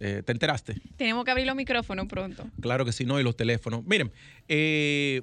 Eh, 0.00 0.22
¿Te 0.24 0.32
enteraste? 0.32 0.76
Tenemos 0.96 1.24
que 1.24 1.30
abrir 1.30 1.46
los 1.46 1.54
micrófonos 1.56 2.06
pronto. 2.08 2.46
Claro 2.60 2.84
que 2.84 2.92
sí, 2.92 3.04
no, 3.04 3.20
y 3.20 3.22
los 3.22 3.36
teléfonos. 3.36 3.84
Miren, 3.84 4.10
eh, 4.48 5.22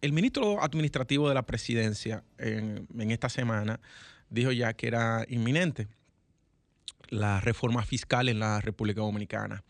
el 0.00 0.12
ministro 0.12 0.62
administrativo 0.62 1.28
de 1.28 1.34
la 1.34 1.42
presidencia 1.42 2.24
en, 2.38 2.86
en 2.98 3.10
esta 3.10 3.28
semana 3.28 3.78
dijo 4.30 4.52
ya 4.52 4.72
que 4.74 4.86
era 4.86 5.24
inminente 5.28 5.88
la 7.08 7.40
reforma 7.40 7.82
fiscal 7.84 8.28
en 8.28 8.38
la 8.38 8.60
República 8.60 9.00
Dominicana. 9.00 9.64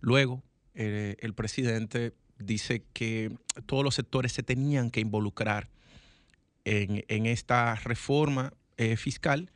Luego, 0.00 0.42
eh, 0.74 1.16
el 1.20 1.34
presidente 1.34 2.14
dice 2.38 2.84
que 2.92 3.36
todos 3.66 3.84
los 3.84 3.94
sectores 3.94 4.32
se 4.32 4.42
tenían 4.42 4.90
que 4.90 5.00
involucrar 5.00 5.68
en, 6.64 7.26
esta 7.26 7.74
reforma 7.76 8.52
eh, 8.76 8.96
fiscal, 8.96 9.50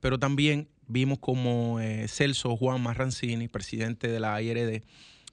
pero 0.00 0.18
también 0.18 0.68
vimos 0.86 1.18
como 1.18 1.80
eh, 1.80 2.06
Celso 2.06 2.56
Juan 2.56 2.80
Marrancini, 2.80 3.48
presidente 3.48 4.06
de 4.06 4.20
la 4.20 4.40
IRD, 4.40 4.82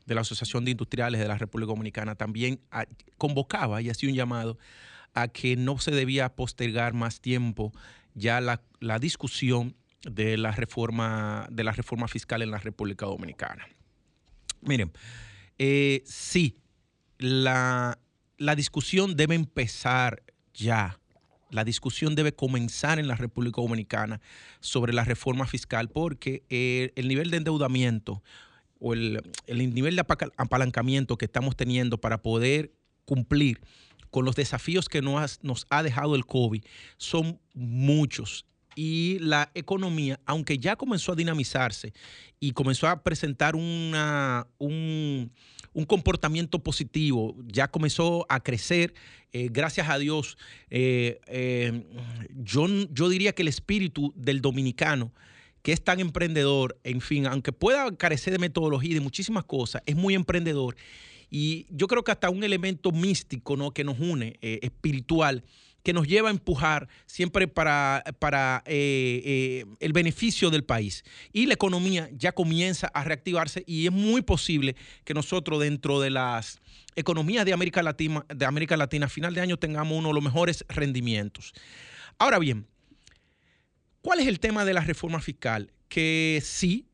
de 0.05 0.15
la 0.15 0.21
Asociación 0.21 0.65
de 0.65 0.71
Industriales 0.71 1.21
de 1.21 1.27
la 1.27 1.37
República 1.37 1.69
Dominicana, 1.69 2.15
también 2.15 2.59
convocaba 3.17 3.81
y 3.83 3.89
hacía 3.89 4.09
un 4.09 4.15
llamado 4.15 4.57
a 5.13 5.27
que 5.27 5.55
no 5.55 5.77
se 5.77 5.91
debía 5.91 6.35
postergar 6.35 6.93
más 6.93 7.21
tiempo 7.21 7.71
ya 8.13 8.41
la, 8.41 8.61
discusión 8.99 9.75
de 10.03 10.37
la 10.37 10.51
reforma 10.51 11.47
de 11.51 11.63
la 11.63 11.71
reforma 11.71 12.07
fiscal 12.07 12.41
en 12.41 12.51
la 12.51 12.57
República 12.57 13.05
Dominicana. 13.05 13.67
Miren, 14.61 14.91
eh, 15.57 16.03
sí, 16.05 16.57
la, 17.17 17.99
la 18.37 18.55
discusión 18.55 19.15
debe 19.15 19.35
empezar 19.35 20.23
ya. 20.53 20.99
La 21.51 21.63
discusión 21.65 22.15
debe 22.15 22.33
comenzar 22.33 22.97
en 22.97 23.07
la 23.07 23.15
República 23.15 23.61
Dominicana 23.61 24.21
sobre 24.61 24.93
la 24.93 25.03
reforma 25.03 25.45
fiscal 25.45 25.89
porque 25.89 26.43
eh, 26.49 26.93
el 26.95 27.07
nivel 27.07 27.29
de 27.29 27.37
endeudamiento 27.37 28.23
o 28.79 28.93
el, 28.93 29.21
nivel 29.47 29.95
de 29.95 30.03
apalancamiento 30.37 31.17
que 31.17 31.25
estamos 31.25 31.55
teniendo 31.55 31.99
para 31.99 32.23
poder 32.23 32.71
cumplir 33.05 33.61
con 34.11 34.25
los 34.25 34.35
desafíos 34.35 34.89
que 34.89 35.01
nos, 35.01 35.39
ha 35.69 35.83
dejado 35.83 36.15
el 36.15 36.25
COVID 36.25 36.63
son 36.97 37.39
muchos 37.53 38.45
y 38.75 39.17
la 39.19 39.51
economía, 39.53 40.19
aunque 40.25 40.57
ya 40.57 40.75
comenzó 40.75 41.11
a 41.11 41.15
dinamizarse 41.15 41.93
y 42.39 42.51
comenzó 42.51 42.87
a 42.87 43.03
presentar 43.03 43.55
un, 43.55 45.31
comportamiento 45.87 46.59
positivo, 46.59 47.35
ya 47.47 47.69
comenzó 47.69 48.25
a 48.29 48.39
crecer, 48.39 48.93
eh, 49.33 49.49
gracias 49.51 49.89
a 49.89 49.97
Dios, 49.97 50.37
eh, 50.69 51.19
eh, 51.27 51.83
yo, 52.29 52.67
yo 52.91 53.09
diría 53.09 53.33
que 53.33 53.41
el 53.41 53.49
espíritu 53.49 54.13
del 54.15 54.41
dominicano, 54.41 55.11
que 55.63 55.73
es 55.73 55.83
tan 55.83 55.99
emprendedor, 55.99 56.79
en 56.83 57.01
fin, 57.01 57.27
aunque 57.27 57.51
pueda 57.51 57.95
carecer 57.95 58.33
de 58.33 58.39
metodología 58.39 58.91
y 58.91 58.95
de 58.95 59.01
muchísimas 59.01 59.43
cosas, 59.43 59.83
es 59.85 59.95
muy 59.95 60.15
emprendedor. 60.15 60.75
Y 61.31 61.65
yo 61.69 61.87
creo 61.87 62.03
que 62.03 62.11
hasta 62.11 62.29
un 62.29 62.43
elemento 62.43 62.91
místico 62.91 63.57
¿no? 63.57 63.71
que 63.71 63.83
nos 63.83 63.99
une, 63.99 64.37
espiritual, 64.41 65.43
que 65.83 65.93
nos 65.93 66.07
lleva 66.07 66.29
a 66.29 66.31
empujar 66.31 66.87
siempre 67.05 67.47
para, 67.47 68.03
para 68.19 68.63
eh, 68.65 69.21
eh, 69.25 69.65
el 69.79 69.93
beneficio 69.93 70.49
del 70.49 70.63
país. 70.63 71.03
Y 71.33 71.45
la 71.45 71.53
economía 71.53 72.09
ya 72.13 72.31
comienza 72.33 72.87
a 72.87 73.03
reactivarse 73.03 73.63
y 73.65 73.85
es 73.85 73.91
muy 73.91 74.21
posible 74.21 74.75
que 75.03 75.13
nosotros 75.13 75.59
dentro 75.59 75.99
de 75.99 76.11
las 76.11 76.59
economías 76.95 77.45
de 77.45 77.53
América 77.53 77.81
Latina, 77.81 78.25
de 78.29 78.45
América 78.45 78.77
Latina 78.77 79.05
a 79.05 79.09
final 79.09 79.33
de 79.33 79.41
año 79.41 79.57
tengamos 79.57 79.97
uno 79.97 80.09
de 80.09 80.13
los 80.13 80.23
mejores 80.23 80.65
rendimientos. 80.69 81.53
Ahora 82.19 82.37
bien, 82.37 82.67
¿cuál 84.01 84.19
es 84.19 84.27
el 84.27 84.39
tema 84.39 84.65
de 84.65 84.73
la 84.73 84.81
reforma 84.81 85.19
fiscal? 85.19 85.71
Que 85.87 86.41
sí, 86.43 86.85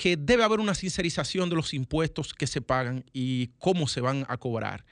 que 0.00 0.16
debe 0.16 0.44
haber 0.44 0.60
una 0.60 0.74
sincerización 0.74 1.50
de 1.50 1.56
los 1.56 1.74
impuestos 1.74 2.32
que 2.32 2.46
se 2.46 2.62
pagan 2.62 3.04
y 3.12 3.48
cómo 3.58 3.86
se 3.86 4.00
van 4.00 4.24
a 4.28 4.38
cobrar. 4.38 4.86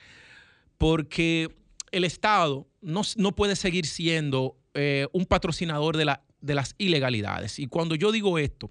Porque 0.76 1.48
el 1.92 2.04
Estado 2.04 2.68
no, 2.82 3.02
puede 3.34 3.56
seguir 3.56 3.86
siendo 3.86 4.58
eh, 4.74 5.06
un 5.12 5.24
patrocinador 5.24 5.96
de, 5.96 6.04
la, 6.04 6.22
de 6.42 6.54
las 6.54 6.74
ilegalidades. 6.76 7.58
Y 7.58 7.68
cuando 7.68 7.94
yo 7.94 8.12
digo 8.12 8.38
esto, 8.38 8.70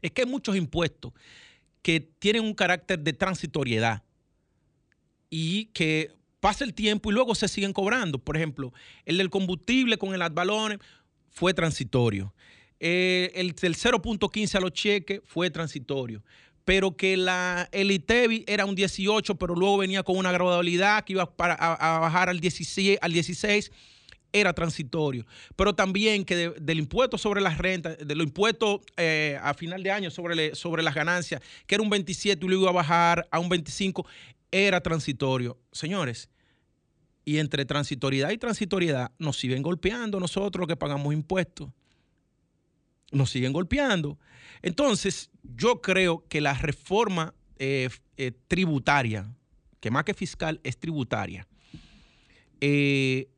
es 0.00 0.10
que 0.12 0.22
hay 0.22 0.26
muchos 0.26 0.56
impuestos 0.56 1.12
que 1.82 2.00
tienen 2.00 2.44
un 2.44 2.54
carácter 2.54 3.00
de 3.00 3.12
transitoriedad 3.12 4.02
y 5.28 5.66
que 5.66 6.14
pasa 6.40 6.64
el 6.64 6.72
tiempo 6.72 7.10
y 7.10 7.14
luego 7.14 7.34
se 7.34 7.46
siguen 7.46 7.74
cobrando. 7.74 8.16
Por 8.16 8.38
ejemplo, 8.38 8.72
el 9.04 9.18
del 9.18 9.28
combustible 9.28 9.98
con 9.98 10.14
el 10.14 10.22
ad 10.22 10.32
fue 11.28 11.52
transitorio. 11.52 12.32
Eh, 12.84 13.30
el 13.36 13.52
del 13.52 13.76
0.15 13.76 14.56
a 14.56 14.60
los 14.60 14.72
cheques 14.72 15.20
fue 15.24 15.50
transitorio 15.50 16.20
pero 16.64 16.96
que 16.96 17.16
la, 17.16 17.68
el 17.72 17.90
ITEVI 17.90 18.44
era 18.46 18.66
un 18.66 18.74
18, 18.74 19.34
pero 19.36 19.54
luego 19.54 19.78
venía 19.78 20.02
con 20.02 20.16
una 20.16 20.30
gradualidad 20.30 21.04
que 21.04 21.14
iba 21.14 21.22
a, 21.22 21.98
bajar 21.98 22.28
al 22.28 22.40
16, 22.40 22.98
al 23.00 23.12
16 23.12 23.72
era 24.32 24.52
transitorio, 24.54 25.26
pero 25.56 25.74
también 25.74 26.24
que 26.24 26.50
del 26.50 26.78
impuesto 26.78 27.18
sobre 27.18 27.40
las 27.40 27.58
rentas, 27.58 27.98
de 27.98 28.14
los 28.14 28.26
impuestos 28.26 28.80
eh, 28.96 29.38
a 29.42 29.52
final 29.54 29.82
de 29.82 29.90
año 29.90 30.10
sobre, 30.10 30.54
sobre 30.54 30.82
las 30.82 30.94
ganancias, 30.94 31.42
que 31.66 31.74
era 31.74 31.82
un 31.82 31.90
27 31.90 32.46
y 32.46 32.48
luego 32.48 32.62
iba 32.62 32.70
a 32.70 32.74
bajar 32.74 33.28
a 33.30 33.38
un 33.38 33.48
25, 33.48 34.06
era 34.50 34.80
transitorio. 34.80 35.58
Señores, 35.72 36.30
y 37.24 37.38
entre 37.38 37.64
transitoriedad 37.66 38.30
y 38.30 38.38
transitoriedad 38.38 39.10
nos 39.18 39.36
siguen 39.36 39.62
golpeando 39.62 40.18
nosotros 40.18 40.66
que 40.66 40.76
pagamos 40.76 41.12
impuestos. 41.12 41.70
Nos 43.12 43.30
siguen 43.30 43.52
golpeando. 43.52 44.18
Entonces, 44.62 45.30
yo 45.42 45.80
creo 45.80 46.24
que 46.28 46.40
la 46.40 46.54
reforma 46.54 47.34
eh, 47.58 47.88
eh, 48.16 48.32
tributaria, 48.48 49.32
que 49.80 49.90
más 49.90 50.04
que 50.04 50.14
fiscal 50.14 50.60
es 50.64 50.78
tributaria, 50.78 51.46
eh, 52.60 53.28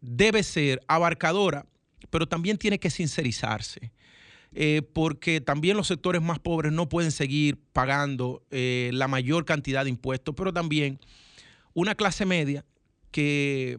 debe 0.00 0.42
ser 0.42 0.80
abarcadora, 0.86 1.66
pero 2.10 2.26
también 2.26 2.58
tiene 2.58 2.78
que 2.78 2.90
sincerizarse. 2.90 3.92
porque 4.92 5.40
también 5.40 5.78
los 5.78 5.86
sectores 5.86 6.20
más 6.20 6.38
pobres 6.38 6.72
no 6.72 6.86
pueden 6.86 7.10
seguir 7.10 7.58
pagando 7.72 8.42
la 8.50 9.08
mayor 9.08 9.46
cantidad 9.46 9.84
de 9.84 9.88
impuestos, 9.88 10.34
pero 10.36 10.52
también 10.52 11.00
una 11.72 11.94
clase 11.94 12.26
media 12.26 12.62
que 13.10 13.78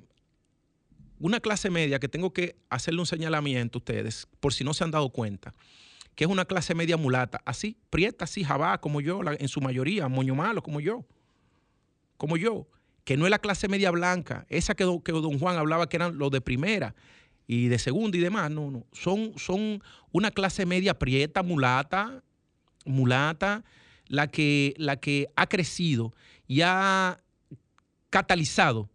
una 1.24 1.40
clase 1.40 1.70
media 1.70 2.00
que 2.00 2.10
tengo 2.10 2.34
que 2.34 2.58
hacerle 2.70 3.00
un 3.00 3.06
señalamiento 3.06 3.78
a 3.78 3.80
ustedes, 3.80 4.28
por 4.42 4.54
si 4.54 4.66
no 4.66 4.74
se 4.74 4.84
han 4.84 4.92
dado 4.92 5.10
cuenta, 5.10 5.56
que 6.16 6.26
es 6.26 6.30
una 6.30 6.44
clase 6.44 6.76
media 6.76 6.98
mulata, 6.98 7.42
así, 7.46 7.78
prieta, 7.90 8.26
así, 8.26 8.44
jabá, 8.44 8.78
como 8.80 9.00
yo, 9.00 9.22
en 9.40 9.48
su 9.48 9.62
mayoría, 9.62 10.10
moño 10.10 10.36
malo, 10.36 10.62
como 10.62 10.82
yo, 10.82 11.06
como 12.18 12.36
yo, 12.36 12.68
que 13.06 13.16
no 13.16 13.26
es 13.26 13.32
la 13.32 13.40
clase 13.40 13.70
media 13.70 13.90
blanca, 13.90 14.46
esa 14.50 14.76
que, 14.76 14.84
que 15.02 15.14
don 15.14 15.40
Juan 15.40 15.56
hablaba 15.56 15.88
que 15.88 15.96
eran 15.96 16.18
los 16.18 16.30
de 16.30 16.42
primera 16.42 16.94
y 17.48 17.70
de 17.70 17.80
segunda 17.80 18.18
y 18.18 18.20
demás, 18.20 18.52
no, 18.52 18.70
no, 18.70 18.86
son, 18.92 19.32
son 19.38 19.82
una 20.12 20.30
clase 20.30 20.66
media 20.66 21.00
prieta, 21.00 21.42
mulata, 21.42 22.22
mulata, 22.84 23.64
la 24.08 24.28
que, 24.28 24.74
la 24.76 24.98
que 24.98 25.30
ha 25.38 25.48
crecido 25.48 26.12
y 26.48 26.64
ha 26.64 27.22
catalizado 28.10 28.90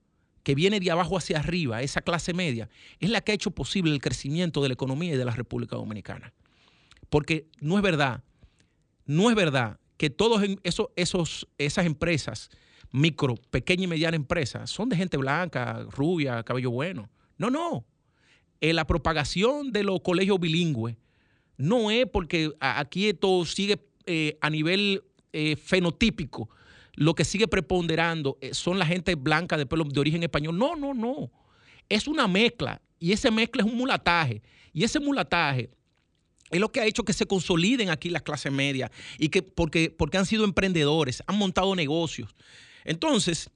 que 0.49 0.55
viene 0.55 0.81
de 0.81 0.91
abajo 0.91 1.19
hacia 1.19 1.41
arriba, 1.41 1.83
esa 1.83 2.01
clase 2.01 2.33
media, 2.33 2.71
es 3.01 3.11
la 3.11 3.21
que 3.21 3.33
ha 3.33 3.35
hecho 3.35 3.51
posible 3.51 3.93
el 3.93 4.01
crecimiento 4.01 4.63
de 4.63 4.69
la 4.69 4.73
economía 4.73 5.13
y 5.13 5.17
de 5.19 5.27
la 5.27 5.33
República 5.33 5.77
Dominicana. 5.77 6.33
Porque 7.11 7.49
no 7.61 7.77
es 7.77 7.83
verdad, 7.83 8.25
no 9.05 9.29
es 9.29 9.37
verdad 9.37 9.79
que 9.99 10.09
todas 10.09 10.49
esos, 10.63 10.87
esos, 10.97 11.47
esas 11.59 11.85
empresas, 11.85 12.49
micro, 12.91 13.35
pequeña 13.51 13.85
y 13.85 13.87
mediana 13.89 14.17
empresas, 14.17 14.71
son 14.71 14.89
de 14.89 14.97
gente 14.97 15.19
blanca, 15.19 15.85
rubia, 15.91 16.43
cabello 16.45 16.71
bueno. 16.71 17.11
No, 17.37 17.51
no. 17.51 17.85
Eh, 18.63 18.73
la 18.73 18.87
propagación 18.87 19.71
de 19.71 19.83
los 19.83 20.01
colegios 20.01 20.41
bilingües 20.41 20.97
no 21.59 21.91
es 21.91 22.07
porque 22.07 22.55
aquí 22.59 23.11
esto 23.11 23.45
sigue 23.45 23.87
eh, 24.07 24.39
a 24.41 24.49
nivel 24.49 25.05
eh, 25.35 25.57
fenotípico. 25.57 26.49
Lo 26.99 27.15
que 27.15 27.25
sigue 27.25 27.47
preponderando 27.47 28.39
son 28.51 28.77
la 28.77 28.85
gente 28.85 29.15
blanca 29.15 29.57
de 29.57 29.67
pelo 29.67 29.85
de 29.85 30.01
origen 30.01 30.25
español. 30.25 30.59
No, 30.59 30.75
no, 30.75 30.95
no. 30.95 31.31
Es 31.89 32.09
una 32.09 32.27
mezcla. 32.27 32.83
Y 32.99 33.13
ese 33.13 33.31
mezcla 33.31 33.63
es 33.63 33.71
un 33.71 33.79
mulataje. 33.79 34.43
Y 34.73 34.83
ese 34.83 34.99
mulataje 34.99 35.71
es 36.51 36.59
lo 36.59 36.73
que 36.73 36.81
ha 36.81 36.87
hecho 36.87 37.05
que 37.05 37.13
se 37.13 37.25
consoliden 37.25 37.91
aquí 37.91 38.11
las 38.11 38.23
clases 38.23 38.51
medias 38.51 38.91
y 39.17 39.29
que 39.29 39.43
porque, 39.43 39.95
porque 39.97 40.19
han 40.19 40.27
sido 40.27 40.45
emprendedores, 40.45 41.23
han 41.29 41.39
montado 41.39 41.77
negocios. 41.77 42.35
Entonces, 42.85 43.49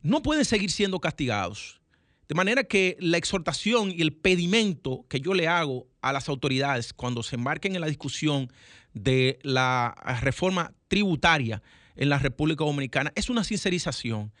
no 0.00 0.22
pueden 0.22 0.46
seguir 0.46 0.70
siendo 0.70 0.98
castigados. 0.98 1.78
De 2.26 2.34
manera 2.34 2.64
que 2.64 2.96
la 3.00 3.18
exhortación 3.18 3.90
y 3.90 4.00
el 4.00 4.14
pedimento 4.14 5.04
que 5.10 5.20
yo 5.20 5.34
le 5.34 5.46
hago 5.46 5.88
a 6.00 6.14
las 6.14 6.30
autoridades 6.30 6.94
cuando 6.94 7.22
se 7.22 7.36
embarquen 7.36 7.74
en 7.74 7.82
la 7.82 7.86
discusión 7.86 8.50
de 8.94 9.38
la 9.42 9.94
reforma 10.22 10.72
tributaria 10.88 11.62
en 11.96 12.08
la 12.08 12.18
República 12.18 12.64
Dominicana 12.64 13.12
es 13.14 13.30
una 13.30 13.44
sincerización 13.44 14.32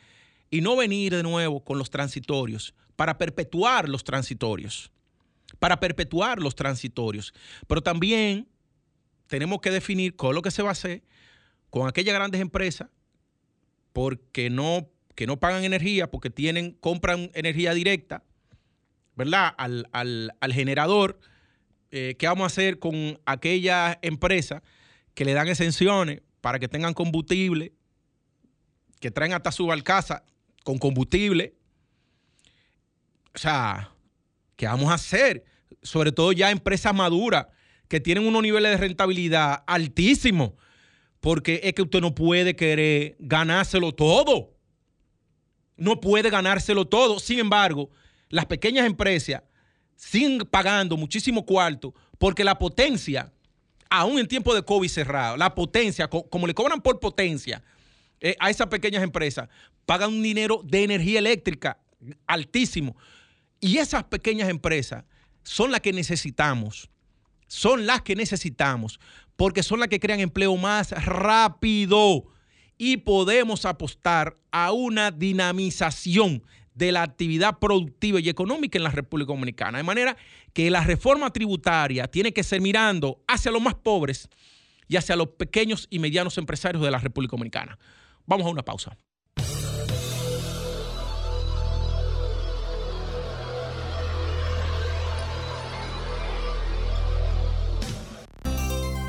y 0.50 0.60
no 0.60 0.76
venir 0.76 1.14
de 1.14 1.22
nuevo 1.22 1.64
con 1.64 1.78
los 1.78 1.90
transitorios 1.90 2.74
para 2.96 3.18
perpetuar 3.18 3.88
los 3.88 4.04
transitorios 4.04 4.92
para 5.58 5.80
perpetuar 5.80 6.40
los 6.40 6.54
transitorios. 6.54 7.32
Pero 7.66 7.82
también 7.82 8.48
tenemos 9.26 9.60
que 9.60 9.70
definir 9.70 10.16
con 10.16 10.34
lo 10.34 10.42
que 10.42 10.50
se 10.50 10.62
va 10.62 10.70
a 10.70 10.72
hacer 10.72 11.02
con 11.70 11.88
aquellas 11.88 12.14
grandes 12.14 12.40
empresas 12.40 12.88
porque 13.92 14.50
no, 14.50 14.90
que 15.14 15.26
no 15.26 15.38
pagan 15.38 15.64
energía, 15.64 16.10
porque 16.10 16.30
tienen, 16.30 16.72
compran 16.72 17.30
energía 17.34 17.74
directa, 17.74 18.24
¿verdad? 19.14 19.54
Al, 19.56 20.52
generador. 20.52 21.20
Eh, 21.90 22.16
¿Qué 22.18 22.26
vamos 22.26 22.44
a 22.44 22.46
hacer 22.46 22.78
con 22.78 23.20
aquellas 23.26 23.98
empresas 24.02 24.62
que 25.14 25.24
le 25.24 25.34
dan 25.34 25.48
exenciones 25.48 26.22
para 26.42 26.58
que 26.58 26.68
tengan 26.68 26.92
combustible, 26.92 27.72
que 29.00 29.10
traen 29.10 29.32
hasta 29.32 29.50
su 29.50 29.66
barcaza 29.66 30.22
con 30.62 30.76
combustible? 30.76 31.54
O 33.34 33.38
sea, 33.38 33.92
¿Qué 34.62 34.68
vamos 34.68 34.92
a 34.92 34.94
hacer? 34.94 35.44
Sobre 35.82 36.12
todo 36.12 36.30
ya 36.30 36.52
empresas 36.52 36.94
maduras 36.94 37.46
que 37.88 37.98
tienen 37.98 38.24
unos 38.24 38.42
niveles 38.42 38.70
de 38.70 38.76
rentabilidad 38.76 39.64
altísimos, 39.66 40.52
porque 41.20 41.60
es 41.64 41.72
que 41.72 41.82
usted 41.82 42.00
no 42.00 42.14
puede 42.14 42.54
querer 42.54 43.16
ganárselo 43.18 43.92
todo. 43.92 44.56
no 45.76 46.00
puede 46.00 46.30
ganárselo 46.30 46.84
todo. 46.84 47.18
Sin 47.18 47.40
embargo, 47.40 47.90
las 48.28 48.46
pequeñas 48.46 48.86
empresas 48.86 49.42
siguen 49.96 50.38
pagando 50.48 50.96
muchísimo 50.96 51.44
cuarto 51.44 51.92
porque 52.18 52.44
la 52.44 52.56
potencia, 52.56 53.32
aún 53.92 54.18
en 54.18 54.26
tiempo 54.26 54.54
de 54.54 54.62
COVID 54.62 54.88
cerrado, 54.88 55.36
la 55.36 55.54
potencia, 55.54 56.08
como 56.08 56.46
le 56.46 56.54
cobran 56.54 56.80
por 56.80 56.98
potencia 56.98 57.62
eh, 58.22 58.34
a 58.40 58.48
esas 58.48 58.68
pequeñas 58.68 59.02
empresas, 59.02 59.50
pagan 59.84 60.08
un 60.08 60.22
dinero 60.22 60.62
de 60.64 60.82
energía 60.82 61.18
eléctrica 61.18 61.78
altísimo. 62.26 62.96
Y 63.60 63.76
esas 63.76 64.04
pequeñas 64.04 64.48
empresas 64.48 65.04
son 65.42 65.70
las 65.70 65.82
que 65.82 65.92
necesitamos, 65.92 66.88
son 67.46 67.84
las 67.84 68.00
que 68.00 68.16
necesitamos, 68.16 68.98
porque 69.36 69.62
son 69.62 69.78
las 69.78 69.88
que 69.88 70.00
crean 70.00 70.20
empleo 70.20 70.56
más 70.56 70.92
rápido 70.92 72.24
y 72.78 72.96
podemos 72.96 73.66
apostar 73.66 74.38
a 74.50 74.72
una 74.72 75.10
dinamización 75.10 76.42
de 76.74 76.92
la 76.92 77.02
actividad 77.02 77.58
productiva 77.58 78.20
y 78.20 78.28
económica 78.28 78.78
en 78.78 78.84
la 78.84 78.90
República 78.90 79.32
Dominicana. 79.32 79.78
De 79.78 79.84
manera 79.84 80.16
que 80.52 80.70
la 80.70 80.82
reforma 80.82 81.30
tributaria 81.32 82.08
tiene 82.08 82.32
que 82.32 82.42
ser 82.42 82.60
mirando 82.60 83.22
hacia 83.26 83.50
los 83.50 83.62
más 83.62 83.74
pobres 83.74 84.28
y 84.88 84.96
hacia 84.96 85.16
los 85.16 85.28
pequeños 85.28 85.86
y 85.90 85.98
medianos 85.98 86.38
empresarios 86.38 86.82
de 86.82 86.90
la 86.90 86.98
República 86.98 87.32
Dominicana. 87.32 87.78
Vamos 88.26 88.46
a 88.46 88.50
una 88.50 88.62
pausa. 88.62 88.96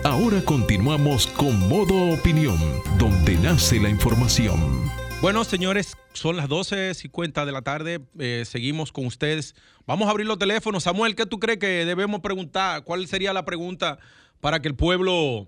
Ahora 0.03 0.43
continuamos 0.43 1.27
con 1.27 1.69
Modo 1.69 2.13
Opinión, 2.13 2.57
donde 2.97 3.35
nace 3.37 3.79
la 3.79 3.87
información. 3.87 5.02
Bueno, 5.23 5.45
señores, 5.45 5.97
son 6.11 6.35
las 6.35 6.49
12.50 6.49 7.45
de 7.45 7.51
la 7.53 7.61
tarde. 7.61 8.01
Eh, 8.19 8.43
seguimos 8.45 8.91
con 8.91 9.05
ustedes. 9.05 9.55
Vamos 9.87 10.09
a 10.09 10.11
abrir 10.11 10.27
los 10.27 10.37
teléfonos. 10.37 10.83
Samuel, 10.83 11.15
¿qué 11.15 11.25
tú 11.25 11.39
crees 11.39 11.59
que 11.59 11.85
debemos 11.85 12.19
preguntar? 12.19 12.83
¿Cuál 12.83 13.07
sería 13.07 13.31
la 13.31 13.45
pregunta 13.45 13.99
para 14.41 14.61
que 14.61 14.67
el 14.67 14.75
pueblo 14.75 15.47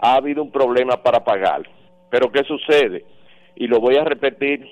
ha 0.00 0.14
habido 0.14 0.42
un 0.42 0.52
problema 0.52 1.02
para 1.02 1.24
pagar. 1.24 1.62
Pero 2.10 2.30
¿qué 2.30 2.44
sucede? 2.44 3.04
Y 3.56 3.66
lo 3.66 3.80
voy 3.80 3.96
a 3.96 4.04
repetir 4.04 4.68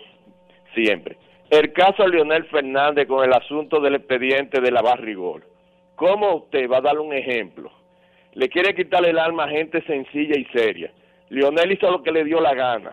siempre. 0.74 1.16
El 1.50 1.72
caso 1.72 2.04
de 2.04 2.10
Leonel 2.10 2.44
Fernández 2.44 3.08
con 3.08 3.24
el 3.24 3.32
asunto 3.32 3.80
del 3.80 3.96
expediente 3.96 4.60
de 4.60 4.70
la 4.70 4.82
Barrigol 4.82 5.44
¿Cómo 5.96 6.36
usted 6.36 6.68
va 6.70 6.78
a 6.78 6.82
dar 6.82 6.98
un 6.98 7.12
ejemplo? 7.12 7.70
Le 8.34 8.48
quiere 8.48 8.74
quitarle 8.74 9.10
el 9.10 9.18
alma 9.18 9.44
a 9.44 9.48
gente 9.48 9.82
sencilla 9.82 10.38
y 10.38 10.44
seria. 10.46 10.90
Lionel 11.28 11.72
hizo 11.72 11.90
lo 11.90 12.02
que 12.02 12.12
le 12.12 12.24
dio 12.24 12.40
la 12.40 12.54
gana. 12.54 12.92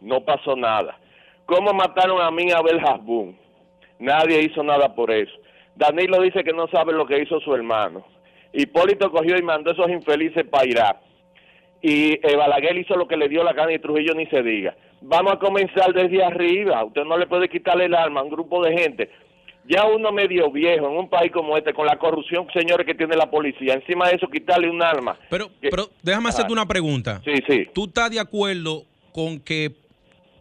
No 0.00 0.24
pasó 0.24 0.56
nada. 0.56 0.98
¿Cómo 1.46 1.72
mataron 1.72 2.20
a 2.20 2.30
mí 2.30 2.50
Abel 2.50 2.80
Hasbun? 2.80 3.36
Nadie 3.98 4.42
hizo 4.42 4.62
nada 4.62 4.94
por 4.94 5.10
eso. 5.10 5.32
Danilo 5.76 6.20
dice 6.22 6.42
que 6.42 6.52
no 6.52 6.66
sabe 6.68 6.92
lo 6.92 7.06
que 7.06 7.20
hizo 7.20 7.40
su 7.40 7.54
hermano. 7.54 8.04
Hipólito 8.52 9.10
cogió 9.10 9.36
y 9.36 9.42
mandó 9.42 9.70
a 9.70 9.74
esos 9.74 9.90
infelices 9.90 10.44
para 10.46 10.66
Irak. 10.66 10.96
Y 11.82 12.18
Balaguer 12.36 12.76
hizo 12.78 12.96
lo 12.96 13.06
que 13.06 13.16
le 13.16 13.28
dio 13.28 13.44
la 13.44 13.52
gana 13.52 13.72
y 13.72 13.78
Trujillo 13.78 14.14
ni 14.14 14.26
se 14.26 14.42
diga. 14.42 14.74
Vamos 15.02 15.32
a 15.34 15.38
comenzar 15.38 15.92
desde 15.92 16.22
arriba. 16.24 16.84
Usted 16.84 17.04
no 17.04 17.16
le 17.16 17.26
puede 17.26 17.48
quitarle 17.48 17.86
el 17.86 17.94
alma 17.94 18.20
a 18.20 18.24
un 18.24 18.30
grupo 18.30 18.62
de 18.62 18.78
gente 18.78 19.10
ya 19.68 19.84
uno 19.86 20.10
medio 20.12 20.50
viejo 20.50 20.88
en 20.88 20.96
un 20.96 21.08
país 21.08 21.30
como 21.32 21.56
este, 21.56 21.72
con 21.72 21.86
la 21.86 21.96
corrupción, 21.98 22.46
señores, 22.52 22.86
que 22.86 22.94
tiene 22.94 23.16
la 23.16 23.30
policía, 23.30 23.74
encima 23.74 24.08
de 24.08 24.16
eso 24.16 24.28
quitarle 24.28 24.68
un 24.68 24.82
arma. 24.82 25.18
Pero, 25.28 25.50
pero 25.60 25.90
déjame 26.02 26.28
hacerte 26.28 26.52
una 26.52 26.66
pregunta. 26.66 27.20
Sí, 27.24 27.34
sí. 27.48 27.68
¿Tú 27.72 27.84
estás 27.84 28.10
de 28.10 28.20
acuerdo 28.20 28.84
con 29.12 29.40
que 29.40 29.72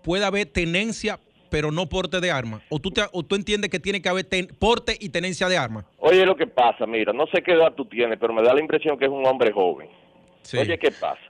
pueda 0.03 0.27
haber 0.27 0.45
tenencia, 0.47 1.19
pero 1.49 1.71
no 1.71 1.87
porte 1.87 2.19
de 2.19 2.31
arma? 2.31 2.61
¿O 2.69 2.79
tú, 2.79 2.91
o 3.11 3.23
tú 3.23 3.35
entiendes 3.35 3.69
que 3.69 3.79
tiene 3.79 4.01
que 4.01 4.09
haber 4.09 4.25
porte 4.57 4.95
y 4.99 5.09
tenencia 5.09 5.47
de 5.47 5.57
arma? 5.57 5.85
Oye, 5.99 6.25
lo 6.25 6.35
que 6.35 6.47
pasa, 6.47 6.85
mira, 6.85 7.13
no 7.13 7.27
sé 7.27 7.41
qué 7.41 7.53
edad 7.53 7.73
tú 7.73 7.85
tienes, 7.85 8.17
pero 8.19 8.33
me 8.33 8.41
da 8.41 8.53
la 8.53 8.61
impresión 8.61 8.97
que 8.97 9.05
es 9.05 9.11
un 9.11 9.25
hombre 9.25 9.51
joven. 9.51 9.89
Oye, 10.57 10.77
¿qué 10.79 10.91
pasa? 10.91 11.21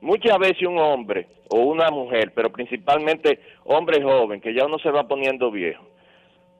Muchas 0.00 0.38
veces 0.38 0.62
un 0.62 0.78
hombre 0.78 1.26
o 1.48 1.60
una 1.60 1.90
mujer, 1.90 2.32
pero 2.34 2.52
principalmente 2.52 3.40
hombre 3.64 4.02
joven, 4.02 4.40
que 4.40 4.54
ya 4.54 4.66
uno 4.66 4.78
se 4.78 4.90
va 4.90 5.08
poniendo 5.08 5.50
viejo, 5.50 5.82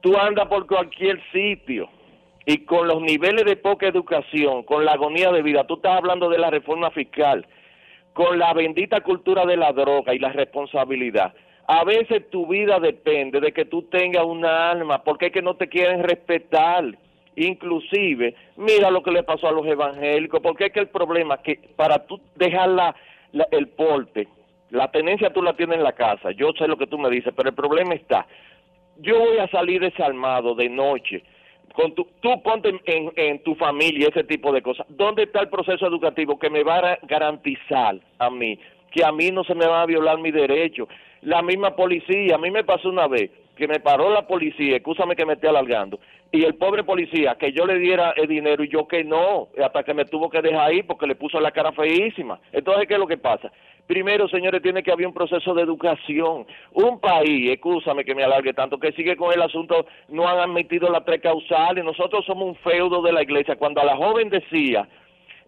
tú 0.01 0.17
andas 0.17 0.47
por 0.47 0.67
cualquier 0.67 1.21
sitio 1.31 1.89
y 2.45 2.65
con 2.65 2.87
los 2.87 3.01
niveles 3.01 3.45
de 3.45 3.55
poca 3.57 3.87
educación, 3.87 4.63
con 4.63 4.85
la 4.85 4.93
agonía 4.93 5.31
de 5.31 5.41
vida, 5.41 5.65
tú 5.67 5.75
estás 5.75 5.97
hablando 5.97 6.29
de 6.29 6.39
la 6.39 6.49
reforma 6.49 6.89
fiscal, 6.91 7.45
con 8.13 8.39
la 8.39 8.53
bendita 8.53 9.01
cultura 9.01 9.45
de 9.45 9.57
la 9.57 9.71
droga 9.71 10.13
y 10.13 10.19
la 10.19 10.29
responsabilidad. 10.29 11.33
A 11.67 11.83
veces 11.83 12.27
tu 12.31 12.47
vida 12.47 12.79
depende 12.79 13.39
de 13.39 13.51
que 13.51 13.65
tú 13.65 13.83
tengas 13.83 14.25
una 14.25 14.71
alma, 14.71 15.03
porque 15.03 15.27
es 15.27 15.31
que 15.31 15.43
no 15.43 15.55
te 15.55 15.67
quieren 15.67 16.01
respetar. 16.01 16.83
Inclusive, 17.35 18.33
mira 18.57 18.89
lo 18.89 19.03
que 19.03 19.11
le 19.11 19.21
pasó 19.21 19.47
a 19.47 19.51
los 19.51 19.65
evangélicos, 19.67 20.41
porque 20.41 20.65
es 20.65 20.71
que 20.71 20.79
el 20.79 20.89
problema 20.89 21.35
es 21.35 21.41
que 21.41 21.69
para 21.75 22.07
tú 22.07 22.19
dejar 22.35 22.69
la, 22.69 22.95
el 23.51 23.67
porte, 23.67 24.27
la 24.71 24.89
tenencia 24.89 25.31
tú 25.31 25.43
la 25.43 25.53
tienes 25.53 25.77
en 25.77 25.83
la 25.83 25.93
casa, 25.93 26.31
yo 26.31 26.51
sé 26.57 26.67
lo 26.67 26.77
que 26.77 26.87
tú 26.87 26.97
me 26.97 27.09
dices, 27.09 27.31
pero 27.37 27.49
el 27.49 27.55
problema 27.55 27.93
está 27.93 28.25
yo 29.01 29.19
voy 29.19 29.37
a 29.39 29.47
salir 29.47 29.81
desarmado 29.81 30.55
de 30.55 30.69
noche. 30.69 31.23
Con 31.73 31.93
tu, 31.93 32.07
tú 32.19 32.41
ponte 32.41 32.69
en, 32.69 33.11
en, 33.15 33.43
tu 33.43 33.55
familia 33.55 34.09
ese 34.09 34.23
tipo 34.23 34.51
de 34.51 34.61
cosas. 34.61 34.85
¿Dónde 34.89 35.23
está 35.23 35.41
el 35.41 35.49
proceso 35.49 35.85
educativo 35.85 36.37
que 36.37 36.49
me 36.49 36.63
va 36.63 36.79
a 36.79 36.99
garantizar 37.03 37.95
a 38.17 38.29
mí 38.29 38.59
que 38.91 39.05
a 39.05 39.11
mí 39.11 39.29
no 39.29 39.43
se 39.43 39.53
me 39.53 39.67
va 39.67 39.83
a 39.83 39.85
violar 39.85 40.17
mi 40.17 40.31
derecho? 40.31 40.87
La 41.21 41.41
misma 41.41 41.75
policía, 41.75 42.35
a 42.35 42.37
mí 42.39 42.49
me 42.49 42.63
pasó 42.63 42.89
una 42.89 43.07
vez 43.07 43.29
que 43.55 43.67
me 43.67 43.81
paró 43.81 44.09
la 44.09 44.25
policía, 44.25 44.77
escúchame 44.77 45.17
que 45.17 45.25
me 45.25 45.33
esté 45.33 45.49
alargando, 45.49 45.99
y 46.31 46.45
el 46.45 46.55
pobre 46.55 46.85
policía, 46.85 47.35
que 47.35 47.51
yo 47.51 47.65
le 47.65 47.77
diera 47.77 48.13
el 48.15 48.27
dinero 48.27 48.63
y 48.63 48.69
yo 48.69 48.87
que 48.87 49.03
no, 49.03 49.49
hasta 49.61 49.83
que 49.83 49.93
me 49.93 50.05
tuvo 50.05 50.29
que 50.29 50.41
dejar 50.41 50.69
ahí 50.69 50.81
porque 50.81 51.05
le 51.05 51.15
puso 51.15 51.41
la 51.41 51.51
cara 51.51 51.73
feísima. 51.73 52.39
Entonces, 52.53 52.87
¿qué 52.87 52.93
es 52.93 52.99
lo 52.99 53.07
que 53.07 53.17
pasa? 53.17 53.51
Primero, 53.89 54.29
señores, 54.29 54.61
tiene 54.61 54.83
que 54.83 54.91
haber 54.91 55.07
un 55.07 55.15
proceso 55.15 55.51
de 55.55 55.63
educación. 55.63 56.45
Un 56.73 56.99
país, 56.99 57.49
escúchame 57.49 58.05
que 58.05 58.13
me 58.13 58.23
alargue 58.23 58.53
tanto, 58.53 58.77
que 58.77 58.91
sigue 58.91 59.17
con 59.17 59.33
el 59.33 59.41
asunto, 59.41 59.87
no 60.09 60.27
han 60.27 60.37
admitido 60.37 60.91
la 60.91 61.03
tres 61.03 61.23
causales, 61.23 61.83
nosotros 61.83 62.23
somos 62.23 62.49
un 62.49 62.55
feudo 62.57 63.01
de 63.01 63.11
la 63.11 63.23
iglesia. 63.23 63.55
Cuando 63.55 63.81
a 63.81 63.85
la 63.85 63.97
joven 63.97 64.29
decía, 64.29 64.87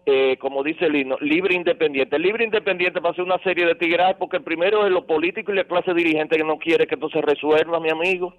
eh, 0.04 0.36
como 0.40 0.64
dice 0.64 0.86
el 0.86 0.96
himno, 0.96 1.18
libre 1.20 1.54
independiente. 1.54 2.18
Libre 2.18 2.42
independiente 2.42 2.98
va 2.98 3.10
a 3.10 3.14
ser 3.14 3.22
una 3.22 3.38
serie 3.44 3.64
de 3.64 3.76
tigres 3.76 4.16
porque 4.18 4.38
el 4.38 4.42
primero 4.42 4.84
es 4.84 4.90
lo 4.90 5.06
político 5.06 5.52
y 5.52 5.54
la 5.54 5.62
clase 5.62 5.94
dirigente 5.94 6.36
que 6.36 6.42
no 6.42 6.58
quiere 6.58 6.88
que 6.88 6.96
esto 6.96 7.10
se 7.10 7.20
resuelva, 7.20 7.78
mi 7.78 7.90
amigo. 7.90 8.34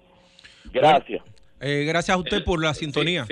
Gracias. 0.70 1.24
Eh, 1.62 1.86
gracias 1.86 2.14
a 2.14 2.20
usted 2.20 2.44
por 2.44 2.62
la 2.62 2.74
sintonía. 2.74 3.24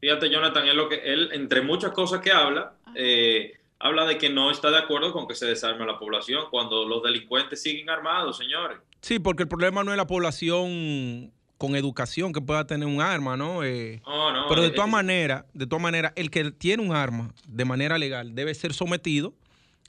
Fíjate, 0.00 0.30
Jonathan, 0.30 0.66
es 0.66 0.74
lo 0.74 0.88
que 0.88 0.96
él, 1.04 1.28
entre 1.34 1.60
muchas 1.60 1.90
cosas 1.90 2.22
que 2.22 2.32
habla, 2.32 2.72
eh, 2.94 3.52
habla 3.78 4.04
de 4.06 4.18
que 4.18 4.30
no 4.30 4.50
está 4.50 4.70
de 4.70 4.78
acuerdo 4.78 5.12
con 5.12 5.26
que 5.26 5.34
se 5.34 5.46
desarme 5.46 5.84
la 5.86 5.98
población 5.98 6.44
cuando 6.50 6.86
los 6.86 7.02
delincuentes 7.02 7.62
siguen 7.62 7.90
armados, 7.90 8.38
señores. 8.38 8.78
Sí, 9.00 9.18
porque 9.18 9.42
el 9.42 9.48
problema 9.48 9.84
no 9.84 9.90
es 9.90 9.96
la 9.96 10.06
población 10.06 11.32
con 11.58 11.76
educación 11.76 12.32
que 12.32 12.40
pueda 12.40 12.66
tener 12.66 12.88
un 12.88 13.00
arma, 13.00 13.36
¿no? 13.36 13.62
Eh, 13.64 14.02
pero 14.48 14.62
de 14.62 14.70
todas 14.70 14.90
maneras, 14.90 15.44
de 15.52 15.66
todas 15.66 15.82
maneras, 15.82 16.12
el 16.16 16.30
que 16.30 16.50
tiene 16.50 16.82
un 16.82 16.94
arma 16.94 17.32
de 17.46 17.64
manera 17.64 17.98
legal 17.98 18.34
debe 18.34 18.54
ser 18.54 18.72
sometido 18.74 19.34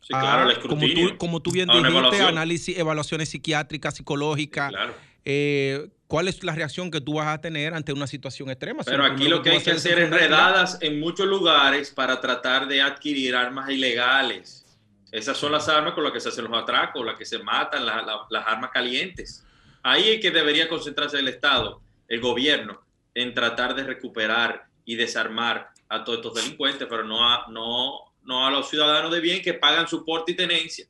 claro, 0.07 0.49
como, 0.61 0.87
tú, 0.87 1.17
como 1.17 1.39
tú 1.41 1.51
bien 1.51 1.67
dijiste, 1.67 2.21
análisis, 2.21 2.77
evaluaciones 2.77 3.29
psiquiátricas, 3.29 3.95
psicológicas. 3.95 4.71
Eh, 5.25 5.89
¿Cuál 6.07 6.27
es 6.27 6.43
la 6.43 6.53
reacción 6.53 6.91
que 6.91 7.01
tú 7.01 7.15
vas 7.15 7.27
a 7.27 7.41
tener 7.41 7.73
ante 7.73 7.91
una 7.91 8.05
situación 8.05 8.49
extrema? 8.51 8.83
Pero 8.83 9.03
aquí 9.03 9.27
lo 9.27 9.41
que 9.41 9.49
hay 9.49 9.61
que 9.61 9.71
hacer 9.71 9.97
es 9.97 10.09
redadas 10.11 10.77
en 10.81 10.99
muchos 10.99 11.25
lugares 11.25 11.89
para 11.89 12.21
tratar 12.21 12.67
de 12.67 12.81
adquirir 12.81 13.35
armas 13.35 13.69
ilegales. 13.71 14.65
Esas 15.11 15.35
son 15.35 15.51
las 15.51 15.67
armas 15.67 15.93
con 15.93 16.03
las 16.03 16.13
que 16.13 16.19
se 16.19 16.29
hacen 16.29 16.45
los 16.45 16.61
atracos, 16.61 17.03
las 17.03 17.17
que 17.17 17.25
se 17.25 17.39
matan, 17.39 17.85
las 17.85 18.47
armas 18.47 18.69
calientes. 18.71 19.43
Ahí 19.81 20.09
es 20.09 20.21
que 20.21 20.29
debería 20.29 20.69
concentrarse 20.69 21.17
el 21.17 21.27
Estado, 21.27 21.81
el 22.07 22.21
gobierno, 22.21 22.81
en 23.15 23.33
tratar 23.33 23.75
de 23.75 23.83
recuperar 23.83 24.67
y 24.85 24.95
desarmar 24.95 25.69
a 25.89 26.03
todos 26.03 26.19
estos 26.19 26.35
delincuentes, 26.35 26.87
pero 26.89 27.03
no 27.03 27.27
a, 27.27 27.47
no, 27.49 28.13
no 28.23 28.45
a 28.45 28.51
los 28.51 28.69
ciudadanos 28.69 29.11
de 29.11 29.21
bien 29.21 29.41
que 29.41 29.53
pagan 29.53 29.87
su 29.87 30.05
porte 30.05 30.33
y 30.33 30.35
tenencia. 30.35 30.85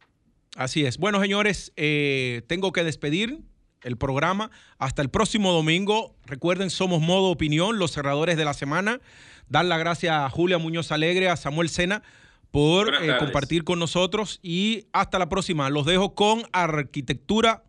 Así 0.56 0.86
es. 0.86 0.98
Bueno, 0.98 1.22
señores, 1.22 1.72
eh, 1.76 2.42
tengo 2.48 2.72
que 2.72 2.84
despedir 2.84 3.40
el 3.86 3.98
programa. 3.98 4.52
Hasta 4.78 5.02
el 5.02 5.10
próximo 5.10 5.54
domingo. 5.54 6.16
Recuerden, 6.26 6.70
somos 6.70 7.02
Modo 7.02 7.30
Opinión, 7.30 7.80
los 7.80 7.92
cerradores 7.92 8.36
de 8.36 8.46
la 8.46 8.54
semana. 8.54 9.00
Dar 9.48 9.66
las 9.66 9.80
gracias 9.80 10.16
a 10.16 10.30
Julia 10.30 10.58
Muñoz 10.58 10.92
Alegre, 10.92 11.30
a 11.30 11.38
Samuel 11.38 11.70
Sena 11.70 12.04
por 12.52 13.04
eh, 13.04 13.18
compartir 13.20 13.64
con 13.66 13.80
nosotros 13.80 14.40
y 14.42 14.88
hasta 14.94 15.20
la 15.20 15.30
próxima. 15.30 15.70
Los 15.70 15.86
dejo 15.86 16.16
con 16.16 16.44
Arquitectura 16.54 17.64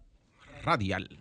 Radial. 0.62 1.18